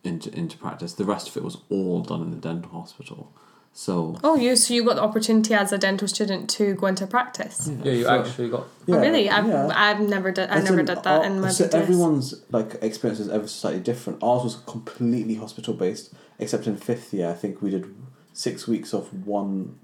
into 0.04 0.32
into 0.36 0.56
practice. 0.58 0.92
The 0.94 1.04
rest 1.04 1.28
of 1.28 1.36
it 1.36 1.42
was 1.42 1.58
all 1.70 2.00
done 2.02 2.22
in 2.22 2.30
the 2.30 2.36
dental 2.36 2.70
hospital. 2.70 3.32
So 3.74 4.18
Oh, 4.22 4.36
you 4.36 4.54
so 4.56 4.74
you 4.74 4.84
got 4.84 4.96
the 4.96 5.02
opportunity 5.02 5.54
as 5.54 5.72
a 5.72 5.78
dental 5.78 6.06
student 6.06 6.50
to 6.50 6.74
go 6.74 6.88
into 6.88 7.06
practice. 7.06 7.70
Yeah, 7.82 7.92
you 7.92 8.02
so- 8.04 8.20
actually 8.20 8.50
got. 8.50 8.66
Oh, 8.86 9.00
really? 9.00 9.30
I've, 9.30 9.46
yeah. 9.48 9.70
I've 9.74 10.00
never 10.00 10.30
did. 10.30 10.50
I 10.50 10.56
As 10.56 10.64
never 10.64 10.80
in, 10.80 10.84
did 10.86 10.98
that 10.98 11.06
our- 11.06 11.24
in 11.24 11.40
my 11.40 11.48
so 11.48 11.64
BDS. 11.66 11.74
everyone's 11.74 12.34
like 12.50 12.74
experience 12.82 13.18
is 13.20 13.30
ever 13.30 13.48
slightly 13.48 13.80
different. 13.80 14.22
Ours 14.22 14.44
was 14.44 14.56
completely 14.66 15.36
hospital 15.36 15.72
based, 15.72 16.12
except 16.38 16.66
in 16.66 16.76
fifth 16.76 17.14
year. 17.14 17.30
I 17.30 17.32
think 17.32 17.62
we 17.62 17.70
did 17.70 17.94
six 18.34 18.68
weeks 18.68 18.92
of 18.92 19.26
one 19.26 19.78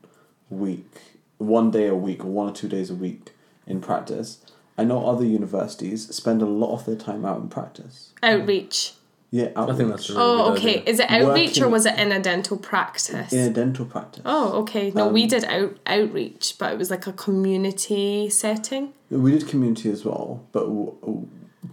week, 0.51 0.91
one 1.39 1.71
day 1.71 1.87
a 1.87 1.95
week, 1.95 2.23
or 2.25 2.29
one 2.29 2.51
or 2.51 2.53
two 2.53 2.69
days 2.69 2.91
a 2.91 2.95
week 2.95 3.31
in 3.67 3.81
practice. 3.81 4.41
I 4.79 4.85
know 4.85 5.05
other 5.07 5.25
universities 5.25 6.15
spend 6.15 6.41
a 6.41 6.47
lot 6.47 6.73
of 6.73 6.87
their 6.87 6.97
time 6.97 7.25
out 7.25 7.41
in 7.41 7.49
practice. 7.49 8.13
outreach. 8.23 8.95
Yeah, 9.31 9.51
I 9.57 9.75
think 9.75 9.91
that's 9.91 10.09
a 10.09 10.15
really 10.15 10.25
Oh, 10.25 10.49
good 10.55 10.59
okay. 10.59 10.71
idea. 10.79 10.83
Is 10.93 11.01
it 11.01 11.11
outreach 11.11 11.61
or 11.61 11.69
was 11.69 11.85
it 11.85 11.99
in 11.99 12.13
a 12.13 12.21
dental 12.23 12.57
practice? 12.57 13.31
in 13.33 13.41
a 13.41 13.51
dental 13.51 13.85
practice. 13.85 14.23
Oh, 14.25 14.53
okay. 14.63 14.91
No, 14.95 15.09
we 15.09 15.25
Um, 15.25 15.29
did 15.29 15.45
out 15.45 15.77
outreach, 15.87 16.55
but 16.59 16.73
it 16.73 16.79
was 16.79 16.91
like 16.91 17.07
a 17.07 17.13
community 17.13 18.31
setting 18.31 18.93
We 19.11 19.33
did 19.33 19.47
community 19.49 19.91
as 19.91 20.05
well, 20.05 20.41
but 20.53 20.61
w- 20.67 20.95
w- 21.03 21.27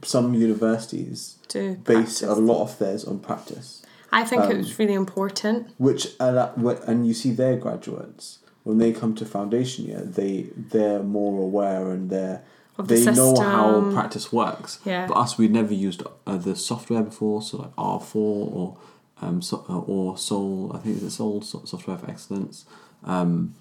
some 0.04 0.34
universities 0.34 1.36
to 1.50 1.76
base 1.86 2.20
practice. 2.20 2.24
a 2.24 2.36
lot 2.36 2.62
of 2.64 2.78
theirs 2.80 3.06
on 3.06 3.20
practice. 3.20 3.82
I 4.12 4.24
think 4.26 4.44
it 4.46 4.52
um, 4.52 4.58
was 4.58 4.78
really 4.80 4.94
important. 4.94 5.68
which 5.78 6.04
uh, 6.20 6.50
and 6.88 7.06
you 7.08 7.14
see 7.14 7.32
their 7.32 7.56
graduates 7.58 8.40
when 8.64 8.78
they 8.80 8.92
come 8.92 9.14
to 9.16 9.26
foundation 9.26 9.86
year 9.86 10.02
they 10.02 10.48
they're 10.58 11.04
more 11.04 11.42
aware 11.42 11.90
and 11.92 12.10
they're 12.10 12.42
Of 12.78 12.88
the 12.90 12.96
they 12.96 13.06
know 13.14 13.40
how 13.40 13.74
system. 13.76 13.94
practice 13.94 14.34
works. 14.34 14.80
Yeah. 14.86 15.08
But 15.08 15.16
us, 15.18 15.38
we'd 15.38 15.52
never 15.52 15.74
used 15.74 16.04
uh, 16.28 16.38
the 16.38 16.56
software 16.56 17.04
before, 17.04 17.42
so 17.42 17.58
like 17.58 17.72
R 17.78 18.00
four 18.00 18.50
or 18.54 18.78
um 19.22 19.42
so, 19.42 19.66
uh, 19.70 19.80
or 19.80 20.18
Soul. 20.18 20.72
I 20.74 20.80
think 20.80 21.02
it's 21.02 21.16
Soul 21.16 21.42
so- 21.42 21.64
Software 21.66 21.98
for 21.98 22.10
Excellence. 22.10 22.66
Um, 23.06 23.56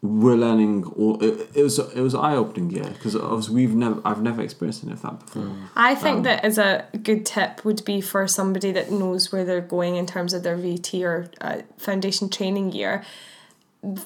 we're 0.00 0.36
learning 0.36 0.84
all. 0.96 1.18
It, 1.24 1.48
it 1.54 1.62
was 1.62 1.78
it 1.78 2.00
was 2.02 2.14
eye 2.14 2.36
opening 2.36 2.70
year 2.70 2.84
because 2.84 3.16
obviously 3.16 3.54
we've 3.54 3.74
never 3.74 4.02
I've 4.04 4.20
never 4.20 4.42
experienced 4.42 4.84
any 4.84 4.92
of 4.92 5.00
that 5.02 5.18
before. 5.20 5.50
I 5.74 5.94
think 5.94 6.18
Um, 6.18 6.22
that 6.24 6.44
as 6.44 6.58
a 6.58 6.84
good 7.02 7.24
tip 7.24 7.64
would 7.64 7.82
be 7.86 8.00
for 8.02 8.28
somebody 8.28 8.70
that 8.72 8.92
knows 8.92 9.32
where 9.32 9.44
they're 9.46 9.62
going 9.62 9.96
in 9.96 10.04
terms 10.06 10.34
of 10.34 10.42
their 10.42 10.58
VT 10.58 11.02
or 11.02 11.30
uh, 11.40 11.62
foundation 11.78 12.28
training 12.28 12.72
year. 12.72 13.02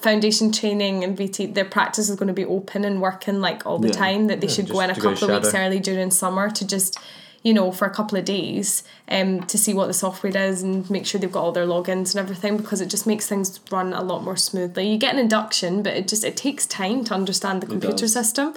Foundation 0.01 0.51
training 0.51 1.03
and 1.03 1.17
VT, 1.17 1.53
their 1.53 1.65
practice 1.65 2.09
is 2.09 2.15
going 2.15 2.27
to 2.27 2.33
be 2.33 2.45
open 2.45 2.83
and 2.83 3.01
working 3.01 3.39
like 3.39 3.65
all 3.65 3.79
the 3.79 3.87
Yeah. 3.89 3.93
time. 3.93 4.27
That 4.27 4.41
they 4.41 4.47
Yeah, 4.47 4.53
should 4.53 4.69
go 4.69 4.79
in 4.81 4.89
a 4.89 4.95
couple 4.95 5.29
of 5.29 5.43
weeks 5.43 5.53
early 5.55 5.79
during 5.79 6.11
summer 6.11 6.49
to 6.49 6.67
just, 6.67 6.97
you 7.43 7.53
know, 7.53 7.71
for 7.71 7.85
a 7.85 7.89
couple 7.89 8.17
of 8.17 8.25
days, 8.25 8.83
um, 9.09 9.43
to 9.43 9.57
see 9.57 9.73
what 9.73 9.87
the 9.87 9.93
software 9.93 10.35
is 10.35 10.61
and 10.61 10.89
make 10.89 11.05
sure 11.05 11.19
they've 11.21 11.31
got 11.31 11.43
all 11.43 11.51
their 11.53 11.65
logins 11.65 12.13
and 12.13 12.17
everything 12.17 12.57
because 12.57 12.81
it 12.81 12.89
just 12.89 13.07
makes 13.07 13.27
things 13.27 13.59
run 13.71 13.93
a 13.93 14.03
lot 14.03 14.23
more 14.23 14.35
smoothly. 14.35 14.87
You 14.91 14.97
get 14.97 15.13
an 15.13 15.19
induction, 15.19 15.81
but 15.81 15.93
it 15.93 16.07
just 16.07 16.23
it 16.23 16.35
takes 16.35 16.65
time 16.65 17.03
to 17.05 17.13
understand 17.13 17.61
the 17.61 17.67
computer 17.67 18.07
system. 18.07 18.53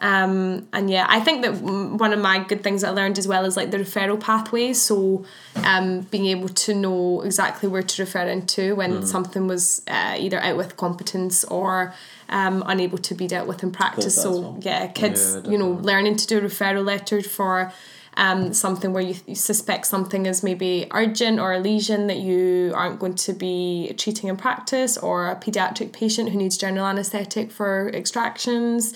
Um, 0.00 0.68
and 0.72 0.88
yeah, 0.88 1.06
I 1.08 1.18
think 1.20 1.42
that 1.42 1.54
mm, 1.54 1.98
one 1.98 2.12
of 2.12 2.20
my 2.20 2.38
good 2.44 2.62
things 2.62 2.82
that 2.82 2.88
I 2.88 2.90
learned 2.92 3.18
as 3.18 3.26
well 3.26 3.44
is 3.44 3.56
like 3.56 3.72
the 3.72 3.78
referral 3.78 4.20
pathways. 4.20 4.80
So, 4.80 5.24
um, 5.56 6.02
being 6.02 6.26
able 6.26 6.48
to 6.48 6.74
know 6.74 7.22
exactly 7.22 7.68
where 7.68 7.82
to 7.82 8.02
refer 8.02 8.28
into 8.28 8.76
when 8.76 9.04
something 9.04 9.48
was 9.48 9.82
uh, 9.88 10.16
either 10.18 10.38
out 10.38 10.56
with 10.56 10.76
competence 10.76 11.42
or 11.44 11.94
um, 12.28 12.62
unable 12.66 12.98
to 12.98 13.14
be 13.14 13.26
dealt 13.26 13.48
with 13.48 13.62
in 13.62 13.72
practice. 13.72 14.14
So 14.14 14.40
well. 14.40 14.58
yeah, 14.60 14.86
kids, 14.86 15.36
Yeah, 15.44 15.50
you 15.50 15.58
know, 15.58 15.70
learning 15.70 16.16
to 16.16 16.26
do 16.26 16.38
a 16.38 16.42
referral 16.42 16.84
letter 16.84 17.20
for 17.22 17.72
um, 18.18 18.52
something 18.52 18.92
where 18.92 19.02
you, 19.02 19.14
you 19.26 19.36
suspect 19.36 19.86
something 19.86 20.26
is 20.26 20.42
maybe 20.42 20.86
urgent 20.92 21.38
or 21.38 21.52
a 21.52 21.58
lesion 21.58 22.08
that 22.08 22.18
you 22.18 22.72
aren't 22.74 22.98
going 22.98 23.14
to 23.14 23.32
be 23.32 23.94
treating 23.96 24.28
in 24.28 24.36
practice, 24.36 24.98
or 24.98 25.28
a 25.28 25.36
pediatric 25.36 25.92
patient 25.92 26.30
who 26.30 26.38
needs 26.38 26.56
general 26.56 26.86
anaesthetic 26.86 27.52
for 27.52 27.88
extractions, 27.90 28.92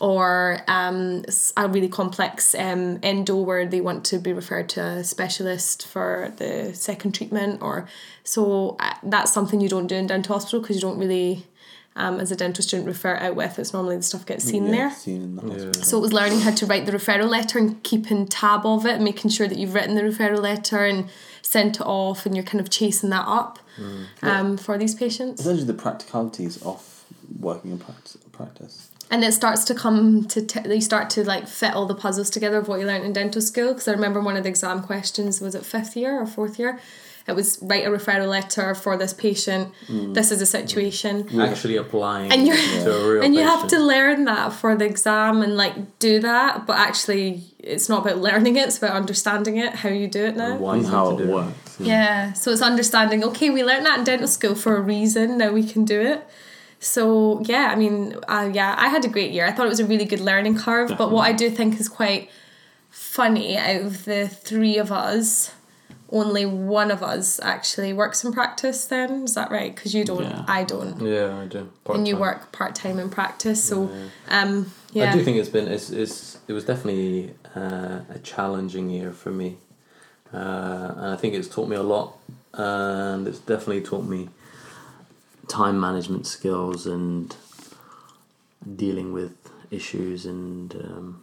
or 0.00 0.58
um, 0.68 1.24
s- 1.28 1.52
a 1.56 1.68
really 1.68 1.88
complex 1.88 2.54
um, 2.54 2.98
endo 3.02 3.36
where 3.36 3.66
they 3.66 3.80
want 3.80 4.04
to 4.06 4.18
be 4.18 4.32
referred 4.32 4.68
to 4.70 4.80
a 4.82 5.04
specialist 5.04 5.86
for 5.86 6.32
the 6.36 6.74
second 6.74 7.12
treatment, 7.12 7.62
or 7.62 7.88
so 8.24 8.76
uh, 8.80 8.94
that's 9.02 9.32
something 9.32 9.60
you 9.60 9.68
don't 9.68 9.86
do 9.86 9.94
in 9.96 10.06
dental 10.06 10.34
hospital 10.34 10.60
because 10.60 10.76
you 10.76 10.82
don't 10.82 10.98
really. 10.98 11.46
Um, 11.98 12.20
as 12.20 12.30
a 12.30 12.36
dental 12.36 12.62
student, 12.62 12.86
refer 12.86 13.16
out 13.16 13.36
with 13.36 13.58
it's 13.58 13.72
normally 13.72 13.96
the 13.96 14.02
stuff 14.02 14.26
gets 14.26 14.44
seen 14.44 14.66
yeah, 14.66 14.70
there. 14.70 14.90
seen 14.90 15.22
in 15.22 15.36
the 15.36 15.40
hospital. 15.40 15.82
So 15.82 15.96
it 15.96 16.00
was 16.02 16.12
learning 16.12 16.40
how 16.40 16.50
to 16.50 16.66
write 16.66 16.84
the 16.84 16.92
referral 16.92 17.26
letter 17.26 17.58
and 17.58 17.82
keeping 17.84 18.26
tab 18.26 18.66
of 18.66 18.84
it, 18.84 19.00
making 19.00 19.30
sure 19.30 19.48
that 19.48 19.56
you've 19.56 19.72
written 19.72 19.94
the 19.94 20.02
referral 20.02 20.42
letter 20.42 20.84
and 20.84 21.08
sent 21.40 21.76
it 21.76 21.86
off, 21.86 22.26
and 22.26 22.36
you're 22.36 22.44
kind 22.44 22.60
of 22.60 22.68
chasing 22.68 23.08
that 23.08 23.24
up 23.26 23.60
um, 24.20 24.58
for 24.58 24.76
these 24.76 24.94
patients. 24.94 25.40
essentially 25.40 25.64
the 25.66 25.72
practicalities 25.72 26.60
of 26.62 27.04
working 27.40 27.70
in 27.70 27.78
practice, 27.78 28.18
practice. 28.30 28.90
And 29.10 29.22
it 29.24 29.32
starts 29.32 29.64
to 29.66 29.74
come 29.74 30.24
to 30.26 30.42
t- 30.42 30.60
you 30.68 30.80
start 30.80 31.10
to 31.10 31.24
like 31.24 31.46
fit 31.46 31.74
all 31.74 31.86
the 31.86 31.94
puzzles 31.94 32.28
together 32.30 32.56
of 32.58 32.66
what 32.68 32.80
you 32.80 32.86
learned 32.86 33.04
in 33.04 33.12
dental 33.12 33.40
school. 33.40 33.68
Because 33.68 33.86
I 33.88 33.92
remember 33.92 34.20
one 34.20 34.36
of 34.36 34.42
the 34.42 34.48
exam 34.48 34.82
questions 34.82 35.40
was 35.40 35.54
it 35.54 35.64
fifth 35.64 35.96
year 35.96 36.20
or 36.20 36.26
fourth 36.26 36.58
year. 36.58 36.80
It 37.28 37.34
was 37.34 37.58
write 37.60 37.84
a 37.84 37.90
referral 37.90 38.28
letter 38.28 38.72
for 38.74 38.96
this 38.96 39.12
patient. 39.12 39.72
Mm. 39.88 40.14
This 40.14 40.30
is 40.30 40.40
a 40.40 40.46
situation. 40.46 41.40
Actually 41.40 41.76
applying 41.76 42.30
And 42.32 42.46
you're- 42.46 42.56
to 42.84 42.92
a 42.92 43.12
real 43.14 43.22
and 43.24 43.34
you 43.34 43.42
have 43.42 43.66
to 43.68 43.78
learn 43.80 44.24
that 44.26 44.52
for 44.52 44.76
the 44.76 44.84
exam 44.84 45.42
and 45.42 45.56
like 45.56 45.98
do 45.98 46.20
that 46.20 46.66
but 46.66 46.76
actually 46.78 47.42
it's 47.58 47.88
not 47.88 48.02
about 48.06 48.18
learning 48.18 48.54
it 48.56 48.66
it's 48.68 48.78
about 48.78 48.92
understanding 48.92 49.56
it 49.56 49.74
how 49.74 49.88
you 49.88 50.06
do 50.06 50.24
it 50.24 50.36
now 50.36 50.52
And 50.52 50.60
why 50.60 50.76
And 50.76 50.86
how 50.86 51.10
it 51.10 51.18
do 51.18 51.26
works. 51.32 51.76
yeah 51.80 52.32
so 52.32 52.52
it's 52.52 52.62
understanding 52.62 53.24
okay 53.24 53.50
we 53.50 53.64
learned 53.64 53.86
that 53.86 53.98
in 53.98 54.04
dental 54.04 54.28
school 54.28 54.54
for 54.54 54.76
a 54.76 54.80
reason 54.80 55.38
now 55.38 55.50
we 55.50 55.64
can 55.66 55.84
do 55.84 56.00
it 56.00 56.24
so 56.78 57.40
yeah 57.44 57.70
i 57.72 57.76
mean 57.76 58.14
uh, 58.28 58.48
yeah 58.52 58.74
i 58.78 58.88
had 58.88 59.04
a 59.04 59.08
great 59.08 59.30
year 59.32 59.46
i 59.46 59.52
thought 59.52 59.66
it 59.66 59.68
was 59.68 59.80
a 59.80 59.86
really 59.86 60.04
good 60.04 60.20
learning 60.20 60.56
curve 60.56 60.92
but 60.98 61.10
what 61.10 61.22
i 61.26 61.32
do 61.32 61.48
think 61.50 61.78
is 61.80 61.88
quite 61.88 62.28
funny 62.90 63.56
out 63.56 63.80
of 63.82 64.04
the 64.04 64.28
three 64.28 64.76
of 64.78 64.92
us 64.92 65.52
only 66.10 66.46
one 66.46 66.90
of 66.92 67.02
us 67.02 67.40
actually 67.40 67.92
works 67.92 68.22
in 68.24 68.32
practice 68.32 68.84
then 68.86 69.24
is 69.24 69.34
that 69.34 69.50
right 69.50 69.74
because 69.74 69.92
you 69.94 70.04
don't 70.04 70.22
Yeah. 70.22 70.44
i 70.46 70.62
don't 70.64 71.00
Yeah, 71.00 71.38
I 71.40 71.46
do. 71.46 71.68
and 71.92 72.06
you 72.06 72.16
work 72.16 72.52
part 72.52 72.74
time 72.76 72.98
in 73.00 73.10
practice. 73.10 73.62
So, 73.64 73.90
um, 74.28 74.70
yeah. 74.92 75.10
I 75.10 75.12
do 75.16 75.22
think 75.24 75.36
it's 75.38 75.48
been 75.48 75.66
it's, 75.66 75.90
it's 75.90 76.38
it 76.46 76.52
was 76.52 76.64
definitely 76.64 77.34
uh, 77.56 78.00
a 78.14 78.18
challenging 78.22 78.88
year 78.88 79.12
for 79.12 79.30
me, 79.32 79.56
uh, 80.32 80.92
and 80.96 81.06
I 81.14 81.16
think 81.16 81.34
it's 81.34 81.48
taught 81.48 81.68
me 81.68 81.76
a 81.76 81.82
lot, 81.82 82.16
and 82.54 83.26
it's 83.26 83.40
definitely 83.40 83.80
taught 83.82 84.04
me 84.04 84.28
time 85.48 85.80
management 85.80 86.26
skills 86.26 86.86
and 86.86 87.34
dealing 88.74 89.12
with 89.12 89.34
issues 89.70 90.26
and 90.26 90.74
um, 90.74 91.22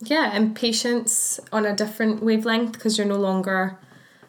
Yeah, 0.00 0.30
and 0.32 0.54
patience 0.54 1.40
on 1.52 1.66
a 1.66 1.74
different 1.74 2.22
wavelength 2.22 2.72
because 2.72 2.98
you're 2.98 3.06
no 3.06 3.16
longer 3.16 3.78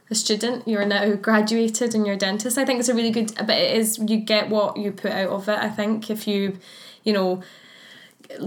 a 0.10 0.16
student. 0.16 0.68
You're 0.68 0.86
now 0.86 1.14
graduated 1.16 1.96
and 1.96 2.06
you're 2.06 2.16
a 2.16 2.20
dentist. 2.20 2.58
I 2.58 2.66
think 2.66 2.80
it's 2.80 2.90
a 2.90 2.94
really 2.94 3.12
good, 3.12 3.34
but 3.36 3.58
it 3.58 3.76
is 3.76 3.98
you 3.98 4.18
get 4.18 4.50
what 4.50 4.78
you 4.78 4.92
put 4.92 5.12
out 5.12 5.30
of 5.30 5.50
it. 5.50 5.58
I 5.58 5.70
think 5.70 6.10
if 6.10 6.28
you, 6.28 6.58
you 7.04 7.14
know, 7.14 7.42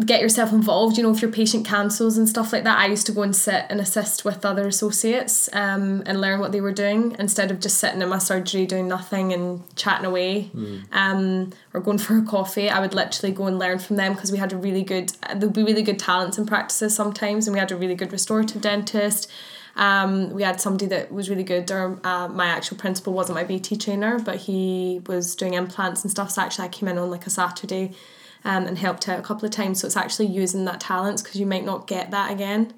get 0.04 0.20
yourself 0.20 0.52
involved. 0.52 0.96
You 0.96 1.02
know, 1.02 1.10
if 1.10 1.22
your 1.22 1.30
patient 1.30 1.66
cancels 1.66 2.18
and 2.18 2.28
stuff 2.28 2.52
like 2.52 2.64
that, 2.64 2.78
I 2.78 2.86
used 2.86 3.06
to 3.06 3.12
go 3.12 3.22
and 3.22 3.34
sit 3.34 3.66
and 3.68 3.80
assist 3.80 4.24
with 4.24 4.44
other 4.44 4.66
associates 4.66 5.48
um, 5.52 6.02
and 6.06 6.20
learn 6.20 6.40
what 6.40 6.52
they 6.52 6.60
were 6.60 6.72
doing 6.72 7.16
instead 7.18 7.50
of 7.50 7.60
just 7.60 7.78
sitting 7.78 8.02
in 8.02 8.08
my 8.08 8.18
surgery 8.18 8.66
doing 8.66 8.88
nothing 8.88 9.32
and 9.32 9.62
chatting 9.76 10.06
away 10.06 10.50
um, 10.92 11.52
or 11.72 11.80
going 11.80 11.98
for 11.98 12.18
a 12.18 12.22
coffee. 12.22 12.68
I 12.68 12.80
would 12.80 12.94
literally 12.94 13.34
go 13.34 13.46
and 13.46 13.58
learn 13.58 13.78
from 13.78 13.96
them 13.96 14.14
because 14.14 14.32
we 14.32 14.38
had 14.38 14.52
a 14.52 14.56
really 14.56 14.82
good, 14.82 15.12
there'd 15.34 15.52
be 15.52 15.62
really 15.62 15.82
good 15.82 15.98
talents 15.98 16.38
and 16.38 16.46
practices 16.46 16.94
sometimes, 16.94 17.46
and 17.46 17.54
we 17.54 17.58
had 17.58 17.72
a 17.72 17.76
really 17.76 17.94
good 17.94 18.12
restorative 18.12 18.62
dentist. 18.62 19.30
Um, 19.76 20.30
we 20.30 20.42
had 20.42 20.60
somebody 20.60 20.86
that 20.86 21.12
was 21.12 21.30
really 21.30 21.44
good. 21.44 21.70
Or 21.70 22.00
uh, 22.02 22.28
my 22.28 22.46
actual 22.46 22.76
principal 22.76 23.12
wasn't 23.12 23.36
my 23.36 23.44
VT 23.44 23.80
trainer, 23.80 24.18
but 24.18 24.36
he 24.36 25.00
was 25.06 25.36
doing 25.36 25.54
implants 25.54 26.02
and 26.02 26.10
stuff. 26.10 26.32
So 26.32 26.42
actually, 26.42 26.66
I 26.66 26.68
came 26.68 26.88
in 26.88 26.98
on 26.98 27.10
like 27.10 27.26
a 27.26 27.30
Saturday 27.30 27.94
um, 28.44 28.66
and 28.66 28.78
helped 28.78 29.08
out 29.08 29.18
a 29.18 29.22
couple 29.22 29.44
of 29.44 29.50
times. 29.50 29.80
So 29.80 29.86
it's 29.86 29.96
actually 29.96 30.26
using 30.26 30.64
that 30.66 30.80
talents 30.80 31.22
because 31.22 31.40
you 31.40 31.46
might 31.46 31.64
not 31.64 31.86
get 31.86 32.10
that 32.10 32.30
again. 32.30 32.72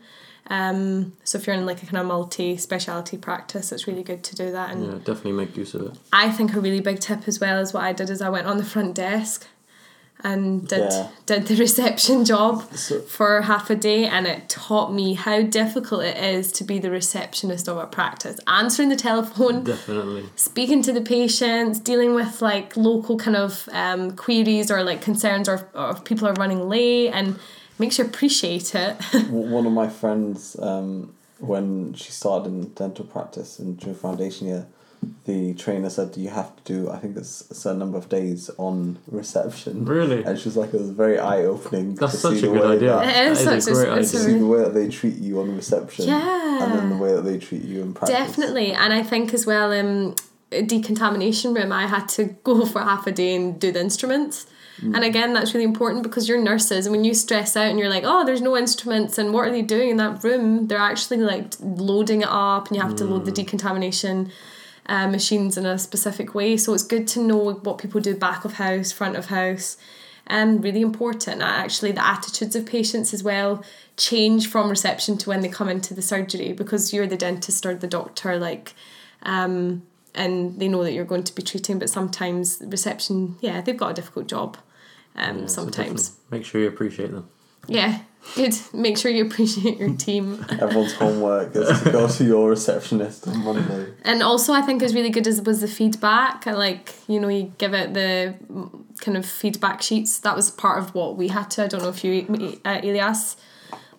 Um, 0.46 1.12
so 1.22 1.38
if 1.38 1.46
you're 1.46 1.54
in 1.54 1.64
like 1.64 1.82
a 1.82 1.86
kind 1.86 1.98
of 1.98 2.06
multi 2.06 2.56
speciality 2.56 3.16
practice, 3.16 3.70
it's 3.70 3.86
really 3.86 4.02
good 4.02 4.24
to 4.24 4.36
do 4.36 4.50
that. 4.50 4.70
And 4.70 4.84
yeah, 4.84 4.98
definitely 4.98 5.32
make 5.32 5.56
use 5.56 5.74
of 5.74 5.82
it. 5.82 5.98
I 6.12 6.30
think 6.30 6.54
a 6.54 6.60
really 6.60 6.80
big 6.80 6.98
tip 6.98 7.28
as 7.28 7.38
well 7.38 7.60
is 7.60 7.72
what 7.72 7.84
I 7.84 7.92
did 7.92 8.10
is 8.10 8.20
I 8.20 8.30
went 8.30 8.46
on 8.46 8.56
the 8.56 8.64
front 8.64 8.94
desk 8.94 9.46
and 10.24 10.66
did 10.68 10.78
Yeah. 10.92 11.08
did 11.26 11.46
the 11.46 11.56
reception 11.66 12.24
job 12.24 12.62
So- 12.74 13.00
for 13.00 13.42
half 13.42 13.70
a 13.70 13.74
day 13.74 14.06
and 14.06 14.26
it 14.26 14.48
taught 14.48 14.92
me 14.92 15.14
how 15.14 15.42
difficult 15.42 16.02
it 16.04 16.16
is 16.16 16.52
to 16.52 16.64
be 16.64 16.78
the 16.78 16.90
receptionist 16.90 17.68
of 17.68 17.76
a 17.76 17.86
practice 17.86 18.38
answering 18.46 18.88
the 18.88 18.96
telephone 18.96 19.64
Definitely. 19.64 20.24
speaking 20.36 20.82
to 20.82 20.92
the 20.92 21.00
patients 21.00 21.78
dealing 21.80 22.14
with 22.14 22.42
like 22.42 22.76
local 22.76 23.16
kind 23.16 23.36
of 23.36 23.68
um, 23.72 24.12
queries 24.16 24.70
or 24.70 24.82
like 24.82 25.00
concerns 25.02 25.48
or, 25.48 25.68
or 25.74 25.90
if 25.90 26.04
people 26.04 26.26
are 26.28 26.34
running 26.34 26.68
late 26.68 27.10
and 27.10 27.38
makes 27.78 27.98
you 27.98 28.04
appreciate 28.04 28.74
it 28.74 28.96
One 29.30 29.66
of 29.66 29.72
my 29.72 29.88
friends, 29.88 30.56
um, 30.60 31.14
when 31.38 31.94
she 31.94 32.12
started 32.12 32.48
in 32.52 32.68
dental 32.74 33.06
practice 33.06 33.58
in 33.58 33.76
during 33.76 33.94
foundation 33.94 34.46
year, 34.48 34.66
the 35.26 35.54
trainer 35.54 35.88
said 35.90 36.16
you 36.16 36.28
have 36.30 36.54
to 36.56 36.62
do 36.72 36.90
I 36.90 36.98
think 36.98 37.16
it's 37.16 37.48
a 37.50 37.54
certain 37.54 37.78
number 37.78 37.98
of 37.98 38.08
days 38.08 38.50
on 38.58 38.98
reception. 39.10 39.84
Really? 39.84 40.24
And 40.24 40.38
she 40.38 40.46
was 40.48 40.56
like, 40.56 40.74
it 40.74 40.80
was 40.80 40.90
very 40.90 41.18
eye 41.18 41.44
opening. 41.44 41.94
That's 41.94 42.12
to 42.12 42.18
such 42.18 42.32
see 42.40 42.46
a 42.46 42.50
the 42.50 42.54
good 42.58 42.68
way 42.68 42.76
idea. 42.76 42.88
That, 42.96 43.26
It 43.26 43.30
is 43.32 43.44
That 43.44 43.56
is 43.58 43.64
such 43.64 43.72
a 43.74 43.78
a- 43.80 43.84
great 43.84 43.98
it's 43.98 44.10
to 44.12 44.18
idea. 44.18 44.28
see 44.32 44.38
the 44.38 44.46
way 44.46 44.58
that 44.64 44.74
they 44.74 44.88
treat 44.88 45.16
you 45.16 45.40
on 45.40 45.54
reception. 45.56 46.06
Yeah. 46.08 46.64
And 46.64 46.72
then 46.74 46.90
the 46.90 46.96
way 46.96 47.14
that 47.14 47.22
they 47.22 47.38
treat 47.38 47.62
you 47.62 47.80
in 47.82 47.94
practice. 47.94 48.18
Definitely, 48.18 48.72
and 48.72 48.92
I 48.92 49.02
think 49.02 49.32
as 49.32 49.46
well, 49.46 49.72
um, 49.72 50.14
decontamination 50.66 51.54
room. 51.54 51.72
I 51.72 51.86
had 51.86 52.08
to 52.10 52.24
go 52.44 52.66
for 52.66 52.80
half 52.80 53.06
a 53.06 53.12
day 53.12 53.34
and 53.36 53.58
do 53.60 53.72
the 53.72 53.80
instruments, 53.80 54.46
and 54.82 55.04
again, 55.04 55.34
that's 55.34 55.52
really 55.52 55.64
important 55.64 56.02
because 56.02 56.26
you're 56.26 56.40
nurses, 56.40 56.86
and 56.86 56.94
when 56.96 57.04
you 57.04 57.12
stress 57.12 57.54
out 57.54 57.66
and 57.68 57.78
you're 57.78 57.90
like, 57.90 58.04
oh, 58.06 58.24
there's 58.24 58.40
no 58.40 58.56
instruments, 58.56 59.18
and 59.18 59.34
what 59.34 59.46
are 59.46 59.50
they 59.50 59.60
doing 59.62 59.90
in 59.90 59.96
that 59.98 60.24
room? 60.24 60.68
They're 60.68 60.78
actually 60.78 61.18
like 61.18 61.52
loading 61.60 62.22
it 62.22 62.28
up, 62.30 62.68
and 62.68 62.76
you 62.76 62.82
have 62.82 62.96
to 62.96 63.04
load 63.04 63.26
the 63.26 63.32
decontamination. 63.32 64.32
Uh, 64.86 65.06
machines 65.06 65.56
in 65.56 65.66
a 65.66 65.78
specific 65.78 66.34
way, 66.34 66.56
so 66.56 66.74
it's 66.74 66.82
good 66.82 67.06
to 67.06 67.20
know 67.20 67.52
what 67.52 67.78
people 67.78 68.00
do 68.00 68.16
back 68.16 68.44
of 68.44 68.54
house, 68.54 68.90
front 68.90 69.14
of 69.14 69.26
house, 69.26 69.76
and 70.26 70.64
really 70.64 70.80
important. 70.80 71.42
Actually, 71.42 71.92
the 71.92 72.04
attitudes 72.04 72.56
of 72.56 72.66
patients 72.66 73.14
as 73.14 73.22
well 73.22 73.62
change 73.96 74.48
from 74.48 74.68
reception 74.68 75.16
to 75.18 75.28
when 75.28 75.42
they 75.42 75.48
come 75.48 75.68
into 75.68 75.94
the 75.94 76.02
surgery 76.02 76.52
because 76.52 76.92
you're 76.92 77.06
the 77.06 77.16
dentist 77.16 77.64
or 77.66 77.74
the 77.74 77.86
doctor, 77.86 78.36
like, 78.38 78.74
um, 79.22 79.82
and 80.14 80.58
they 80.58 80.66
know 80.66 80.82
that 80.82 80.92
you're 80.92 81.04
going 81.04 81.24
to 81.24 81.34
be 81.34 81.42
treating. 81.42 81.78
But 81.78 81.90
sometimes 81.90 82.60
reception, 82.66 83.36
yeah, 83.40 83.60
they've 83.60 83.76
got 83.76 83.90
a 83.92 83.94
difficult 83.94 84.26
job. 84.26 84.56
Um, 85.14 85.40
Yeah, 85.40 85.46
sometimes, 85.46 86.08
definitely 86.08 86.38
make 86.38 86.46
sure 86.46 86.60
you 86.60 86.68
appreciate 86.68 87.12
them. 87.12 87.28
Yeah, 87.70 88.00
good. 88.34 88.54
Make 88.74 88.98
sure 88.98 89.10
you 89.10 89.24
appreciate 89.24 89.78
your 89.78 89.94
team. 89.96 90.44
Everyone's 90.50 90.92
homework 90.94 91.54
is 91.54 91.82
to 91.82 91.92
go 91.92 92.08
to 92.08 92.24
your 92.24 92.50
receptionist 92.50 93.28
on 93.28 93.44
Monday. 93.44 93.94
And 94.02 94.22
also, 94.22 94.52
I 94.52 94.60
think 94.62 94.82
is 94.82 94.94
really 94.94 95.10
good 95.10 95.26
as 95.26 95.40
was 95.40 95.60
the 95.60 95.68
feedback. 95.68 96.46
I 96.46 96.52
like 96.52 96.94
you 97.08 97.20
know 97.20 97.28
you 97.28 97.52
give 97.58 97.72
it 97.72 97.94
the 97.94 98.34
kind 99.00 99.16
of 99.16 99.24
feedback 99.24 99.82
sheets. 99.82 100.18
That 100.18 100.34
was 100.34 100.50
part 100.50 100.82
of 100.82 100.94
what 100.94 101.16
we 101.16 101.28
had 101.28 101.50
to. 101.52 101.64
I 101.64 101.68
don't 101.68 101.82
know 101.82 101.88
if 101.88 102.02
you, 102.02 102.22
uh, 102.64 102.80
Ilyas, 102.80 103.36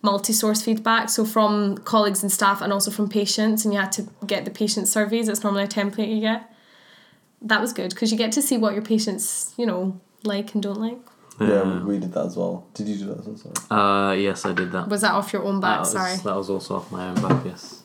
multi-source 0.02 0.62
feedback. 0.62 1.08
So 1.08 1.24
from 1.24 1.78
colleagues 1.78 2.22
and 2.22 2.30
staff, 2.30 2.60
and 2.60 2.72
also 2.72 2.90
from 2.90 3.08
patients, 3.08 3.64
and 3.64 3.72
you 3.72 3.80
had 3.80 3.92
to 3.92 4.08
get 4.26 4.44
the 4.44 4.50
patient 4.50 4.86
surveys. 4.86 5.28
It's 5.28 5.42
normally 5.42 5.64
a 5.64 5.68
template 5.68 6.14
you 6.14 6.20
get. 6.20 6.54
That 7.40 7.60
was 7.60 7.72
good 7.72 7.90
because 7.90 8.12
you 8.12 8.18
get 8.18 8.32
to 8.32 8.42
see 8.42 8.58
what 8.58 8.74
your 8.74 8.82
patients 8.82 9.54
you 9.56 9.64
know 9.64 9.98
like 10.24 10.52
and 10.54 10.62
don't 10.62 10.80
like. 10.80 10.98
Yeah, 11.40 11.82
we 11.82 11.98
did 11.98 12.12
that 12.12 12.26
as 12.26 12.36
well. 12.36 12.66
Did 12.74 12.88
you 12.88 12.96
do 12.96 13.06
that 13.06 13.18
as 13.20 13.26
well? 13.26 13.36
Sorry. 13.36 13.80
Uh, 13.80 14.12
yes, 14.12 14.44
I 14.44 14.52
did 14.52 14.72
that. 14.72 14.88
Was 14.88 15.00
that 15.00 15.12
off 15.12 15.32
your 15.32 15.42
own 15.44 15.60
that, 15.60 15.66
back? 15.66 15.80
was, 15.80 15.92
Sorry. 15.92 16.16
that 16.16 16.36
was 16.36 16.50
also 16.50 16.76
off 16.76 16.92
my 16.92 17.08
own 17.08 17.20
back, 17.20 17.44
yes. 17.44 17.82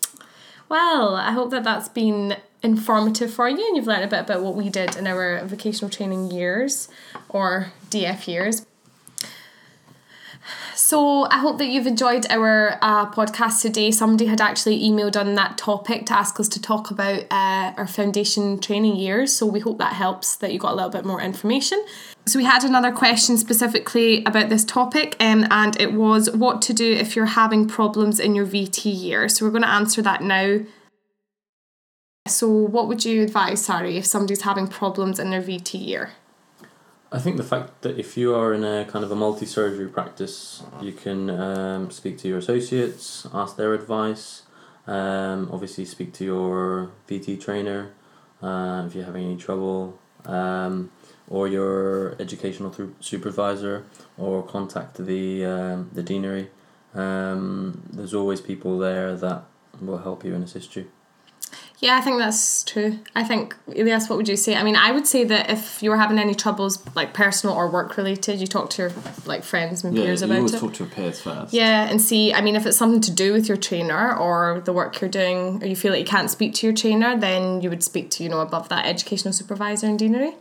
Well, 0.70 1.16
I 1.16 1.32
hope 1.32 1.52
that 1.52 1.64
that's 1.64 1.88
been 1.90 2.36
informative 2.62 3.34
for 3.34 3.48
you 3.48 3.66
and 3.66 3.78
you've 3.78 3.88
learned 3.88 4.04
a 4.04 4.08
bit 4.08 4.22
about 4.22 4.42
what 4.42 4.56
we 4.56 4.70
did 4.70 4.96
in 4.96 5.08
our 5.08 5.46
vocational 5.46 5.90
training 5.90 6.32
years 6.32 6.90
or 7.30 7.72
DF 7.90 8.28
years. 8.28 8.66
So 10.78 11.26
I 11.32 11.40
hope 11.40 11.58
that 11.58 11.70
you've 11.70 11.88
enjoyed 11.88 12.28
our 12.30 12.78
uh, 12.84 13.10
podcast 13.10 13.64
today. 13.64 13.90
Somebody 13.90 14.28
had 14.28 14.40
actually 14.40 14.80
emailed 14.80 15.20
on 15.20 15.34
that 15.34 15.58
topic 15.58 16.06
to 16.06 16.14
ask 16.14 16.40
us 16.40 16.48
to 16.50 16.62
talk 16.62 16.92
about 16.92 17.24
uh, 17.32 17.74
our 17.76 17.88
foundation 17.88 18.60
training 18.60 18.96
years. 18.96 19.36
So 19.36 19.48
we 19.48 19.60
hope 19.60 19.80
that 19.80 19.94
helps 19.94 20.36
that 20.36 20.54
you 20.54 20.60
got 20.60 20.74
a 20.74 20.76
little 20.76 20.92
bit 20.92 21.04
more 21.04 21.20
information. 21.20 21.84
So 22.28 22.38
we 22.38 22.46
had 22.46 22.64
another 22.64 22.92
question 22.92 23.38
specifically 23.38 24.24
about 24.26 24.50
this 24.50 24.64
topic, 24.64 25.16
um, 25.20 25.48
and 25.50 25.80
it 25.82 25.94
was 25.94 26.30
what 26.30 26.62
to 26.64 26.74
do 26.74 26.94
if 26.94 27.16
you're 27.16 27.26
having 27.26 27.68
problems 27.68 28.20
in 28.20 28.36
your 28.36 28.46
VT 28.46 28.86
year. 28.86 29.28
So 29.30 29.46
we're 29.46 29.52
going 29.52 29.64
to 29.64 29.70
answer 29.70 30.04
that 30.04 30.22
now. 30.22 30.60
So 32.28 32.48
what 32.50 32.88
would 32.88 33.04
you 33.04 33.24
advise, 33.24 33.66
Sari, 33.66 33.98
if 33.98 34.06
somebody's 34.06 34.44
having 34.44 34.68
problems 34.68 35.18
in 35.18 35.32
their 35.32 35.42
VT 35.42 35.84
year? 35.84 36.12
I 37.10 37.20
think 37.20 37.38
the 37.38 37.44
fact 37.44 37.84
that 37.84 37.98
if 37.98 38.18
you 38.18 38.36
are 38.36 38.54
in 38.54 38.66
a 38.66 38.84
kind 38.84 39.06
of 39.06 39.12
a 39.12 39.16
multi 39.16 39.46
surgery 39.46 39.88
practice, 39.88 40.64
you 40.82 40.92
can 40.92 41.30
um, 41.30 41.90
speak 41.90 42.18
to 42.20 42.28
your 42.28 42.40
associates, 42.40 43.26
ask 43.34 43.56
their 43.56 43.74
advice, 43.74 44.44
um, 44.88 45.50
obviously 45.52 45.86
speak 45.86 46.12
to 46.14 46.26
your 46.26 46.92
VT 47.08 47.40
trainer 47.40 47.92
uh, 48.42 48.84
if 48.86 48.94
you're 48.94 49.06
having 49.06 49.24
any 49.24 49.38
trouble, 49.38 49.98
um, 50.26 50.92
or 51.30 51.48
your 51.48 52.22
educational 52.22 52.72
through 52.72 52.94
supervisor, 53.00 53.86
or 54.18 54.44
contact 54.44 54.98
the 54.98 55.46
um, 55.46 55.90
the 55.94 56.04
deanery. 56.04 56.50
Um, 56.94 57.84
there's 57.90 58.14
always 58.14 58.42
people 58.42 58.78
there 58.78 59.16
that 59.16 59.46
will 59.80 60.00
help 60.00 60.26
you 60.26 60.36
and 60.36 60.44
assist 60.44 60.76
you. 60.76 60.92
Yeah, 61.80 61.96
I 61.96 62.02
think 62.02 62.18
that's 62.18 62.64
true. 62.64 63.00
I 63.14 63.24
think, 63.24 63.56
Ilyas, 63.70 64.10
what 64.10 64.18
would 64.18 64.28
you 64.28 64.36
say? 64.36 64.56
I 64.56 64.64
mean, 64.64 64.76
I 64.76 64.92
would 64.92 65.06
say 65.06 65.24
that 65.26 65.52
if 65.52 65.84
you 65.84 65.92
were 65.92 65.98
having 65.98 66.18
any 66.18 66.34
troubles, 66.34 66.84
like 66.96 67.14
personal 67.14 67.56
or 67.56 67.70
work 67.70 67.98
related, 67.98 68.40
you 68.40 68.48
talk 68.48 68.72
to 68.72 68.82
your 68.82 68.92
like 69.28 69.44
friends 69.44 69.84
and 69.84 69.96
Yeah, 69.96 70.06
peers 70.06 70.24
about 70.24 70.38
always 70.38 70.56
it. 70.56 70.60
talk 70.60 70.74
to 70.74 70.86
your 70.86 70.92
peers 70.92 71.22
first. 71.22 71.54
Yeah, 71.54 71.88
and 71.88 72.02
see, 72.02 72.34
I 72.34 72.42
mean, 72.42 72.56
if 72.56 72.66
it's 72.66 72.78
something 72.78 73.02
to 73.02 73.12
do 73.12 73.32
with 73.32 73.48
your 73.48 73.58
trainer 73.58 74.16
or 74.18 74.62
the 74.66 74.74
work 74.74 75.00
you're 75.02 75.10
doing, 75.10 75.62
or 75.64 75.68
you 75.68 75.76
feel 75.76 75.92
like 75.92 76.00
you 76.00 76.06
can't 76.06 76.32
speak 76.32 76.56
to 76.56 76.66
your 76.68 76.76
trainer, 76.76 77.16
then 77.16 77.62
you 77.62 77.70
would 77.70 77.84
speak 77.84 78.10
to, 78.12 78.24
you 78.24 78.30
know, 78.30 78.40
above 78.40 78.70
that 78.70 78.88
educational 78.88 79.32
supervisor 79.34 79.86
and 79.86 80.00
deanery. 80.00 80.34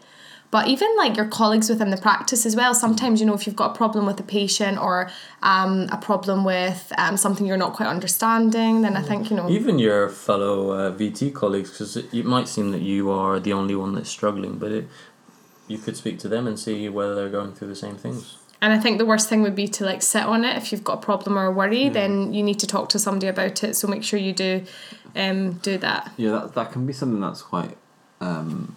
But 0.51 0.68
even 0.68 0.88
like 0.97 1.16
your 1.16 1.26
colleagues 1.26 1.68
within 1.68 1.90
the 1.90 1.97
practice 1.97 2.47
as 2.47 2.55
well, 2.55 2.74
sometimes, 2.74 3.20
you 3.20 3.26
know, 3.26 3.34
if 3.34 3.47
you've 3.47 3.57
got 3.57 3.72
a 3.72 3.74
problem 3.74 4.07
with 4.07 4.18
a 4.20 4.22
patient 4.22 4.78
or 4.78 5.11
um, 5.42 5.88
a 5.90 5.97
problem 5.97 6.44
with 6.44 6.92
um, 6.99 7.16
something 7.16 7.47
you're 7.47 7.57
not 7.57 7.72
quite 7.72 7.88
understanding, 7.88 8.82
then 8.82 8.97
I 8.97 9.03
think, 9.03 9.30
you 9.30 9.36
know. 9.36 9.49
Even 9.51 9.78
your 9.78 10.09
fellow 10.09 10.70
uh, 10.70 10.92
VT 10.92 11.34
colleagues, 11.34 11.70
because 11.70 11.97
it, 11.97 12.12
it 12.14 12.24
might 12.24 12.49
seem 12.49 12.70
that 12.70 12.82
you 12.82 13.11
are 13.11 13.40
the 13.40 13.53
only 13.53 13.74
one 13.74 13.94
that's 13.94 14.09
struggling, 14.09 14.59
but 14.59 14.70
it, 14.72 14.88
you 15.68 15.78
could 15.78 15.97
speak 15.97 16.18
to 16.20 16.28
them 16.28 16.47
and 16.47 16.59
see 16.59 16.88
whether 16.88 17.14
they're 17.14 17.28
going 17.28 17.53
through 17.53 17.68
the 17.68 17.76
same 17.76 17.97
things. 17.97 18.36
And 18.61 18.72
I 18.72 18.78
think 18.78 18.99
the 18.99 19.07
worst 19.07 19.28
thing 19.28 19.42
would 19.42 19.55
be 19.55 19.68
to 19.68 19.84
like 19.84 20.03
sit 20.03 20.22
on 20.22 20.44
it. 20.44 20.57
If 20.57 20.72
you've 20.72 20.84
got 20.84 20.94
a 20.94 21.03
problem 21.03 21.38
or 21.38 21.47
a 21.47 21.51
worry, 21.51 21.88
then 21.88 22.32
you 22.32 22.42
need 22.42 22.59
to 22.61 22.66
talk 22.66 22.88
to 22.90 22.99
somebody 22.99 23.26
about 23.26 23.62
it. 23.62 23.76
So 23.76 23.86
make 23.86 24.03
sure 24.03 24.18
you 24.18 24.32
do 24.32 24.64
um, 25.14 25.55
do 25.55 25.76
that. 25.78 26.12
Yeah, 26.16 26.30
that, 26.30 26.55
that 26.55 26.72
can 26.72 26.86
be 26.86 26.92
something 26.92 27.20
that's 27.20 27.42
quite 27.42 27.76
um, 28.20 28.74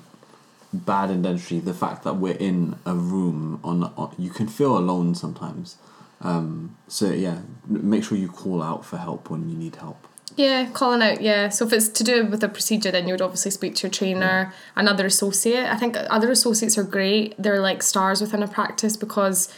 bad 0.73 1.09
in 1.09 1.21
dentistry. 1.21 1.59
The 1.59 1.73
fact 1.73 2.03
that 2.03 2.17
we're 2.17 2.37
in 2.37 2.75
a 2.85 2.93
room 2.93 3.59
on, 3.63 3.83
on 3.95 4.15
you 4.17 4.29
can 4.29 4.47
feel 4.47 4.77
alone 4.77 5.15
sometimes. 5.15 5.77
Um, 6.21 6.77
so 6.87 7.11
yeah, 7.11 7.39
make 7.67 8.03
sure 8.03 8.17
you 8.17 8.27
call 8.27 8.61
out 8.61 8.85
for 8.85 8.97
help 8.97 9.29
when 9.29 9.49
you 9.49 9.57
need 9.57 9.77
help. 9.77 10.07
Yeah, 10.35 10.69
calling 10.71 11.01
out, 11.01 11.21
yeah. 11.21 11.49
So 11.49 11.65
if 11.65 11.73
it's 11.73 11.89
to 11.89 12.03
do 12.03 12.25
with 12.25 12.43
a 12.43 12.49
procedure, 12.49 12.91
then 12.91 13.07
you 13.07 13.13
would 13.13 13.21
obviously 13.21 13.51
speak 13.51 13.75
to 13.75 13.87
your 13.87 13.91
trainer, 13.91 14.53
another 14.75 15.05
associate. 15.05 15.65
I 15.65 15.75
think 15.75 15.97
other 16.09 16.31
associates 16.31 16.77
are 16.77 16.83
great. 16.83 17.35
They're 17.37 17.59
like 17.59 17.83
stars 17.83 18.21
within 18.21 18.43
a 18.43 18.47
practice 18.47 18.95
because 18.95 19.53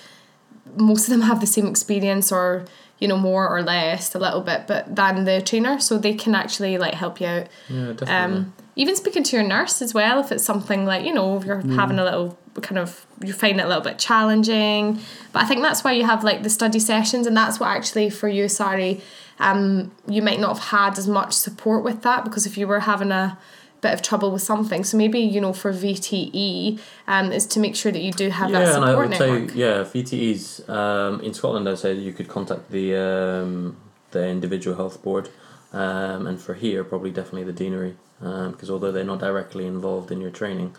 most 0.78 1.04
of 1.04 1.12
them 1.12 1.22
have 1.22 1.40
the 1.40 1.46
same 1.48 1.68
experience 1.68 2.32
or, 2.32 2.66
you 3.02 3.08
know, 3.08 3.18
more 3.18 3.50
or 3.50 3.62
less, 3.64 4.16
a 4.16 4.20
little 4.20 4.42
bit, 4.42 4.68
but 4.68 4.96
than 4.96 5.26
the 5.26 5.42
trainer. 5.42 5.80
So 5.80 5.98
they 5.98 6.14
can 6.14 6.36
actually 6.36 6.78
like 6.78 6.94
help 6.94 7.20
you 7.20 7.28
out. 7.28 7.48
Yeah, 7.68 7.94
definitely. 7.94 8.14
Um, 8.14 8.54
even 8.78 8.96
speaking 8.96 9.24
to 9.24 9.36
your 9.36 9.46
nurse 9.46 9.82
as 9.82 9.94
well, 9.94 10.20
if 10.20 10.32
it's 10.32 10.46
something 10.46 10.86
like, 10.86 11.04
you 11.04 11.14
know, 11.14 11.36
if 11.36 11.44
you're 11.44 11.62
having 11.62 12.00
a 12.00 12.04
little 12.06 12.38
kind 12.62 12.78
of, 12.78 13.06
you 13.24 13.34
find 13.34 13.60
it 13.60 13.64
a 13.64 13.68
little 13.68 13.84
bit 13.84 14.00
challenging. 14.00 15.00
But 15.34 15.44
I 15.44 15.46
think 15.46 15.62
that's 15.62 15.84
why 15.84 15.92
you 15.92 16.06
have 16.06 16.24
like 16.24 16.44
the 16.44 16.50
study 16.50 16.80
sessions, 16.80 17.28
and 17.28 17.36
that's 17.36 17.60
what 17.60 17.68
actually 17.68 18.10
for 18.10 18.30
you, 18.30 18.48
sorry, 18.48 19.02
um, 19.40 19.92
you 20.08 20.22
might 20.22 20.40
not 20.40 20.58
have 20.58 20.68
had 20.68 20.98
as 21.00 21.08
much 21.08 21.34
support 21.34 21.84
with 21.84 22.04
that 22.04 22.24
because 22.24 22.46
if 22.46 22.58
you 22.58 22.68
were 22.68 22.82
having 22.82 23.12
a 23.12 23.38
bit 23.82 23.94
of 23.94 24.02
trouble 24.02 24.32
with 24.32 24.42
something, 24.44 24.84
so 24.84 24.96
maybe, 24.98 25.20
you 25.20 25.42
know, 25.42 25.54
for 25.54 25.74
VTE, 25.74 26.80
um, 27.08 27.32
is 27.32 27.46
to 27.48 27.60
make 27.60 27.76
sure 27.76 27.92
that 27.92 28.02
you 28.02 28.12
do 28.12 28.30
have 28.30 28.52
that 28.52 28.62
yeah, 28.62 28.76
and 28.76 28.86
I 28.86 28.90
support 28.90 29.10
would 29.10 29.20
network. 29.20 29.50
say 29.52 29.56
yeah, 29.58 29.84
VTEs 29.84 30.70
um, 30.70 31.20
in 31.22 31.34
Scotland. 31.34 31.68
I'd 31.68 31.80
say 31.80 31.94
you 31.94 32.14
could 32.14 32.28
contact 32.28 32.70
the 32.72 32.96
um, 32.96 33.78
the 34.12 34.28
individual 34.28 34.76
health 34.78 35.02
board, 35.02 35.30
um, 35.74 36.28
and 36.28 36.40
for 36.40 36.54
here 36.54 36.84
probably 36.84 37.12
definitely 37.12 37.44
the 37.44 37.54
deanery, 37.54 37.96
because 38.20 38.70
although 38.70 38.92
they're 38.92 39.04
not 39.04 39.20
directly 39.20 39.66
involved 39.66 40.12
in 40.12 40.22
your 40.22 40.32
training, 40.32 40.76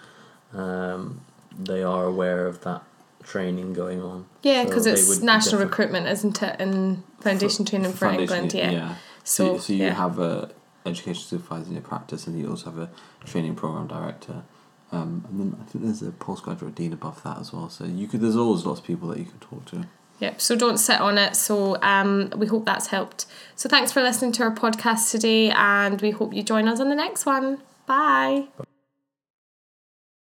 um, 0.54 1.20
they 1.58 1.82
are 1.82 2.04
aware 2.04 2.46
of 2.46 2.62
that 2.62 2.82
training 3.24 3.72
going 3.72 4.00
on. 4.02 4.26
Yeah, 4.42 4.64
because 4.64 4.84
they 4.84 4.92
it's 4.92 5.20
national 5.20 5.60
recruitment, 5.60 6.06
isn't 6.06 6.42
it, 6.42 6.60
in 6.60 7.02
foundation 7.20 7.64
training 7.64 7.92
for 7.92 8.06
Foundation, 8.06 8.44
England? 8.44 8.54
Yeah. 8.54 8.94
So, 9.24 9.56
So, 9.56 9.58
so 9.58 9.72
you 9.72 9.84
yeah. 9.84 9.94
have 9.94 10.18
a 10.18 10.50
education 10.86 11.22
supervisor 11.22 11.68
in 11.68 11.74
your 11.74 11.82
practice, 11.82 12.26
and 12.26 12.38
you 12.38 12.48
also 12.50 12.70
have 12.70 12.78
a 12.78 12.90
training 13.24 13.54
program 13.54 13.86
director. 13.86 14.42
Um, 14.90 15.24
and 15.28 15.40
then 15.40 15.60
I 15.60 15.64
think 15.64 15.84
there's 15.84 16.02
a 16.02 16.10
postgraduate 16.10 16.74
dean 16.74 16.92
above 16.92 17.22
that 17.22 17.38
as 17.38 17.52
well. 17.52 17.68
So 17.70 17.84
you 17.84 18.06
could 18.06 18.20
there's 18.20 18.36
always 18.36 18.66
lots 18.66 18.80
of 18.80 18.86
people 18.86 19.08
that 19.08 19.18
you 19.18 19.24
can 19.24 19.38
talk 19.38 19.64
to. 19.66 19.86
Yep, 20.20 20.40
so 20.40 20.54
don't 20.54 20.78
sit 20.78 21.00
on 21.00 21.18
it. 21.18 21.34
So 21.34 21.80
um, 21.82 22.30
we 22.36 22.46
hope 22.46 22.64
that's 22.64 22.88
helped. 22.88 23.26
So 23.56 23.68
thanks 23.68 23.90
for 23.90 24.02
listening 24.02 24.32
to 24.32 24.44
our 24.44 24.54
podcast 24.54 25.10
today, 25.10 25.50
and 25.50 26.00
we 26.00 26.10
hope 26.10 26.32
you 26.32 26.42
join 26.42 26.68
us 26.68 26.78
on 26.78 26.90
the 26.90 26.94
next 26.94 27.26
one. 27.26 27.58
Bye. 27.86 28.48